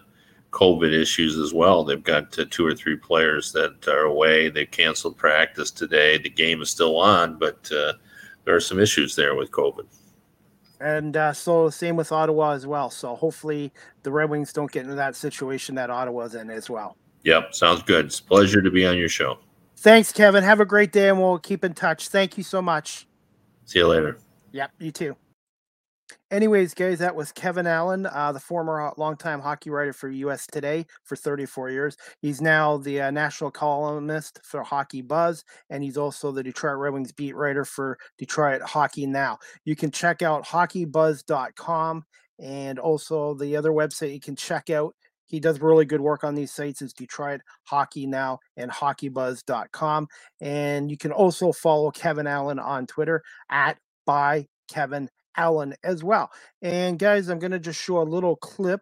COVID 0.51 0.99
issues 0.99 1.37
as 1.37 1.53
well. 1.53 1.85
They've 1.85 2.03
got 2.03 2.39
uh, 2.39 2.47
two 2.51 2.65
or 2.65 2.75
three 2.75 2.97
players 2.97 3.53
that 3.53 3.87
are 3.87 4.05
away. 4.05 4.49
They 4.49 4.65
canceled 4.65 5.19
practice 5.19 5.71
today. 5.71 6.17
The 6.17 6.31
game 6.31 6.63
is 6.63 6.71
still 6.71 6.97
on, 6.97 7.39
but 7.39 7.71
uh, 7.71 7.93
there 8.45 8.55
are 8.55 8.61
some 8.61 8.79
issues 8.79 9.17
there 9.17 9.35
with 9.35 9.51
COVID. 9.51 9.87
And 10.81 11.17
uh, 11.17 11.33
so 11.33 11.71
same 11.71 11.97
with 11.97 12.13
Ottawa 12.13 12.53
as 12.53 12.67
well. 12.67 12.91
So 12.91 13.15
hopefully 13.15 13.73
the 14.03 14.11
Red 14.11 14.29
Wings 14.29 14.53
don't 14.53 14.71
get 14.71 14.83
into 14.83 14.97
that 14.97 15.17
situation 15.17 15.75
that 15.77 15.91
Ottawa's 15.91 16.35
in 16.35 16.51
as 16.51 16.69
well. 16.69 16.97
Yep, 17.23 17.55
sounds 17.55 17.83
good. 17.83 18.07
It's 18.07 18.21
a 18.21 18.25
pleasure 18.25 18.61
to 18.61 18.71
be 18.71 18.87
on 18.87 18.99
your 18.99 19.09
show. 19.09 19.39
Thanks, 19.77 20.13
Kevin. 20.13 20.45
Have 20.45 20.61
a 20.61 20.67
great 20.67 20.93
day, 20.93 21.09
and 21.09 21.19
we'll 21.19 21.39
keep 21.39 21.65
in 21.65 21.75
touch. 21.75 22.09
Thank 22.09 22.37
you 22.37 22.45
so 22.45 22.61
much. 22.61 23.07
See 23.65 23.79
you 23.79 23.87
later. 23.87 24.19
Yep, 24.53 24.71
you 24.79 24.93
too. 24.93 25.17
Anyways, 26.35 26.75
guys, 26.75 26.99
that 26.99 27.15
was 27.15 27.31
Kevin 27.31 27.65
Allen, 27.65 28.07
uh, 28.07 28.33
the 28.33 28.41
former 28.41 28.93
longtime 28.97 29.39
hockey 29.39 29.71
writer 29.71 29.93
for 29.93 30.09
US 30.09 30.49
Today 30.49 30.85
for 31.05 31.15
34 31.15 31.71
years. 31.71 31.97
He's 32.23 32.41
now 32.41 32.77
the 32.77 33.03
uh, 33.03 33.13
national 33.13 33.53
columnist 33.53 34.41
for 34.43 34.65
Hockey 34.65 35.01
Buzz, 35.01 35.45
and 35.71 35.85
he's 35.85 35.97
also 35.97 36.33
the 36.33 36.43
Detroit 36.43 36.79
Red 36.79 36.93
Wings 36.93 37.13
beat 37.13 37.37
writer 37.37 37.65
for 37.65 37.97
Detroit 38.19 38.63
Hockey 38.63 39.07
Now. 39.07 39.39
You 39.65 39.77
can 39.77 39.93
check 39.93 40.23
out 40.23 40.45
hockeybuzz.com 40.45 42.05
and 42.41 42.79
also 42.81 43.35
the 43.35 43.57
other 43.57 43.71
website 43.71 44.13
you 44.13 44.19
can 44.19 44.35
check 44.35 44.71
out. 44.71 44.97
He 45.27 45.39
does 45.39 45.61
really 45.61 45.85
good 45.85 46.01
work 46.01 46.25
on 46.25 46.35
these 46.35 46.51
sites 46.51 46.83
is 46.83 46.93
Detroit 46.93 47.43
Hockey 47.63 48.09
Now 48.09 48.41
and 48.57 48.73
hockeybuzz.com. 48.73 50.09
And 50.41 50.91
you 50.91 50.97
can 50.97 51.13
also 51.13 51.53
follow 51.53 51.93
Kevin 51.93 52.27
Allen 52.27 52.59
on 52.59 52.89
Twitter 52.89 53.23
at 53.49 53.79
by 54.05 54.49
Kevin 54.67 55.09
Allen 55.37 55.75
as 55.83 56.03
well. 56.03 56.31
And 56.63 56.99
guys, 56.99 57.29
I'm 57.29 57.39
going 57.39 57.53
to 57.53 57.59
just 57.59 57.81
show 57.81 58.01
a 58.01 58.05
little 58.05 58.37
clip 58.37 58.81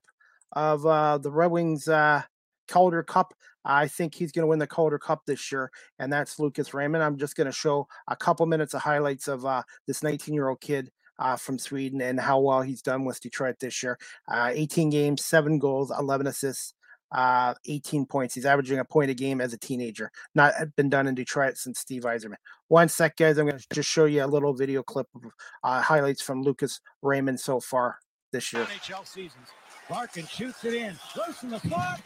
of 0.52 0.86
uh, 0.86 1.18
the 1.18 1.30
Red 1.30 1.50
Wings 1.50 1.88
uh, 1.88 2.22
Calder 2.68 3.02
Cup. 3.02 3.34
I 3.64 3.86
think 3.86 4.14
he's 4.14 4.32
going 4.32 4.42
to 4.42 4.48
win 4.48 4.58
the 4.58 4.66
Calder 4.66 4.98
Cup 4.98 5.22
this 5.26 5.52
year, 5.52 5.70
and 5.98 6.12
that's 6.12 6.38
Lucas 6.38 6.74
Raymond. 6.74 7.04
I'm 7.04 7.16
just 7.16 7.36
going 7.36 7.46
to 7.46 7.52
show 7.52 7.86
a 8.08 8.16
couple 8.16 8.44
minutes 8.46 8.74
of 8.74 8.82
highlights 8.82 9.28
of 9.28 9.46
uh, 9.46 9.62
this 9.86 10.02
19 10.02 10.34
year 10.34 10.48
old 10.48 10.60
kid 10.60 10.90
uh, 11.18 11.36
from 11.36 11.58
Sweden 11.58 12.00
and 12.00 12.18
how 12.18 12.40
well 12.40 12.62
he's 12.62 12.82
done 12.82 13.04
with 13.04 13.20
Detroit 13.20 13.56
this 13.60 13.82
year. 13.82 13.98
Uh, 14.28 14.50
18 14.52 14.90
games, 14.90 15.24
seven 15.24 15.58
goals, 15.58 15.92
11 15.96 16.26
assists, 16.26 16.74
uh, 17.12 17.54
18 17.66 18.06
points. 18.06 18.34
He's 18.34 18.46
averaging 18.46 18.78
a 18.78 18.84
point 18.84 19.10
a 19.10 19.14
game 19.14 19.40
as 19.40 19.52
a 19.52 19.58
teenager. 19.58 20.10
Not 20.34 20.54
been 20.76 20.88
done 20.88 21.06
in 21.06 21.14
Detroit 21.14 21.56
since 21.56 21.78
Steve 21.78 22.02
Yzerman. 22.02 22.36
One 22.68 22.88
sec, 22.88 23.16
guys. 23.16 23.38
I'm 23.38 23.46
going 23.46 23.58
to 23.58 23.66
just 23.72 23.88
show 23.88 24.06
you 24.06 24.24
a 24.24 24.26
little 24.26 24.54
video 24.54 24.82
clip 24.82 25.06
of 25.14 25.22
uh, 25.62 25.82
highlights 25.82 26.22
from 26.22 26.42
Lucas 26.42 26.80
Raymond 27.02 27.38
so 27.38 27.60
far 27.60 27.98
this 28.32 28.52
year. 28.52 28.64
NHL 28.64 29.06
seasons. 29.06 29.48
Larkin 29.90 30.26
shoots 30.26 30.64
it 30.64 30.74
in. 30.74 30.94
Close 31.12 31.42
in 31.42 31.50
the 31.50 31.60
slot. 31.60 32.00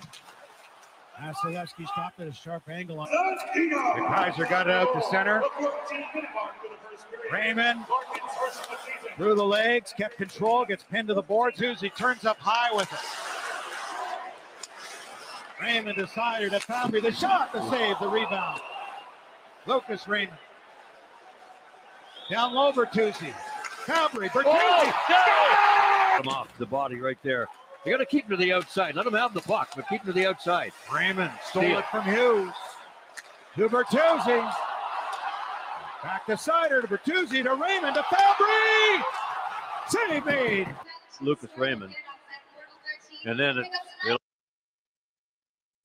Vasilevskiy 1.21 1.87
stopped 1.89 2.21
at 2.21 2.27
a 2.27 2.33
sharp 2.33 2.69
angle. 2.69 3.01
On. 3.01 3.09
The 3.11 4.05
Kaiser 4.07 4.45
got 4.45 4.67
it 4.67 4.73
out 4.73 4.93
to 4.93 5.03
center. 5.11 5.43
Raymond 7.33 7.81
through 9.17 9.35
the 9.35 9.45
legs, 9.45 9.95
kept 9.97 10.19
control, 10.19 10.65
gets 10.65 10.85
pinned 10.85 11.09
to 11.09 11.15
the 11.15 11.23
boards. 11.23 11.59
He 11.59 11.89
turns 11.91 12.25
up 12.25 12.39
high 12.39 12.75
with 12.75 12.93
it. 12.93 12.99
Raymond 15.61 15.97
decided 15.97 16.51
to 16.53 16.59
Fabbri 16.59 17.03
the 17.03 17.13
shot, 17.13 17.53
the 17.53 17.69
save, 17.71 17.99
the 17.99 18.09
rebound. 18.09 18.61
Lucas 19.67 20.07
Raymond. 20.07 20.39
Down 22.31 22.55
low, 22.55 22.73
Bertuzzi. 22.73 23.33
Fabbri, 23.87 24.29
Bertuzzi. 24.29 24.45
Oh, 24.47 26.21
no! 26.25 26.31
off 26.31 26.49
the 26.59 26.67
body 26.67 26.97
right 26.97 27.19
there. 27.23 27.47
You 27.85 27.93
got 27.93 27.99
to 27.99 28.07
keep 28.07 28.25
him 28.25 28.31
to 28.31 28.37
the 28.37 28.53
outside. 28.53 28.97
Let 28.97 29.07
him 29.07 29.13
have 29.13 29.33
the 29.33 29.41
puck, 29.41 29.71
but 29.77 29.89
keep 29.89 30.01
him 30.01 30.09
to 30.09 30.13
the 30.13 30.27
outside. 30.27 30.73
Raymond 30.93 31.31
stole 31.49 31.63
Steal. 31.63 31.79
it 31.79 31.85
from 31.91 32.05
Hughes. 32.05 32.53
To 33.57 33.69
Bertuzzi. 33.69 34.53
Back 36.03 36.27
to 36.27 36.33
Seider, 36.33 36.81
to 36.83 36.89
Bertuzzi 36.89 37.43
to 37.45 37.55
Raymond 37.55 37.95
to 37.95 38.03
Fabbri. 38.03 39.03
Save 39.89 40.25
made. 40.25 40.75
Lucas 41.21 41.51
Raymond. 41.57 41.95
And 43.25 43.39
then 43.39 43.59
it, 43.59 43.67
it 44.07 44.21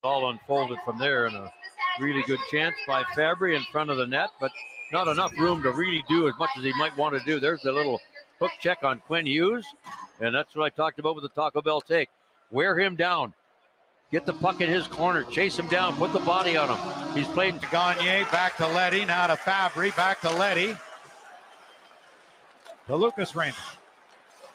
all 0.04 0.32
unfolded 0.32 0.80
from 0.84 0.98
there 0.98 1.28
and 1.28 1.36
a 1.36 1.52
really 2.00 2.24
good 2.24 2.40
chance 2.50 2.76
by 2.88 3.04
Fabbri 3.16 3.56
in 3.56 3.62
front 3.72 3.92
of 3.92 3.98
the 3.98 4.08
net, 4.08 4.30
but 4.40 4.52
not 4.92 5.08
enough 5.08 5.32
room 5.38 5.62
to 5.62 5.72
really 5.72 6.04
do 6.10 6.28
as 6.28 6.34
much 6.40 6.50
as 6.58 6.64
he 6.64 6.74
might 6.74 6.98
want 6.98 7.14
to 7.14 7.24
do. 7.24 7.40
There's 7.40 7.66
a 7.66 7.72
little 7.72 8.02
hook 8.40 8.52
check 8.60 8.80
on 8.84 9.00
Quinn 9.02 9.28
Hughes, 9.28 9.66
and 10.20 10.34
that's 10.34 10.56
what 10.56 10.66
I 10.66 10.70
talked 10.70 10.98
about 10.98 11.14
with 11.14 11.24
the 11.24 11.30
Taco 11.30 11.62
Bell 11.62 11.82
take. 11.82 12.10
Wear 12.50 12.80
him 12.80 12.96
down. 12.96 13.34
Get 14.12 14.26
the 14.26 14.34
puck 14.34 14.60
in 14.60 14.70
his 14.70 14.88
corner, 14.88 15.24
chase 15.24 15.58
him 15.58 15.68
down, 15.68 15.96
put 15.96 16.14
the 16.14 16.20
body 16.20 16.58
on 16.58 16.76
him. 16.76 17.14
He's 17.16 17.28
played 17.28 17.62
to 17.62 17.68
Gagner, 17.68 18.30
back 18.32 18.58
to 18.58 18.68
Leddy, 18.68 19.06
now 19.06 19.28
to 19.28 19.36
Fabbri, 19.36 19.96
back 19.96 20.20
to 20.22 20.32
Leddy. 20.32 20.76
To 22.88 22.96
Lucas 22.96 23.36
Raymond. 23.36 23.56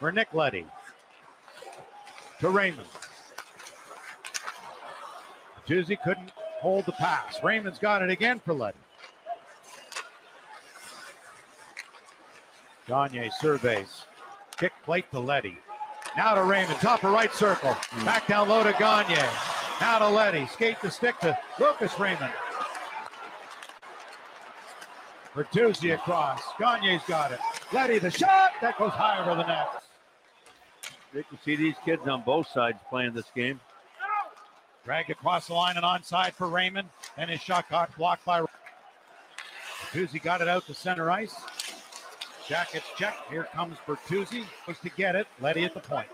For 0.00 0.10
Nick 0.10 0.34
Leddy. 0.34 0.66
To 2.40 2.50
Raymond. 2.50 2.88
Tuesday 5.66 5.98
couldn't 6.02 6.30
hold 6.60 6.86
the 6.86 6.92
pass. 6.92 7.42
Raymond's 7.42 7.78
got 7.78 8.02
it 8.02 8.10
again 8.10 8.40
for 8.44 8.54
Leddy. 8.54 8.78
Gagner 12.86 13.30
surveys. 13.40 14.04
Kick 14.56 14.72
plate 14.84 15.10
to 15.10 15.18
Leddy. 15.18 15.58
Now 16.16 16.34
to 16.34 16.44
Raymond, 16.44 16.78
top 16.78 17.02
of 17.04 17.12
right 17.12 17.32
circle. 17.34 17.76
Back 18.04 18.28
down 18.28 18.48
low 18.48 18.62
to 18.62 18.72
Gagner. 18.72 19.28
Now 19.80 19.98
to 19.98 20.08
Leddy. 20.08 20.46
Skate 20.52 20.80
the 20.80 20.90
stick 20.90 21.18
to 21.20 21.36
Lucas 21.58 21.98
Raymond. 21.98 22.32
Bertuzzi 25.34 25.94
across. 25.94 26.40
Gagner's 26.58 27.02
got 27.06 27.32
it. 27.32 27.40
Leddy 27.72 27.98
the 27.98 28.10
shot. 28.10 28.52
That 28.62 28.78
goes 28.78 28.92
high 28.92 29.18
over 29.20 29.34
the 29.34 29.46
net. 29.46 29.68
Great 31.12 31.28
to 31.30 31.38
see 31.44 31.56
these 31.56 31.74
kids 31.84 32.06
on 32.06 32.22
both 32.22 32.48
sides 32.48 32.78
playing 32.88 33.12
this 33.12 33.30
game. 33.34 33.60
Dragged 34.86 35.10
across 35.10 35.48
the 35.48 35.54
line 35.54 35.76
and 35.76 35.84
onside 35.84 36.34
for 36.34 36.46
Raymond. 36.46 36.88
And 37.16 37.28
his 37.28 37.40
shot 37.40 37.68
got 37.68 37.94
blocked 37.98 38.24
by 38.24 38.40
Bertuzzi 39.92 40.22
got 40.22 40.40
it 40.40 40.46
out 40.46 40.64
to 40.68 40.74
center 40.74 41.10
ice. 41.10 41.34
Jackets 42.46 42.86
check. 42.96 43.16
Here 43.28 43.48
comes 43.52 43.78
Bertuzzi. 43.84 44.44
Was 44.68 44.78
to 44.78 44.90
get 44.90 45.16
it. 45.16 45.26
Leddy 45.40 45.64
at 45.64 45.74
the 45.74 45.80
point. 45.80 46.06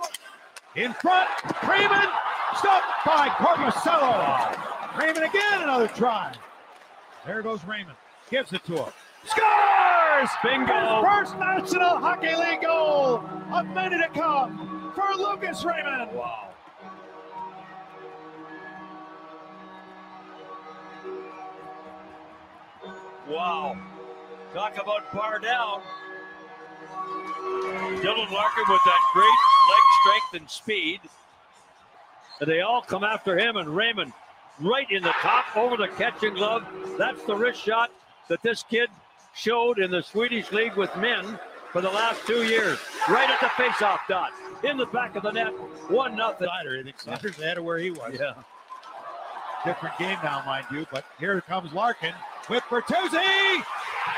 In 0.75 0.95
front. 0.95 1.29
Raymond. 1.69 2.09
Stopped 2.57 3.05
by 3.05 3.29
Korpisalo. 3.29 4.99
Raymond 4.99 5.27
again. 5.27 5.63
Another 5.63 5.89
try. 5.89 6.35
There 7.27 7.43
goes 7.43 7.63
Raymond. 7.65 7.99
Gives 8.31 8.55
it 8.55 8.65
to 8.65 8.85
him. 8.85 8.93
Scores! 9.27 10.31
Bingo! 10.43 10.73
His 10.73 11.05
first 11.05 11.39
National 11.39 11.99
Hockey 11.99 12.35
League 12.35 12.63
goal. 12.63 13.23
A 13.53 13.65
minute 13.65 13.99
to 13.99 14.19
come 14.19 14.93
for 14.95 15.15
Lucas 15.19 15.63
Raymond. 15.63 16.11
Wow. 16.13 16.52
Wow. 23.29 23.77
Talk 24.53 24.75
about 24.75 25.11
par 25.11 25.39
down. 25.39 25.81
Dylan 28.01 28.31
Larkin 28.31 28.65
with 28.69 28.83
that 28.85 29.11
great 29.13 29.27
leg 29.71 29.83
strength 30.01 30.35
and 30.35 30.51
speed. 30.51 31.01
And 32.41 32.51
they 32.51 32.61
all 32.61 32.83
come 32.83 33.05
after 33.05 33.39
him, 33.39 33.57
and 33.57 33.69
Raymond 33.69 34.13
right 34.61 34.91
in 34.91 35.03
the 35.03 35.13
top 35.21 35.57
over 35.57 35.77
the 35.77 35.89
catching 35.89 36.35
glove. 36.35 36.67
That's 36.99 37.23
the 37.25 37.35
wrist 37.35 37.63
shot 37.63 37.91
that 38.29 38.43
this 38.43 38.63
kid 38.63 38.89
showed 39.35 39.79
in 39.79 39.91
the 39.91 40.03
Swedish 40.03 40.53
league 40.53 40.77
with 40.77 40.95
men 40.97 41.39
for 41.71 41.81
the 41.81 41.91
last 41.91 42.27
two 42.27 42.45
years. 42.45 42.79
Right 43.09 43.31
at 43.31 43.41
the 43.41 43.47
faceoff 43.47 44.01
dot. 44.09 44.31
In 44.65 44.77
the 44.77 44.87
back 44.87 45.17
of 45.17 45.23
the 45.23 45.31
net. 45.31 45.53
One 45.89 46.17
nothing. 46.17 46.49
I 46.49 46.83
think 46.83 47.01
Sanders 47.01 47.39
ahead 47.39 47.59
of 47.59 47.65
where 47.65 47.79
he 47.79 47.91
was. 47.91 48.17
Yeah. 48.19 48.35
Different 49.65 49.97
game 49.99 50.19
now, 50.23 50.43
mind 50.45 50.67
you, 50.73 50.87
but 50.93 51.05
here 51.19 51.41
comes 51.41 51.73
Larkin 51.73 52.15
with 52.49 52.63
Bertuzzi. 52.65 53.63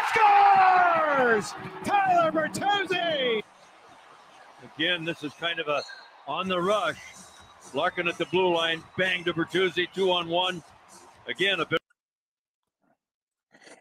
Scores! 0.09 1.55
Tyler 1.85 2.33
Bertuzzi! 2.33 3.43
Again, 4.77 5.05
this 5.05 5.22
is 5.22 5.33
kind 5.35 5.61
of 5.61 5.68
a 5.68 5.83
on 6.27 6.49
the 6.49 6.61
rush. 6.61 6.99
Larkin 7.75 8.09
at 8.09 8.18
the 8.18 8.27
blue 8.27 8.55
line, 8.55 8.83
bang 8.97 9.25
to 9.25 9.33
Bertuzzi, 9.33 9.89
two 9.95 10.11
on 10.11 10.29
one. 10.29 10.62
Again, 11.27 11.61
a 11.61 11.66
bit 11.66 11.81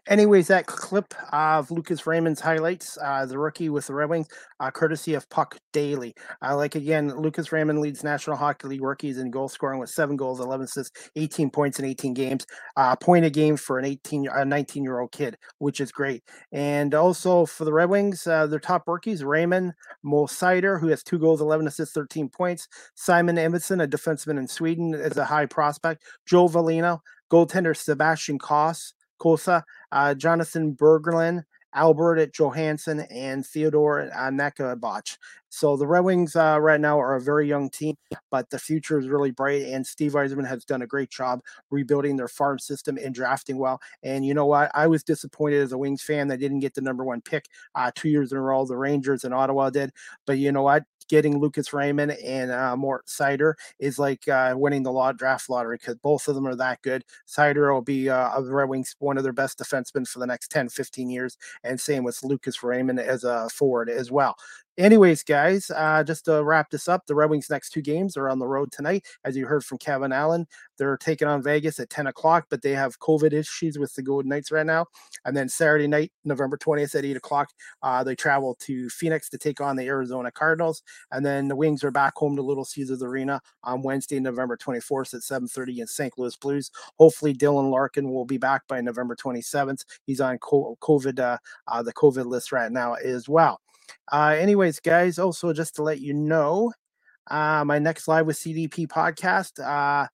Anyways, 0.06 0.48
that 0.48 0.66
clip 0.66 1.14
of 1.32 1.70
Lucas 1.70 2.06
Raymond's 2.06 2.40
highlights, 2.40 2.98
uh, 3.02 3.24
the 3.24 3.38
rookie 3.38 3.70
with 3.70 3.86
the 3.86 3.94
Red 3.94 4.10
Wings, 4.10 4.28
uh, 4.60 4.70
courtesy 4.70 5.14
of 5.14 5.26
Puck 5.30 5.56
Daily. 5.72 6.14
Uh, 6.42 6.54
like 6.54 6.74
again, 6.74 7.08
Lucas 7.16 7.52
Raymond 7.52 7.78
leads 7.80 8.04
National 8.04 8.36
Hockey 8.36 8.68
League 8.68 8.82
rookies 8.82 9.16
in 9.16 9.30
goal 9.30 9.48
scoring 9.48 9.78
with 9.78 9.88
seven 9.88 10.14
goals, 10.14 10.40
11 10.40 10.64
assists, 10.64 11.10
18 11.16 11.48
points 11.48 11.78
in 11.78 11.86
18 11.86 12.12
games. 12.12 12.46
Uh, 12.76 12.94
point 12.96 13.24
a 13.24 13.30
game 13.30 13.56
for 13.56 13.78
an 13.78 13.86
18, 13.86 14.28
a 14.30 14.44
19 14.44 14.84
year 14.84 15.00
old 15.00 15.10
kid, 15.10 15.38
which 15.56 15.80
is 15.80 15.90
great. 15.90 16.22
And 16.52 16.94
also 16.94 17.46
for 17.46 17.64
the 17.64 17.72
Red 17.72 17.88
Wings, 17.88 18.26
uh, 18.26 18.46
their 18.46 18.60
top 18.60 18.86
rookies, 18.86 19.24
Raymond 19.24 19.72
Mo 20.02 20.26
Seider, 20.26 20.78
who 20.78 20.88
has 20.88 21.02
two 21.02 21.18
goals, 21.18 21.40
11 21.40 21.66
assists, 21.66 21.94
13 21.94 22.28
points. 22.28 22.68
Simon 22.94 23.36
Edvinsson, 23.36 23.82
a 23.82 23.88
defenseman 23.88 24.38
in 24.38 24.48
Sweden, 24.48 24.92
is 24.92 25.16
a 25.16 25.24
high 25.24 25.46
prospect. 25.46 26.02
Joe 26.26 26.46
Veleno, 26.46 27.00
goaltender 27.32 27.74
Sebastian 27.74 28.38
Koss. 28.38 28.92
Cossa, 29.20 29.62
uh, 29.92 30.14
Jonathan 30.14 30.74
Berglund, 30.74 31.44
Albert 31.74 32.32
Johansson, 32.32 33.00
and 33.10 33.44
Theodore 33.44 34.08
uh, 34.14 34.30
So 35.48 35.76
the 35.76 35.86
Red 35.86 36.00
Wings 36.00 36.36
uh, 36.36 36.58
right 36.60 36.80
now 36.80 37.00
are 37.00 37.16
a 37.16 37.20
very 37.20 37.48
young 37.48 37.68
team, 37.68 37.96
but 38.30 38.48
the 38.50 38.58
future 38.58 38.98
is 38.98 39.08
really 39.08 39.32
bright. 39.32 39.62
And 39.62 39.84
Steve 39.84 40.12
Yzerman 40.12 40.46
has 40.46 40.64
done 40.64 40.82
a 40.82 40.86
great 40.86 41.10
job 41.10 41.40
rebuilding 41.70 42.16
their 42.16 42.28
farm 42.28 42.58
system 42.58 42.96
and 42.96 43.14
drafting 43.14 43.58
well. 43.58 43.80
And 44.02 44.24
you 44.24 44.34
know 44.34 44.46
what? 44.46 44.70
I 44.74 44.86
was 44.86 45.02
disappointed 45.02 45.60
as 45.62 45.72
a 45.72 45.78
Wings 45.78 46.02
fan 46.02 46.28
that 46.28 46.38
didn't 46.38 46.60
get 46.60 46.74
the 46.74 46.80
number 46.80 47.04
one 47.04 47.20
pick 47.20 47.46
uh, 47.74 47.90
two 47.94 48.08
years 48.08 48.30
in 48.30 48.38
a 48.38 48.40
row. 48.40 48.64
The 48.64 48.76
Rangers 48.76 49.24
and 49.24 49.34
Ottawa 49.34 49.70
did. 49.70 49.90
But 50.26 50.38
you 50.38 50.52
know 50.52 50.62
what? 50.62 50.84
Getting 51.08 51.38
Lucas 51.38 51.72
Raymond 51.72 52.12
and 52.12 52.50
uh, 52.50 52.76
Mort 52.76 53.06
Seider 53.06 53.54
is 53.78 53.98
like 53.98 54.26
uh, 54.28 54.54
winning 54.56 54.82
the 54.82 54.92
law 54.92 55.12
draft 55.12 55.48
lottery 55.50 55.76
because 55.76 55.96
both 55.96 56.28
of 56.28 56.34
them 56.34 56.46
are 56.46 56.56
that 56.56 56.82
good. 56.82 57.04
Seider 57.26 57.72
will 57.72 57.82
be 57.82 58.08
uh, 58.08 58.40
Red 58.40 58.68
Wings 58.68 58.94
one 58.98 59.16
of 59.16 59.24
their 59.24 59.32
best 59.32 59.58
defensemen 59.58 60.08
for 60.08 60.18
the 60.18 60.26
next 60.26 60.50
10, 60.50 60.68
15 60.68 61.10
years, 61.10 61.36
and 61.62 61.80
same 61.80 62.04
with 62.04 62.22
Lucas 62.22 62.62
Raymond 62.62 63.00
as 63.00 63.24
a 63.24 63.48
forward 63.50 63.90
as 63.90 64.10
well. 64.10 64.36
Anyways, 64.76 65.22
guys, 65.22 65.70
uh, 65.70 66.02
just 66.02 66.24
to 66.24 66.42
wrap 66.42 66.68
this 66.68 66.88
up, 66.88 67.06
the 67.06 67.14
Red 67.14 67.30
Wings' 67.30 67.48
next 67.48 67.70
two 67.70 67.80
games 67.80 68.16
are 68.16 68.28
on 68.28 68.40
the 68.40 68.46
road 68.46 68.72
tonight. 68.72 69.06
As 69.24 69.36
you 69.36 69.46
heard 69.46 69.64
from 69.64 69.78
Kevin 69.78 70.10
Allen, 70.10 70.48
they're 70.78 70.96
taking 70.96 71.28
on 71.28 71.44
Vegas 71.44 71.78
at 71.78 71.90
10 71.90 72.08
o'clock, 72.08 72.46
but 72.50 72.60
they 72.60 72.72
have 72.72 72.98
COVID 72.98 73.32
issues 73.32 73.78
with 73.78 73.94
the 73.94 74.02
Golden 74.02 74.30
Knights 74.30 74.50
right 74.50 74.66
now. 74.66 74.86
And 75.24 75.36
then 75.36 75.48
Saturday 75.48 75.86
night, 75.86 76.10
November 76.24 76.56
20th 76.58 76.96
at 76.96 77.04
8 77.04 77.16
o'clock, 77.16 77.50
uh, 77.84 78.02
they 78.02 78.16
travel 78.16 78.56
to 78.62 78.90
Phoenix 78.90 79.28
to 79.28 79.38
take 79.38 79.60
on 79.60 79.76
the 79.76 79.86
Arizona 79.86 80.32
Cardinals. 80.32 80.82
And 81.12 81.24
then 81.24 81.46
the 81.46 81.54
Wings 81.54 81.84
are 81.84 81.92
back 81.92 82.14
home 82.16 82.34
to 82.34 82.42
Little 82.42 82.64
Caesars 82.64 83.00
Arena 83.04 83.40
on 83.62 83.80
Wednesday, 83.80 84.18
November 84.18 84.56
24th 84.56 85.14
at 85.14 85.20
7.30 85.20 85.68
against 85.68 85.94
St. 85.94 86.18
Louis 86.18 86.34
Blues. 86.34 86.72
Hopefully, 86.98 87.32
Dylan 87.32 87.70
Larkin 87.70 88.10
will 88.10 88.24
be 88.24 88.38
back 88.38 88.66
by 88.66 88.80
November 88.80 89.14
27th. 89.14 89.84
He's 90.04 90.20
on 90.20 90.36
COVID, 90.40 91.20
uh, 91.20 91.38
uh, 91.68 91.82
the 91.84 91.92
COVID 91.92 92.26
list 92.26 92.50
right 92.50 92.72
now 92.72 92.94
as 92.94 93.28
well. 93.28 93.60
Uh, 94.10 94.34
anyways, 94.38 94.80
guys, 94.80 95.18
also 95.18 95.52
just 95.52 95.74
to 95.76 95.82
let 95.82 96.00
you 96.00 96.14
know, 96.14 96.72
uh, 97.30 97.64
my 97.64 97.78
next 97.78 98.08
live 98.08 98.26
with 98.26 98.36
CDP 98.36 98.86
podcast, 98.86 99.62
uh, 99.62 100.06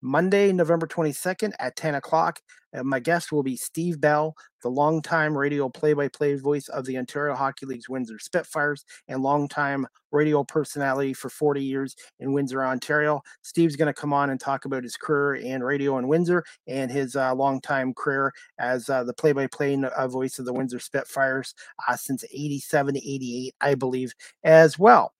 Monday, 0.00 0.52
November 0.52 0.86
22nd 0.86 1.52
at 1.58 1.76
10 1.76 1.96
o'clock. 1.96 2.40
And 2.72 2.86
my 2.86 3.00
guest 3.00 3.32
will 3.32 3.42
be 3.42 3.56
Steve 3.56 3.98
Bell, 3.98 4.34
the 4.62 4.68
longtime 4.68 5.36
radio 5.36 5.70
play 5.70 5.94
by 5.94 6.08
play 6.08 6.34
voice 6.34 6.68
of 6.68 6.84
the 6.84 6.98
Ontario 6.98 7.34
Hockey 7.34 7.64
League's 7.64 7.88
Windsor 7.88 8.18
Spitfires 8.18 8.84
and 9.08 9.22
longtime 9.22 9.86
radio 10.12 10.44
personality 10.44 11.14
for 11.14 11.30
40 11.30 11.64
years 11.64 11.96
in 12.20 12.32
Windsor, 12.32 12.62
Ontario. 12.62 13.22
Steve's 13.40 13.76
going 13.76 13.86
to 13.86 13.98
come 13.98 14.12
on 14.12 14.28
and 14.28 14.38
talk 14.38 14.66
about 14.66 14.82
his 14.82 14.96
career 14.96 15.36
in 15.36 15.62
radio 15.62 15.96
in 15.96 16.08
Windsor 16.08 16.44
and 16.66 16.90
his 16.90 17.16
uh, 17.16 17.34
longtime 17.34 17.94
career 17.94 18.32
as 18.58 18.90
uh, 18.90 19.02
the 19.02 19.14
play 19.14 19.32
by 19.32 19.46
play 19.46 19.74
voice 20.08 20.38
of 20.38 20.44
the 20.44 20.52
Windsor 20.52 20.78
Spitfires 20.78 21.54
uh, 21.88 21.96
since 21.96 22.22
87 22.24 22.94
to 22.94 23.00
88, 23.00 23.54
I 23.62 23.74
believe, 23.74 24.12
as 24.44 24.78
well. 24.78 25.14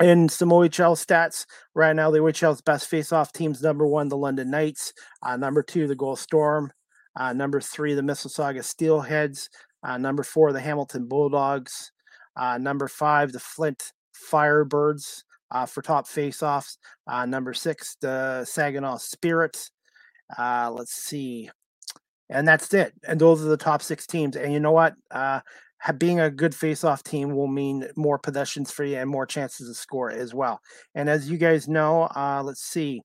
In 0.00 0.28
some 0.28 0.50
OHL 0.50 0.94
stats 0.94 1.44
right 1.74 1.94
now, 1.94 2.10
the 2.10 2.18
OHL's 2.20 2.60
best 2.60 2.86
face-off 2.88 3.32
teams: 3.32 3.60
number 3.62 3.86
one, 3.86 4.08
the 4.08 4.16
London 4.16 4.50
Knights; 4.50 4.92
uh, 5.24 5.36
number 5.36 5.62
two, 5.62 5.88
the 5.88 5.96
Guelph 5.96 6.20
Storm; 6.20 6.72
uh, 7.16 7.32
number 7.32 7.60
three, 7.60 7.94
the 7.94 8.02
Mississauga 8.02 8.60
Steelheads; 8.60 9.48
uh, 9.82 9.98
number 9.98 10.22
four, 10.22 10.52
the 10.52 10.60
Hamilton 10.60 11.06
Bulldogs; 11.08 11.90
uh, 12.36 12.58
number 12.58 12.86
five, 12.86 13.32
the 13.32 13.40
Flint 13.40 13.92
Firebirds 14.30 15.24
uh, 15.50 15.66
for 15.66 15.82
top 15.82 16.06
face-offs; 16.06 16.78
uh, 17.08 17.26
number 17.26 17.52
six, 17.52 17.96
the 18.00 18.44
Saginaw 18.44 18.98
Spirits. 18.98 19.72
let's 20.38 20.92
see, 20.92 21.50
and 22.30 22.46
that's 22.46 22.72
it. 22.72 22.92
And 23.06 23.20
those 23.20 23.42
are 23.44 23.48
the 23.48 23.56
top 23.56 23.82
six 23.82 24.06
teams. 24.06 24.36
And 24.36 24.52
you 24.52 24.60
know 24.60 24.72
what? 24.72 24.94
Being 25.98 26.20
a 26.20 26.30
good 26.30 26.54
face-off 26.54 27.02
team 27.02 27.34
will 27.34 27.46
mean 27.46 27.88
more 27.96 28.18
possessions 28.18 28.70
for 28.70 28.84
you 28.84 28.96
and 28.96 29.08
more 29.08 29.26
chances 29.26 29.68
to 29.68 29.74
score 29.74 30.10
as 30.10 30.34
well. 30.34 30.60
And 30.94 31.08
as 31.08 31.30
you 31.30 31.38
guys 31.38 31.68
know, 31.68 32.08
uh, 32.16 32.42
let's 32.44 32.62
see. 32.62 33.02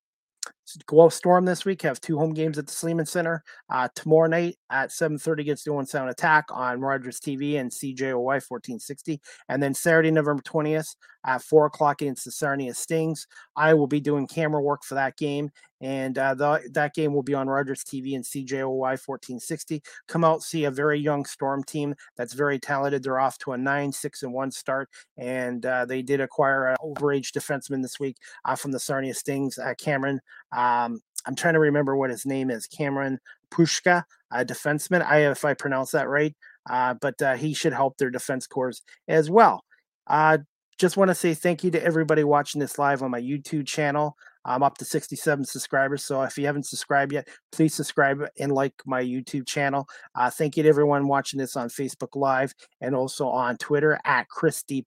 Guelph 0.88 1.14
Storm 1.14 1.46
this 1.46 1.66
week 1.66 1.82
have 1.84 2.02
two 2.02 2.18
home 2.18 2.34
games 2.34 2.58
at 2.58 2.68
the 2.68 2.74
Sleeman 2.74 3.06
Center. 3.06 3.44
Uh, 3.70 3.88
tomorrow 3.96 4.28
night 4.28 4.58
at 4.70 4.92
7:30 4.92 5.42
against 5.42 5.66
the 5.66 5.72
Owen 5.72 5.86
Sound 5.86 6.10
Attack 6.10 6.46
on 6.50 6.82
Rogers 6.82 7.20
TV 7.20 7.58
and 7.58 7.72
CJOY 7.72 8.42
1460, 8.42 9.22
and 9.50 9.62
then 9.62 9.74
Saturday, 9.74 10.12
November 10.12 10.42
20th 10.44 10.96
at 11.26 11.42
four 11.42 11.66
o'clock 11.66 12.02
against 12.02 12.26
the 12.26 12.32
Sarnia 12.32 12.74
Stings. 12.74 13.28
I 13.56 13.74
will 13.74 13.88
be 13.88 14.00
doing 14.00 14.28
camera 14.28 14.62
work 14.62 14.84
for 14.84 14.96
that 14.96 15.18
game, 15.18 15.52
and 15.82 16.18
uh, 16.18 16.34
the, 16.34 16.62
that 16.72 16.94
game 16.94 17.14
will 17.14 17.24
be 17.24 17.34
on 17.34 17.48
Rogers 17.48 17.84
TV 17.84 18.16
and 18.16 18.24
CJOY 18.24 18.70
1460. 18.70 19.84
Come 20.08 20.24
out, 20.24 20.44
see 20.44 20.66
a 20.66 20.72
very 20.72 21.00
young 21.00 21.26
Storm 21.26 21.64
team 21.64 21.96
that's 22.16 22.34
very 22.34 22.60
talented. 22.60 23.04
They're 23.04 23.20
off 23.20 23.38
to 23.40 23.54
a 23.54 23.58
nine, 23.58 23.92
six, 23.92 24.24
and 24.24 24.34
one 24.34 24.52
start, 24.52 24.90
and 25.18 25.66
uh, 25.66 25.86
they 25.86 26.02
did 26.02 26.22
acquire 26.22 26.68
an 26.68 26.78
overage 26.84 27.32
defenseman 27.32 27.82
this 27.82 28.00
week 28.00 28.18
uh, 28.46 28.56
from 28.56 28.72
the 28.72 28.80
Sarnia 28.80 29.14
Stings, 29.14 29.58
uh, 29.58 29.74
Cameron. 29.78 30.22
Um, 30.56 31.02
I'm 31.26 31.36
trying 31.36 31.54
to 31.54 31.60
remember 31.60 31.96
what 31.96 32.10
his 32.10 32.26
name 32.26 32.50
is, 32.50 32.68
Cameron 32.68 33.20
Pushka, 33.52 34.04
a 34.32 34.44
defenseman. 34.44 35.06
I 35.06 35.30
if 35.32 35.46
I 35.46 35.54
pronounce 35.54 35.92
that 35.92 36.10
right, 36.10 36.36
uh, 36.70 36.96
but 36.96 37.22
uh, 37.22 37.36
he 37.36 37.54
should 37.54 37.74
help 37.74 37.98
their 37.98 38.10
defense 38.10 38.48
corps 38.48 38.82
as 39.08 39.30
well. 39.30 39.64
Uh, 40.08 40.40
just 40.78 40.98
want 40.98 41.10
to 41.10 41.16
say 41.16 41.34
thank 41.34 41.64
you 41.64 41.72
to 41.72 41.84
everybody 41.84 42.24
watching 42.24 42.60
this 42.60 42.78
live 42.78 43.04
on 43.04 43.12
my 43.12 43.22
YouTube 43.22 43.68
channel. 43.68 44.18
I'm 44.46 44.64
up 44.64 44.78
to 44.80 44.86
67 44.86 45.46
subscribers. 45.46 46.04
So 46.04 46.22
if 46.24 46.38
you 46.38 46.46
haven't 46.46 46.66
subscribed 46.66 47.14
yet, 47.14 47.28
please 47.52 47.74
subscribe 47.74 48.26
and 48.40 48.52
like 48.52 48.74
my 48.86 49.02
YouTube 49.02 49.48
channel. 49.48 49.88
Uh, 50.16 50.30
thank 50.30 50.58
you 50.58 50.64
to 50.64 50.70
everyone 50.70 51.08
watching 51.08 51.40
this 51.40 51.56
on 51.56 51.70
Facebook 51.70 52.16
Live 52.16 52.54
and 52.82 52.96
also 52.96 53.28
on 53.30 53.58
Twitter 53.58 54.00
at 54.04 54.28
Chris 54.28 54.64
D. 54.64 54.84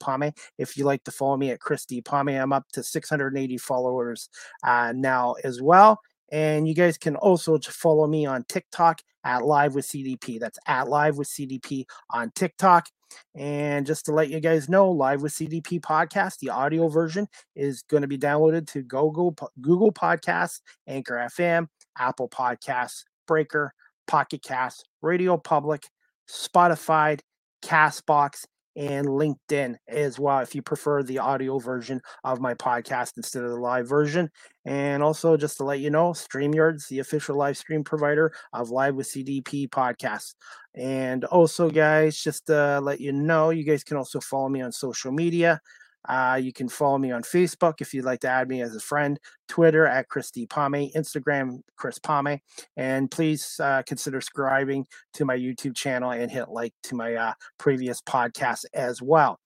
If 0.59 0.77
you 0.77 0.85
like 0.85 1.05
to 1.05 1.11
follow 1.11 1.37
me 1.37 1.51
at 1.51 1.61
Chris 1.61 1.87
D. 1.87 2.03
I'm 2.13 2.53
up 2.53 2.67
to 2.73 2.83
680 2.83 3.59
followers 3.59 4.29
uh, 4.63 4.93
now 4.95 5.37
as 5.43 5.63
well. 5.63 6.01
And 6.33 6.67
you 6.67 6.75
guys 6.75 6.99
can 6.99 7.17
also 7.17 7.59
follow 7.59 8.07
me 8.07 8.27
on 8.27 8.45
TikTok 8.49 9.01
at 9.25 9.45
Live 9.45 9.75
with 9.75 9.87
CDP. 9.87 10.39
That's 10.41 10.59
at 10.67 10.89
Live 10.89 11.17
with 11.17 11.29
CDP 11.29 11.85
on 12.11 12.31
TikTok. 12.35 12.89
And 13.35 13.87
just 13.87 14.07
to 14.07 14.13
let 14.13 14.31
you 14.31 14.41
guys 14.41 14.69
know, 14.69 14.91
Live 14.91 15.23
with 15.23 15.33
CDP 15.33 15.81
podcast, 15.81 16.39
the 16.39 16.51
audio 16.51 16.89
version 16.89 17.29
is 17.55 17.83
going 17.83 18.03
to 18.03 18.09
be 18.09 18.19
downloaded 18.19 18.67
to 18.73 18.83
Google 18.83 19.37
Google 19.61 19.93
Podcasts, 19.93 20.61
Anchor 20.87 21.15
FM, 21.15 21.69
Apple 21.99 22.29
Podcasts, 22.29 23.05
Breaker, 23.27 23.73
Pocket 24.07 24.43
Cast, 24.43 24.89
Radio 25.03 25.37
Public, 25.37 25.85
Spotify, 26.29 27.19
Castbox, 27.63 28.45
and 28.77 29.07
LinkedIn 29.07 29.77
as 29.89 30.19
well 30.19 30.41
if 30.41 30.55
you 30.55 30.63
prefer 30.63 31.03
the 31.03 31.19
audio 31.19 31.59
version 31.59 32.01
of 32.25 32.41
my 32.41 32.55
podcast 32.55 33.13
instead 33.17 33.43
of 33.43 33.51
the 33.51 33.57
live 33.57 33.89
version. 33.89 34.31
And 34.65 35.03
also, 35.03 35.37
just 35.37 35.57
to 35.59 35.65
let 35.65 35.81
you 35.81 35.91
know, 35.91 36.11
StreamYard's 36.11 36.89
the 36.89 36.99
official 36.99 37.37
live 37.37 37.57
stream 37.57 37.85
provider 37.85 38.33
of 38.53 38.71
Live 38.71 38.95
with 38.95 39.07
CDP 39.07 39.69
podcasts. 39.69 40.35
And 40.75 41.25
also, 41.25 41.71
guys, 41.71 42.21
just 42.21 42.47
to 42.47 42.81
let 42.81 43.01
you 43.01 43.13
know, 43.13 43.51
you 43.51 43.65
guys 43.65 43.85
can 43.85 43.97
also 43.97 44.21
follow 44.21 44.49
me 44.49 44.61
on 44.61 44.73
social 44.73 45.13
media. 45.13 45.61
Uh, 46.09 46.39
you 46.41 46.53
can 46.53 46.69
follow 46.69 46.99
me 46.99 47.11
on 47.11 47.23
Facebook 47.23 47.81
if 47.81 47.93
you'd 47.93 48.05
like 48.05 48.21
to 48.21 48.29
add 48.29 48.49
me 48.49 48.63
as 48.63 48.77
a 48.77 48.81
friend, 48.81 49.19
Twitter 49.49 49.87
at 49.87 50.09
Christy 50.09 50.47
Pame, 50.47 50.91
Instagram 50.95 51.61
Chris 51.77 51.99
Pame, 51.99 52.41
and 52.77 53.11
please 53.11 53.59
uh, 53.61 53.83
consider 53.87 54.21
subscribing 54.21 54.87
to 55.15 55.25
my 55.25 55.37
YouTube 55.37 55.75
channel 55.75 56.11
and 56.11 56.31
hit 56.31 56.49
like 56.49 56.73
to 56.85 56.95
my 56.95 57.15
uh, 57.15 57.33
previous 57.59 58.01
podcast 58.01 58.65
as 58.75 59.01
well. 59.03 59.39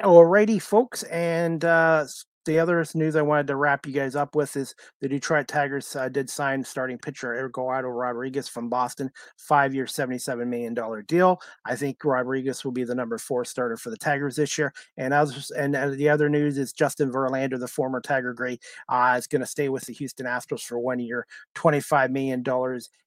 Alrighty, 0.00 0.60
folks, 0.60 1.04
and 1.04 1.64
uh, 1.64 2.04
the 2.44 2.58
other 2.58 2.84
news 2.94 3.16
I 3.16 3.22
wanted 3.22 3.46
to 3.48 3.56
wrap 3.56 3.86
you 3.86 3.92
guys 3.92 4.16
up 4.16 4.34
with 4.34 4.56
is 4.56 4.74
the 5.00 5.08
Detroit 5.08 5.48
Tigers 5.48 5.94
uh, 5.96 6.08
did 6.08 6.28
sign 6.28 6.62
starting 6.64 6.98
pitcher 6.98 7.46
Eduardo 7.46 7.88
Rodriguez 7.88 8.48
from 8.48 8.68
Boston, 8.68 9.10
five 9.36 9.74
year, 9.74 9.86
$77 9.86 10.46
million 10.46 10.74
deal. 11.06 11.40
I 11.64 11.76
think 11.76 12.04
Rodriguez 12.04 12.64
will 12.64 12.72
be 12.72 12.84
the 12.84 12.94
number 12.94 13.18
four 13.18 13.44
starter 13.44 13.76
for 13.76 13.90
the 13.90 13.96
Tigers 13.96 14.36
this 14.36 14.58
year. 14.58 14.72
And 14.96 15.14
others, 15.14 15.50
and 15.50 15.74
uh, 15.74 15.90
the 15.90 16.08
other 16.08 16.28
news 16.28 16.58
is 16.58 16.72
Justin 16.72 17.10
Verlander, 17.10 17.58
the 17.58 17.68
former 17.68 18.00
Tiger 18.00 18.32
great, 18.32 18.62
uh, 18.88 19.16
is 19.18 19.26
going 19.26 19.40
to 19.40 19.46
stay 19.46 19.68
with 19.68 19.84
the 19.86 19.92
Houston 19.94 20.26
Astros 20.26 20.62
for 20.62 20.78
one 20.78 20.98
year, 20.98 21.26
$25 21.54 22.10
million 22.10 22.44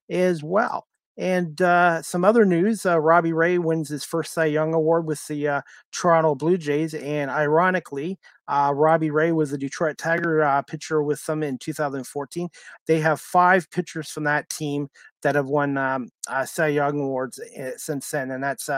as 0.10 0.44
well. 0.44 0.88
And 1.18 1.59
uh, 1.63 2.03
some 2.03 2.24
other 2.24 2.45
news: 2.45 2.86
uh, 2.86 2.99
Robbie 2.99 3.34
Ray 3.34 3.57
wins 3.57 3.89
his 3.89 4.03
first 4.03 4.34
Cy 4.34 4.45
Young 4.45 4.76
Award 4.76 5.07
with 5.07 5.26
the 5.28 5.47
uh, 5.47 5.61
Toronto 5.91 6.36
Blue 6.36 6.57
Jays, 6.59 6.93
and 6.93 7.32
ironically, 7.32 8.20
uh, 8.47 8.72
Robbie 8.76 9.09
Ray 9.09 9.32
was 9.32 9.51
a 9.51 9.57
Detroit 9.57 9.97
Tiger 9.97 10.43
uh, 10.43 10.61
pitcher 10.61 11.01
with 11.01 11.26
them 11.26 11.41
in 11.41 11.57
2014. 11.57 12.49
They 12.86 12.99
have 12.99 13.20
five 13.20 13.70
pitchers 13.72 14.11
from 14.11 14.26
that 14.26 14.47
team 14.49 14.89
that 15.24 15.34
have 15.34 15.47
won 15.47 15.76
um, 15.78 16.09
uh, 16.30 16.45
Cy 16.45 16.68
Young 16.68 16.99
awards 16.99 17.39
eh, 17.55 17.72
since 17.78 18.11
then, 18.11 18.30
and 18.30 18.43
that's 18.43 18.70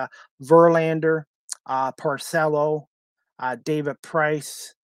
Verlander, 0.41 1.23
Porcello, 1.67 2.85
David 3.63 4.01
Price, 4.01 4.75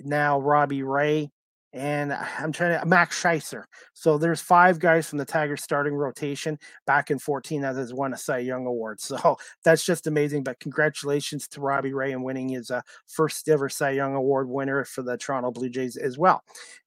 now 0.00 0.40
Robbie 0.40 0.82
Ray, 0.82 1.30
and 1.74 2.12
I'm 2.12 2.52
trying 2.52 2.78
to 2.78 2.86
Max 2.86 3.20
Scherzer. 3.20 3.64
So 3.94 4.16
there's 4.16 4.40
five 4.40 4.78
guys 4.78 5.08
from 5.08 5.18
the 5.18 5.24
Tigers 5.24 5.62
starting 5.62 5.94
rotation 5.94 6.56
back 6.86 7.10
in 7.10 7.18
14 7.18 7.62
that 7.62 7.74
has 7.74 7.92
won 7.92 8.14
a 8.14 8.16
Cy 8.16 8.38
Young 8.38 8.66
award. 8.66 9.00
So 9.00 9.36
that's 9.64 9.84
just 9.84 10.06
amazing. 10.06 10.44
But 10.44 10.60
congratulations 10.60 11.48
to 11.48 11.60
Robbie 11.60 11.92
Ray 11.92 12.12
and 12.12 12.22
winning 12.22 12.48
his 12.48 12.70
uh, 12.70 12.80
first 13.08 13.48
ever 13.48 13.68
Cy 13.68 13.90
Young 13.90 14.14
award 14.14 14.48
winner 14.48 14.84
for 14.84 15.02
the 15.02 15.18
Toronto 15.18 15.50
Blue 15.50 15.68
Jays 15.68 15.96
as 15.96 16.16
well. 16.16 16.44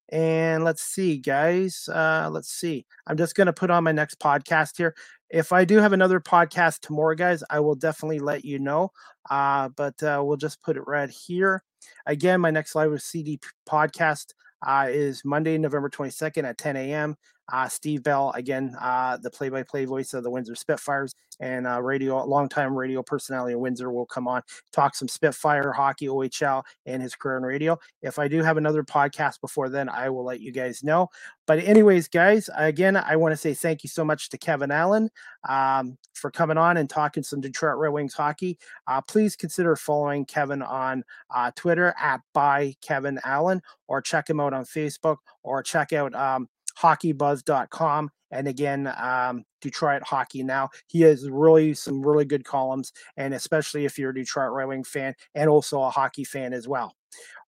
And 0.09 0.63
let's 0.63 0.83
see, 0.83 1.17
guys. 1.17 1.89
Uh, 1.93 2.29
let's 2.31 2.49
see. 2.49 2.85
I'm 3.05 3.17
just 3.17 3.35
going 3.35 3.47
to 3.47 3.53
put 3.53 3.69
on 3.69 3.83
my 3.83 3.91
next 3.91 4.19
podcast 4.19 4.77
here. 4.77 4.95
If 5.29 5.51
I 5.51 5.65
do 5.65 5.79
have 5.79 5.91
another 5.91 6.21
podcast 6.21 6.79
tomorrow, 6.79 7.13
guys, 7.13 7.43
I 7.49 7.59
will 7.59 7.75
definitely 7.75 8.19
let 8.19 8.45
you 8.45 8.57
know. 8.57 8.93
Uh, 9.29 9.67
but 9.67 10.01
uh, 10.01 10.23
we'll 10.25 10.37
just 10.37 10.61
put 10.61 10.77
it 10.77 10.87
right 10.87 11.09
here. 11.09 11.61
Again, 12.05 12.39
my 12.39 12.51
next 12.51 12.73
live 12.73 12.91
with 12.91 13.01
CD 13.01 13.37
podcast 13.67 14.27
uh, 14.65 14.87
is 14.89 15.23
Monday, 15.25 15.57
November 15.57 15.89
22nd 15.89 16.43
at 16.43 16.57
10 16.57 16.75
a.m. 16.75 17.17
Uh, 17.51 17.67
Steve 17.67 18.03
Bell, 18.03 18.31
again, 18.35 18.75
uh, 18.79 19.17
the 19.17 19.29
play-by-play 19.29 19.85
voice 19.85 20.13
of 20.13 20.23
the 20.23 20.29
Windsor 20.29 20.55
Spitfires 20.55 21.13
and 21.39 21.67
uh, 21.67 21.81
radio, 21.81 22.23
longtime 22.25 22.75
radio 22.75 23.01
personality 23.01 23.53
in 23.53 23.59
Windsor, 23.59 23.91
will 23.91 24.05
come 24.05 24.27
on 24.27 24.41
talk 24.71 24.95
some 24.95 25.07
Spitfire 25.07 25.71
hockey, 25.71 26.07
OHL, 26.07 26.63
and 26.85 27.01
his 27.01 27.15
career 27.15 27.37
in 27.37 27.43
radio. 27.43 27.77
If 28.01 28.19
I 28.19 28.27
do 28.27 28.43
have 28.43 28.57
another 28.57 28.83
podcast 28.83 29.39
before 29.41 29.69
then, 29.69 29.89
I 29.89 30.09
will 30.09 30.25
let 30.25 30.41
you 30.41 30.51
guys 30.51 30.83
know. 30.83 31.09
But 31.45 31.59
anyways, 31.59 32.09
guys, 32.09 32.49
again, 32.55 32.97
I 32.97 33.15
want 33.15 33.31
to 33.31 33.37
say 33.37 33.53
thank 33.53 33.83
you 33.83 33.89
so 33.89 34.03
much 34.03 34.29
to 34.29 34.37
Kevin 34.37 34.71
Allen 34.71 35.09
um, 35.47 35.97
for 36.13 36.29
coming 36.29 36.57
on 36.57 36.77
and 36.77 36.89
talking 36.89 37.23
some 37.23 37.39
Detroit 37.39 37.77
Red 37.77 37.93
Wings 37.93 38.13
hockey. 38.13 38.59
Uh, 38.87 39.01
please 39.01 39.35
consider 39.35 39.75
following 39.75 40.25
Kevin 40.25 40.61
on 40.61 41.03
uh, 41.33 41.51
Twitter 41.55 41.95
at 41.99 42.21
by 42.33 42.75
Kevin 42.81 43.19
Allen, 43.23 43.61
or 43.87 44.01
check 44.01 44.29
him 44.29 44.39
out 44.39 44.53
on 44.53 44.65
Facebook, 44.65 45.17
or 45.43 45.63
check 45.63 45.93
out 45.93 46.13
um, 46.13 46.49
hockeybuzz.com 46.81 48.11
and 48.31 48.47
again, 48.47 48.93
um, 48.97 49.43
Detroit 49.61 50.03
Hockey 50.03 50.43
Now. 50.43 50.69
He 50.87 51.01
has 51.01 51.29
really 51.29 51.73
some 51.73 52.05
really 52.05 52.25
good 52.25 52.43
columns, 52.43 52.91
and 53.15 53.33
especially 53.33 53.85
if 53.85 53.97
you're 53.97 54.11
a 54.11 54.15
Detroit 54.15 54.51
Red 54.51 54.67
Wing 54.67 54.83
fan 54.83 55.15
and 55.35 55.49
also 55.49 55.81
a 55.81 55.89
hockey 55.89 56.23
fan 56.23 56.53
as 56.53 56.67
well. 56.67 56.93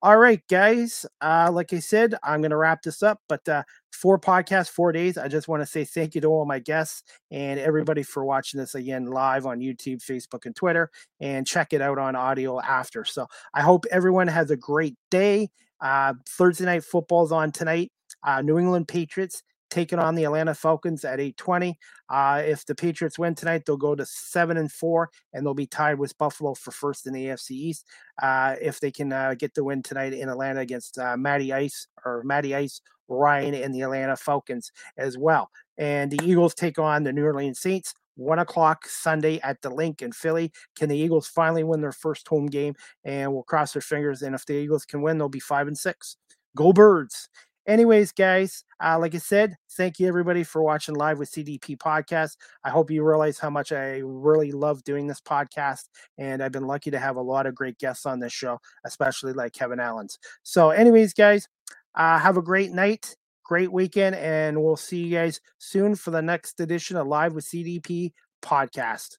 All 0.02 0.18
right, 0.18 0.42
guys. 0.50 1.06
Uh, 1.20 1.50
like 1.52 1.74
I 1.74 1.80
said, 1.80 2.16
I'm 2.24 2.40
going 2.42 2.52
to 2.52 2.58
wrap 2.58 2.82
this 2.82 3.04
up, 3.04 3.20
but 3.28 3.48
uh, 3.50 3.64
four 3.92 4.18
podcasts, 4.18 4.70
four 4.70 4.94
days. 4.94 5.18
I 5.18 5.28
just 5.28 5.50
want 5.50 5.62
to 5.62 5.68
say 5.68 5.84
thank 5.84 6.16
you 6.16 6.22
to 6.22 6.28
all 6.28 6.46
my 6.46 6.60
guests 6.60 7.04
and 7.32 7.60
everybody 7.60 8.04
for 8.04 8.24
watching 8.24 8.60
this 8.60 8.76
again 8.76 9.08
live 9.08 9.46
on 9.46 9.60
YouTube, 9.60 10.02
Facebook, 10.02 10.46
and 10.46 10.56
Twitter, 10.56 10.90
and 11.20 11.46
check 11.46 11.74
it 11.74 11.82
out 11.82 12.00
on 12.00 12.16
audio 12.16 12.62
after. 12.62 13.04
So 13.04 13.28
I 13.54 13.62
hope 13.62 13.86
everyone 13.92 14.28
has 14.28 14.52
a 14.52 14.58
great 14.58 14.96
day. 15.12 15.50
Uh, 15.82 16.14
Thursday 16.28 16.66
night 16.66 16.86
football's 16.86 17.34
on 17.34 17.52
tonight. 17.52 17.92
Uh, 18.24 18.42
New 18.42 18.58
England 18.58 18.88
Patriots 18.88 19.44
taking 19.70 20.00
on 20.00 20.16
the 20.16 20.24
Atlanta 20.24 20.54
Falcons 20.56 21.06
at 21.06 21.20
8:20. 21.20 21.78
Uh, 22.10 22.42
if 22.46 22.66
the 22.66 22.76
Patriots 22.76 23.20
win 23.20 23.36
tonight, 23.36 23.64
they'll 23.66 23.78
go 23.78 23.96
to 23.96 24.06
seven 24.06 24.58
and 24.58 24.72
four, 24.72 25.10
and 25.34 25.46
they'll 25.46 25.54
be 25.54 25.68
tied 25.68 26.00
with 26.00 26.18
Buffalo 26.18 26.54
for 26.56 26.72
first 26.72 27.06
in 27.06 27.14
the 27.14 27.28
AFC 27.28 27.52
East. 27.52 27.86
Uh, 28.22 28.56
if 28.62 28.80
they 28.80 28.92
can 28.92 29.14
uh, 29.14 29.36
get 29.38 29.54
the 29.54 29.64
win 29.64 29.84
tonight 29.84 30.14
in 30.14 30.30
Atlanta 30.30 30.62
against 30.62 30.98
uh, 30.98 31.16
Matty 31.18 31.54
Ice 31.54 31.88
or 32.04 32.24
Matty 32.24 32.56
Ice 32.56 32.82
Ryan 33.10 33.56
and 33.56 33.74
the 33.74 33.82
Atlanta 33.82 34.16
Falcons 34.16 34.72
as 34.98 35.18
well. 35.18 35.50
And 35.78 36.12
the 36.12 36.20
Eagles 36.24 36.54
take 36.54 36.78
on 36.80 37.04
the 37.04 37.14
New 37.14 37.26
Orleans 37.26 37.60
Saints. 37.60 37.94
One 38.16 38.40
o'clock 38.40 38.86
Sunday 38.86 39.40
at 39.40 39.62
the 39.62 39.70
Link 39.70 40.02
in 40.02 40.12
Philly. 40.12 40.52
Can 40.78 40.90
the 40.90 40.98
Eagles 40.98 41.28
finally 41.28 41.64
win 41.64 41.82
their 41.82 41.94
first 41.94 42.28
home 42.28 42.48
game? 42.48 42.76
And 43.06 43.34
we'll 43.34 43.44
cross 43.44 43.74
their 43.74 43.82
fingers. 43.82 44.22
And 44.22 44.36
if 44.36 44.46
the 44.46 44.54
Eagles 44.54 44.86
can 44.86 45.02
win, 45.02 45.18
they'll 45.18 45.30
be 45.30 45.40
five 45.40 45.68
and 45.68 45.78
six. 45.78 46.18
Go 46.56 46.74
Birds! 46.74 47.30
Anyways, 47.70 48.14
guys, 48.14 48.64
uh, 48.84 48.98
like 48.98 49.14
I 49.14 49.20
said, 49.20 49.56
thank 49.74 50.00
you 50.00 50.08
everybody 50.08 50.44
for 50.44 50.64
watching 50.64 50.96
live 50.96 51.20
with 51.20 51.30
CDP 51.30 51.78
podcast. 51.78 52.36
I 52.64 52.72
hope 52.72 52.90
you 52.90 53.04
realize 53.04 53.38
how 53.38 53.52
much 53.52 53.72
I 53.72 54.02
really 54.04 54.52
love 54.52 54.84
doing 54.84 55.06
this 55.06 55.22
podcast, 55.22 55.84
and 56.18 56.42
I've 56.42 56.52
been 56.52 56.66
lucky 56.66 56.90
to 56.90 56.98
have 56.98 57.16
a 57.16 57.22
lot 57.22 57.46
of 57.46 57.54
great 57.54 57.78
guests 57.78 58.08
on 58.08 58.20
this 58.20 58.34
show, 58.34 58.60
especially 58.86 59.34
like 59.34 59.54
Kevin 59.54 59.80
Allen's. 59.80 60.18
So, 60.42 60.72
anyways, 60.72 61.14
guys, 61.14 61.48
uh, 61.94 62.18
have 62.18 62.38
a 62.38 62.42
great 62.42 62.72
night, 62.72 63.16
great 63.44 63.72
weekend, 63.72 64.16
and 64.16 64.64
we'll 64.64 64.76
see 64.76 65.04
you 65.04 65.16
guys 65.16 65.40
soon 65.60 65.94
for 65.94 66.10
the 66.10 66.24
next 66.24 66.60
edition 66.60 66.98
of 66.98 67.06
Live 67.06 67.36
with 67.36 67.46
CDP 67.46 68.14
podcast. 68.42 69.18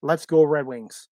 Let's 0.00 0.24
go, 0.24 0.42
Red 0.44 0.64
Wings. 0.64 1.10